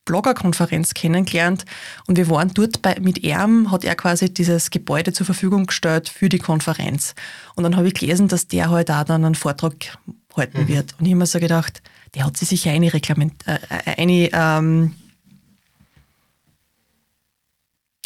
Bloggerkonferenz 0.06 0.94
kennengelernt 0.94 1.66
und 2.08 2.18
wir 2.18 2.30
waren 2.30 2.52
dort 2.54 2.82
bei, 2.82 2.98
mit 3.00 3.24
ihm, 3.24 3.72
hat 3.72 3.84
er 3.84 3.96
quasi 3.96 4.34
dieses 4.34 4.72
Gebäude 4.72 5.14
zur 5.14 5.26
Verfügung 5.26 5.68
gestellt 5.68 6.10
für 6.10 6.30
die 6.30 6.40
Konferenz. 6.40 7.14
Und 7.56 7.64
dann 7.64 7.76
habe 7.76 7.88
ich 7.88 7.94
gelesen, 7.94 8.28
dass 8.28 8.48
der 8.48 8.72
halt 8.72 8.90
auch 8.90 9.04
dann 9.04 9.24
einen 9.24 9.36
Vortrag 9.36 9.98
halten 10.36 10.64
mhm. 10.64 10.68
wird. 10.68 10.96
Und 11.00 11.06
ich 11.06 11.12
habe 11.12 11.20
mir 11.20 11.26
so 11.26 11.40
gedacht, 11.40 11.82
der 12.16 12.26
hat 12.26 12.38
sich 12.38 12.50
sicher 12.50 12.72
eine, 12.72 12.92
Reklament, 12.92 13.46
äh, 13.48 13.60
äh, 13.70 14.02
eine 14.02 14.30
ähm, 14.34 14.96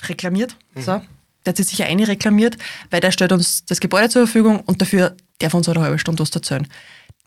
reklamiert. 0.08 0.58
Mhm. 0.76 0.82
So 0.82 1.02
der 1.46 1.52
hat 1.52 1.58
sich 1.58 1.68
sicher 1.68 1.86
eine 1.86 2.08
reklamiert, 2.08 2.58
weil 2.90 3.02
der 3.02 3.12
stellt 3.12 3.32
uns 3.32 3.66
das 3.66 3.80
Gebäude 3.80 4.10
zur 4.10 4.26
Verfügung 4.26 4.62
und 4.62 4.82
dafür 4.82 5.16
darf 5.40 5.54
uns 5.54 5.68
halt 5.68 5.78
eine 5.78 5.86
halbe 5.86 6.00
Stunde 6.00 6.22
was 6.22 6.32
erzählen. 6.32 6.68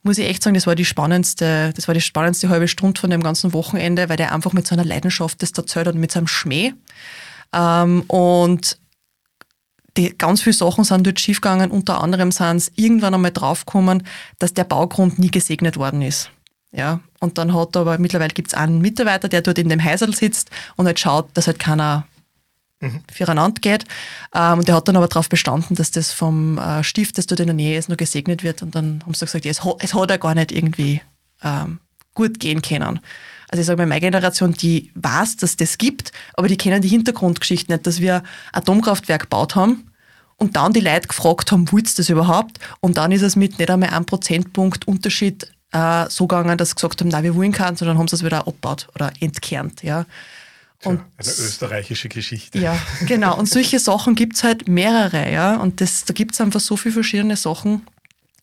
Muss 0.07 0.19
ich 0.19 0.29
echt 0.29 0.45
sagen, 0.45 0.55
das 0.55 0.69
war 0.69 0.77
die 0.77 0.85
spannendste, 0.85 1.73
das 1.75 1.89
war 1.89 1.95
die 1.95 2.01
spannendste 2.01 2.49
halbe 2.49 2.69
Stunde 2.69 3.01
von 3.01 3.11
dem 3.11 3.25
ganzen 3.25 3.53
Wochenende, 3.53 4.09
weil 4.09 4.17
der 4.17 4.33
einfach 4.33 4.53
mit 4.53 4.65
seiner 4.65 4.85
Leidenschaft 4.85 5.43
das 5.43 5.51
erzählt 5.51 5.89
und 5.89 5.99
mit 5.99 6.13
seinem 6.13 6.29
Schmäh. 6.29 6.75
Ähm, 7.53 8.03
und 8.03 8.79
die, 9.97 10.17
ganz 10.17 10.43
viele 10.43 10.55
Sachen 10.55 10.85
sind 10.85 11.05
dort 11.09 11.19
schiefgegangen. 11.19 11.73
Unter 11.73 12.01
anderem 12.01 12.31
sind 12.31 12.59
es 12.59 12.71
irgendwann 12.77 13.15
einmal 13.15 13.33
draufgekommen, 13.33 14.07
dass 14.39 14.55
der 14.55 14.63
Baugrund 14.63 15.19
nie 15.19 15.33
gesegnet 15.33 15.77
worden 15.77 16.03
ist. 16.03 16.31
Ja, 16.71 17.01
und 17.19 17.37
dann 17.37 17.53
hat 17.53 17.77
aber 17.77 17.99
mittlerweile 17.99 18.33
gibt 18.33 18.49
es 18.49 18.55
einen 18.55 18.81
Mitarbeiter, 18.81 19.29
der 19.29 19.43
dort 19.43 19.59
in 19.59 19.69
dem 19.69 19.85
Häusl 19.85 20.15
sitzt 20.15 20.51
und 20.77 20.87
halt 20.87 21.01
schaut, 21.01 21.31
dass 21.35 21.49
halt 21.49 21.59
keiner 21.59 22.07
mhm. 22.81 23.01
füreinander 23.13 23.61
geht. 23.61 23.85
Ähm, 24.35 24.59
und 24.59 24.69
der 24.69 24.77
hat 24.77 24.89
dann 24.89 24.97
aber 24.97 25.09
darauf 25.09 25.29
bestanden, 25.29 25.75
dass 25.77 25.91
das 25.91 26.13
vom 26.13 26.59
äh, 26.59 26.83
Stift, 26.85 27.19
das 27.19 27.27
dort 27.27 27.41
in 27.41 27.47
der 27.47 27.55
Nähe 27.55 27.79
ist, 27.79 27.89
nur 27.89 27.97
gesegnet 27.97 28.43
wird. 28.43 28.63
Und 28.63 28.75
dann 28.75 29.03
haben 29.03 29.15
sie 29.15 29.25
gesagt, 29.25 29.45
ja, 29.45 29.51
es, 29.51 29.65
hat, 29.65 29.77
es 29.81 29.95
hat 29.95 30.11
ja 30.11 30.17
gar 30.17 30.35
nicht 30.35 30.53
irgendwie 30.53 31.01
ähm, 31.43 31.81
gut 32.15 32.41
gehen 32.41 32.63
können. 32.63 33.01
Also 33.49 33.61
ich 33.61 33.67
sage 33.67 33.79
mal, 33.79 33.87
meine 33.87 34.01
Generation, 34.01 34.53
die 34.53 34.91
weiß, 34.95 35.37
dass 35.37 35.57
das 35.57 35.79
gibt, 35.79 36.11
aber 36.35 36.49
die 36.49 36.57
kennen 36.57 36.83
die 36.83 36.89
Hintergrundgeschichte 36.89 37.73
nicht, 37.73 37.87
dass 37.87 38.01
wir 38.01 38.23
Atomkraftwerk 38.53 39.23
gebaut 39.23 39.55
haben 39.55 39.91
und 40.37 40.57
dann 40.57 40.73
die 40.73 40.81
Leute 40.81 41.09
gefragt 41.09 41.53
haben, 41.53 41.71
wollt 41.71 41.89
ihr 41.89 41.95
das 41.97 42.09
überhaupt? 42.09 42.59
Und 42.81 42.97
dann 42.97 43.13
ist 43.13 43.23
es 43.23 43.37
mit 43.37 43.59
nicht 43.59 43.71
einmal 43.71 43.91
einem 43.91 44.05
Prozentpunkt 44.05 44.89
Unterschied 44.89 45.53
äh, 45.73 46.07
so 46.09 46.27
gegangen, 46.27 46.59
dass 46.59 46.71
sie 46.71 46.75
gesagt 46.75 47.01
haben, 47.01 47.09
nein, 47.09 47.25
wir 47.25 47.35
wollen 47.37 47.53
keinen, 47.53 47.77
sondern 47.77 47.99
haben 47.99 48.09
sie 48.09 48.17
es 48.17 48.25
wieder 48.25 48.47
abgebaut 48.47 48.89
oder 48.95 49.13
entkernt. 49.21 49.83
Ja. 49.83 50.07
Und, 50.85 51.01
eine 51.17 51.29
österreichische 51.29 52.09
Geschichte. 52.09 52.59
Ja, 52.59 52.79
genau. 53.07 53.37
Und 53.39 53.49
solche 53.49 53.79
Sachen 53.79 54.15
gibt 54.15 54.37
es 54.37 54.45
halt 54.45 54.69
mehrere, 54.69 55.33
ja. 55.33 55.57
Und 55.57 55.81
das, 55.81 56.05
da 56.05 56.13
gibt 56.13 56.35
es 56.35 56.41
einfach 56.41 56.61
so 56.61 56.77
viele 56.77 56.93
verschiedene 56.93 57.37
Sachen. 57.37 57.87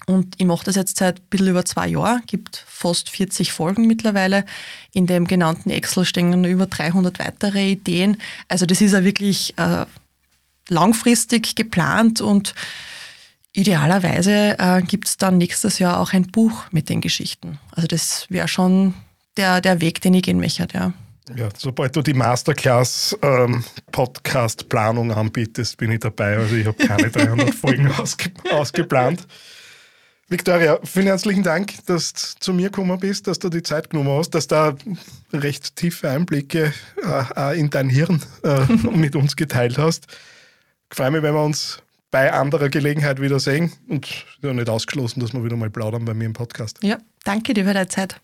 Und 0.05 0.36
ich 0.38 0.45
mache 0.45 0.65
das 0.65 0.75
jetzt 0.75 0.97
seit 0.97 1.19
ein 1.19 1.25
bisschen 1.29 1.47
über 1.47 1.63
zwei 1.63 1.88
Jahren, 1.88 2.23
gibt 2.25 2.65
fast 2.67 3.09
40 3.09 3.53
Folgen 3.53 3.88
mittlerweile. 3.88 4.45
In 4.91 5.07
dem 5.07 5.27
genannten 5.27 5.69
Excel 5.69 6.03
stehen 6.03 6.43
über 6.43 6.65
300 6.65 7.19
weitere 7.19 7.71
Ideen. 7.71 8.17
Also 8.49 8.65
das 8.65 8.81
ist 8.81 8.91
ja 8.91 9.03
wirklich 9.05 9.57
äh, 9.57 9.86
langfristig 10.67 11.55
geplant 11.55 12.19
und 12.19 12.53
idealerweise 13.53 14.57
äh, 14.59 14.81
gibt 14.81 15.07
es 15.07 15.17
dann 15.17 15.38
nächstes 15.38 15.79
Jahr 15.79 15.99
auch 15.99 16.11
ein 16.11 16.27
Buch 16.27 16.65
mit 16.71 16.89
den 16.89 16.99
Geschichten. 16.99 17.59
Also 17.71 17.88
das 17.88 18.25
wäre 18.29 18.47
schon 18.47 18.95
der, 19.38 19.61
der 19.61 19.79
Weg, 19.79 20.01
den 20.01 20.15
ich 20.15 20.23
gehen 20.23 20.39
möchte, 20.39 20.67
ja. 20.73 20.93
Ja, 21.36 21.49
sobald 21.57 21.95
du 21.95 22.01
die 22.01 22.13
Masterclass-Podcast-Planung 22.13 25.11
ähm, 25.11 25.17
anbietest, 25.17 25.78
bin 25.78 25.91
ich 25.91 26.01
dabei. 26.01 26.38
Also 26.38 26.55
ich 26.55 26.67
habe 26.67 26.86
keine 26.86 27.09
300 27.09 27.55
Folgen 27.55 27.89
ausge 27.97 28.30
ausgeplant. 28.51 29.26
Victoria, 30.30 30.80
vielen 30.84 31.07
herzlichen 31.07 31.43
Dank, 31.43 31.74
dass 31.86 32.13
du 32.13 32.21
zu 32.39 32.53
mir 32.53 32.69
gekommen 32.69 32.97
bist, 32.99 33.28
dass 33.28 33.39
du 33.39 33.49
die 33.49 33.61
Zeit 33.61 33.89
genommen 33.89 34.17
hast, 34.17 34.30
dass 34.32 34.47
du 34.47 34.55
da 34.55 34.74
recht 35.32 35.76
tiefe 35.76 36.09
Einblicke 36.09 36.74
äh, 37.36 37.59
in 37.59 37.69
dein 37.69 37.89
Hirn 37.89 38.21
äh, 38.43 38.65
mit 38.91 39.15
uns 39.15 39.36
geteilt 39.36 39.78
hast. 39.78 40.07
Ich 40.89 40.97
freue 40.97 41.11
mich, 41.11 41.21
wenn 41.24 41.36
wir 41.36 41.43
uns 41.43 41.80
bei 42.09 42.32
anderer 42.32 42.69
Gelegenheit 42.69 43.19
wieder 43.21 43.39
sehen 43.39 43.74
und 43.88 44.26
ja 44.41 44.53
nicht 44.53 44.69
ausgeschlossen, 44.69 45.19
dass 45.19 45.34
wir 45.34 45.43
wieder 45.43 45.55
mal 45.55 45.69
plaudern 45.69 46.05
bei 46.05 46.13
mir 46.13 46.26
im 46.26 46.34
Podcast. 46.34 46.80
Ja, 46.84 46.97
danke 47.24 47.53
dir 47.53 47.65
für 47.65 47.74
deine 47.74 47.88
Zeit. 47.88 48.19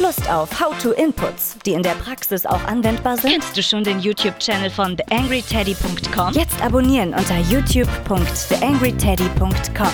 Lust 0.00 0.28
auf 0.30 0.60
How-to-Inputs, 0.60 1.56
die 1.66 1.72
in 1.72 1.82
der 1.82 1.94
Praxis 1.94 2.46
auch 2.46 2.62
anwendbar 2.64 3.16
sind? 3.16 3.32
Kennst 3.32 3.56
du 3.56 3.62
schon 3.62 3.82
den 3.84 4.00
YouTube-Channel 4.00 4.70
von 4.70 4.96
theangryteddy.com? 4.96 6.34
Jetzt 6.34 6.62
abonnieren 6.62 7.14
unter 7.14 7.38
youtube.theangryteddy.com. 7.38 9.90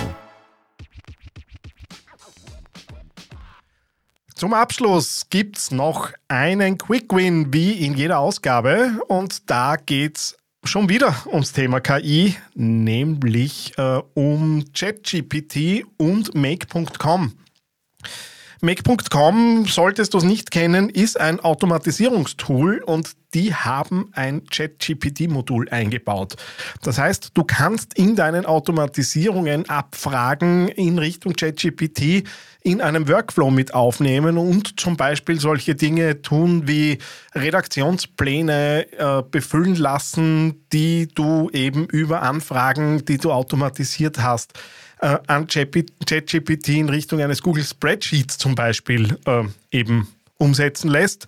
Zum 4.34 4.52
Abschluss 4.52 5.26
gibt 5.30 5.56
es 5.56 5.70
noch 5.70 6.10
einen 6.28 6.76
Quick 6.76 7.14
Win 7.14 7.54
wie 7.54 7.72
in 7.72 7.94
jeder 7.94 8.18
Ausgabe 8.18 9.00
und 9.08 9.48
da 9.48 9.76
geht 9.76 10.18
es 10.18 10.36
schon 10.64 10.88
wieder 10.88 11.14
ums 11.26 11.52
Thema 11.52 11.78
KI, 11.80 12.34
nämlich 12.54 13.72
äh, 13.78 14.00
um 14.14 14.64
ChatGPT 14.74 15.84
und 15.96 16.34
Make.com. 16.34 17.32
Make.com, 18.64 19.66
solltest 19.66 20.14
du 20.14 20.18
es 20.18 20.24
nicht 20.24 20.50
kennen, 20.50 20.88
ist 20.88 21.20
ein 21.20 21.38
Automatisierungstool 21.38 22.82
und 22.82 23.10
die 23.34 23.54
haben 23.54 24.08
ein 24.12 24.44
ChatGPT-Modul 24.46 25.68
eingebaut. 25.68 26.36
Das 26.82 26.98
heißt, 26.98 27.32
du 27.34 27.44
kannst 27.44 27.92
in 27.98 28.16
deinen 28.16 28.46
Automatisierungen 28.46 29.68
Abfragen 29.68 30.68
in 30.68 30.98
Richtung 30.98 31.34
ChatGPT 31.34 32.26
in 32.62 32.80
einem 32.80 33.06
Workflow 33.06 33.50
mit 33.50 33.74
aufnehmen 33.74 34.38
und 34.38 34.80
zum 34.80 34.96
Beispiel 34.96 35.38
solche 35.38 35.74
Dinge 35.74 36.22
tun 36.22 36.66
wie 36.66 36.98
Redaktionspläne 37.34 38.86
äh, 38.92 39.22
befüllen 39.30 39.74
lassen, 39.74 40.64
die 40.72 41.08
du 41.08 41.50
eben 41.52 41.84
über 41.86 42.22
Anfragen, 42.22 43.04
die 43.04 43.18
du 43.18 43.30
automatisiert 43.30 44.22
hast, 44.22 44.54
äh, 45.04 45.18
an 45.26 45.46
ChatGPT 45.46 46.68
in 46.68 46.88
Richtung 46.88 47.20
eines 47.20 47.42
Google 47.42 47.62
Spreadsheets 47.62 48.38
zum 48.38 48.54
Beispiel 48.54 49.18
äh, 49.26 49.42
eben 49.70 50.08
umsetzen 50.38 50.88
lässt. 50.88 51.26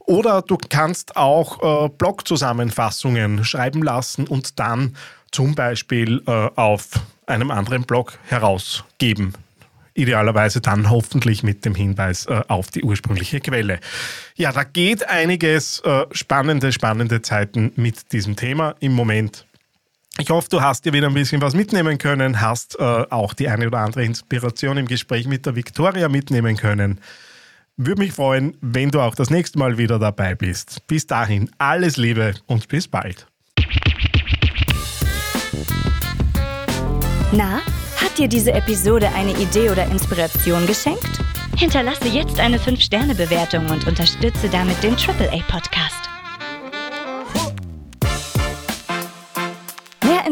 Oder 0.00 0.40
du 0.40 0.56
kannst 0.56 1.16
auch 1.16 1.84
äh, 1.84 1.88
Blog-Zusammenfassungen 1.90 3.44
schreiben 3.44 3.82
lassen 3.82 4.26
und 4.26 4.58
dann 4.58 4.96
zum 5.30 5.54
Beispiel 5.54 6.22
äh, 6.26 6.30
auf 6.30 6.88
einem 7.26 7.50
anderen 7.50 7.82
Blog 7.82 8.18
herausgeben. 8.28 9.34
Idealerweise 9.92 10.62
dann 10.62 10.88
hoffentlich 10.88 11.42
mit 11.42 11.66
dem 11.66 11.74
Hinweis 11.74 12.24
äh, 12.26 12.40
auf 12.48 12.70
die 12.70 12.82
ursprüngliche 12.82 13.40
Quelle. 13.40 13.80
Ja, 14.36 14.52
da 14.52 14.64
geht 14.64 15.06
einiges 15.06 15.80
äh, 15.80 16.06
spannende, 16.12 16.72
spannende 16.72 17.20
Zeiten 17.20 17.72
mit 17.76 18.12
diesem 18.12 18.36
Thema 18.36 18.74
im 18.80 18.92
Moment. 18.92 19.44
Ich 20.20 20.30
hoffe, 20.30 20.48
du 20.50 20.60
hast 20.60 20.84
dir 20.84 20.92
wieder 20.92 21.06
ein 21.06 21.14
bisschen 21.14 21.40
was 21.40 21.54
mitnehmen 21.54 21.96
können, 21.96 22.40
hast 22.40 22.78
äh, 22.80 22.82
auch 22.82 23.34
die 23.34 23.48
eine 23.48 23.68
oder 23.68 23.78
andere 23.78 24.04
Inspiration 24.04 24.76
im 24.76 24.86
Gespräch 24.86 25.28
mit 25.28 25.46
der 25.46 25.54
Viktoria 25.54 26.08
mitnehmen 26.08 26.56
können. 26.56 27.00
Würde 27.76 28.02
mich 28.02 28.12
freuen, 28.12 28.56
wenn 28.60 28.90
du 28.90 29.00
auch 29.00 29.14
das 29.14 29.30
nächste 29.30 29.60
Mal 29.60 29.78
wieder 29.78 30.00
dabei 30.00 30.34
bist. 30.34 30.84
Bis 30.88 31.06
dahin, 31.06 31.48
alles 31.58 31.96
Liebe 31.96 32.34
und 32.46 32.66
bis 32.66 32.88
bald. 32.88 33.28
Na, 37.30 37.60
hat 37.96 38.18
dir 38.18 38.26
diese 38.26 38.52
Episode 38.52 39.08
eine 39.14 39.38
Idee 39.38 39.70
oder 39.70 39.86
Inspiration 39.86 40.66
geschenkt? 40.66 41.20
Hinterlasse 41.56 42.08
jetzt 42.08 42.40
eine 42.40 42.58
5-Sterne-Bewertung 42.58 43.70
und 43.70 43.86
unterstütze 43.86 44.48
damit 44.48 44.82
den 44.82 44.94
AAA 44.94 45.42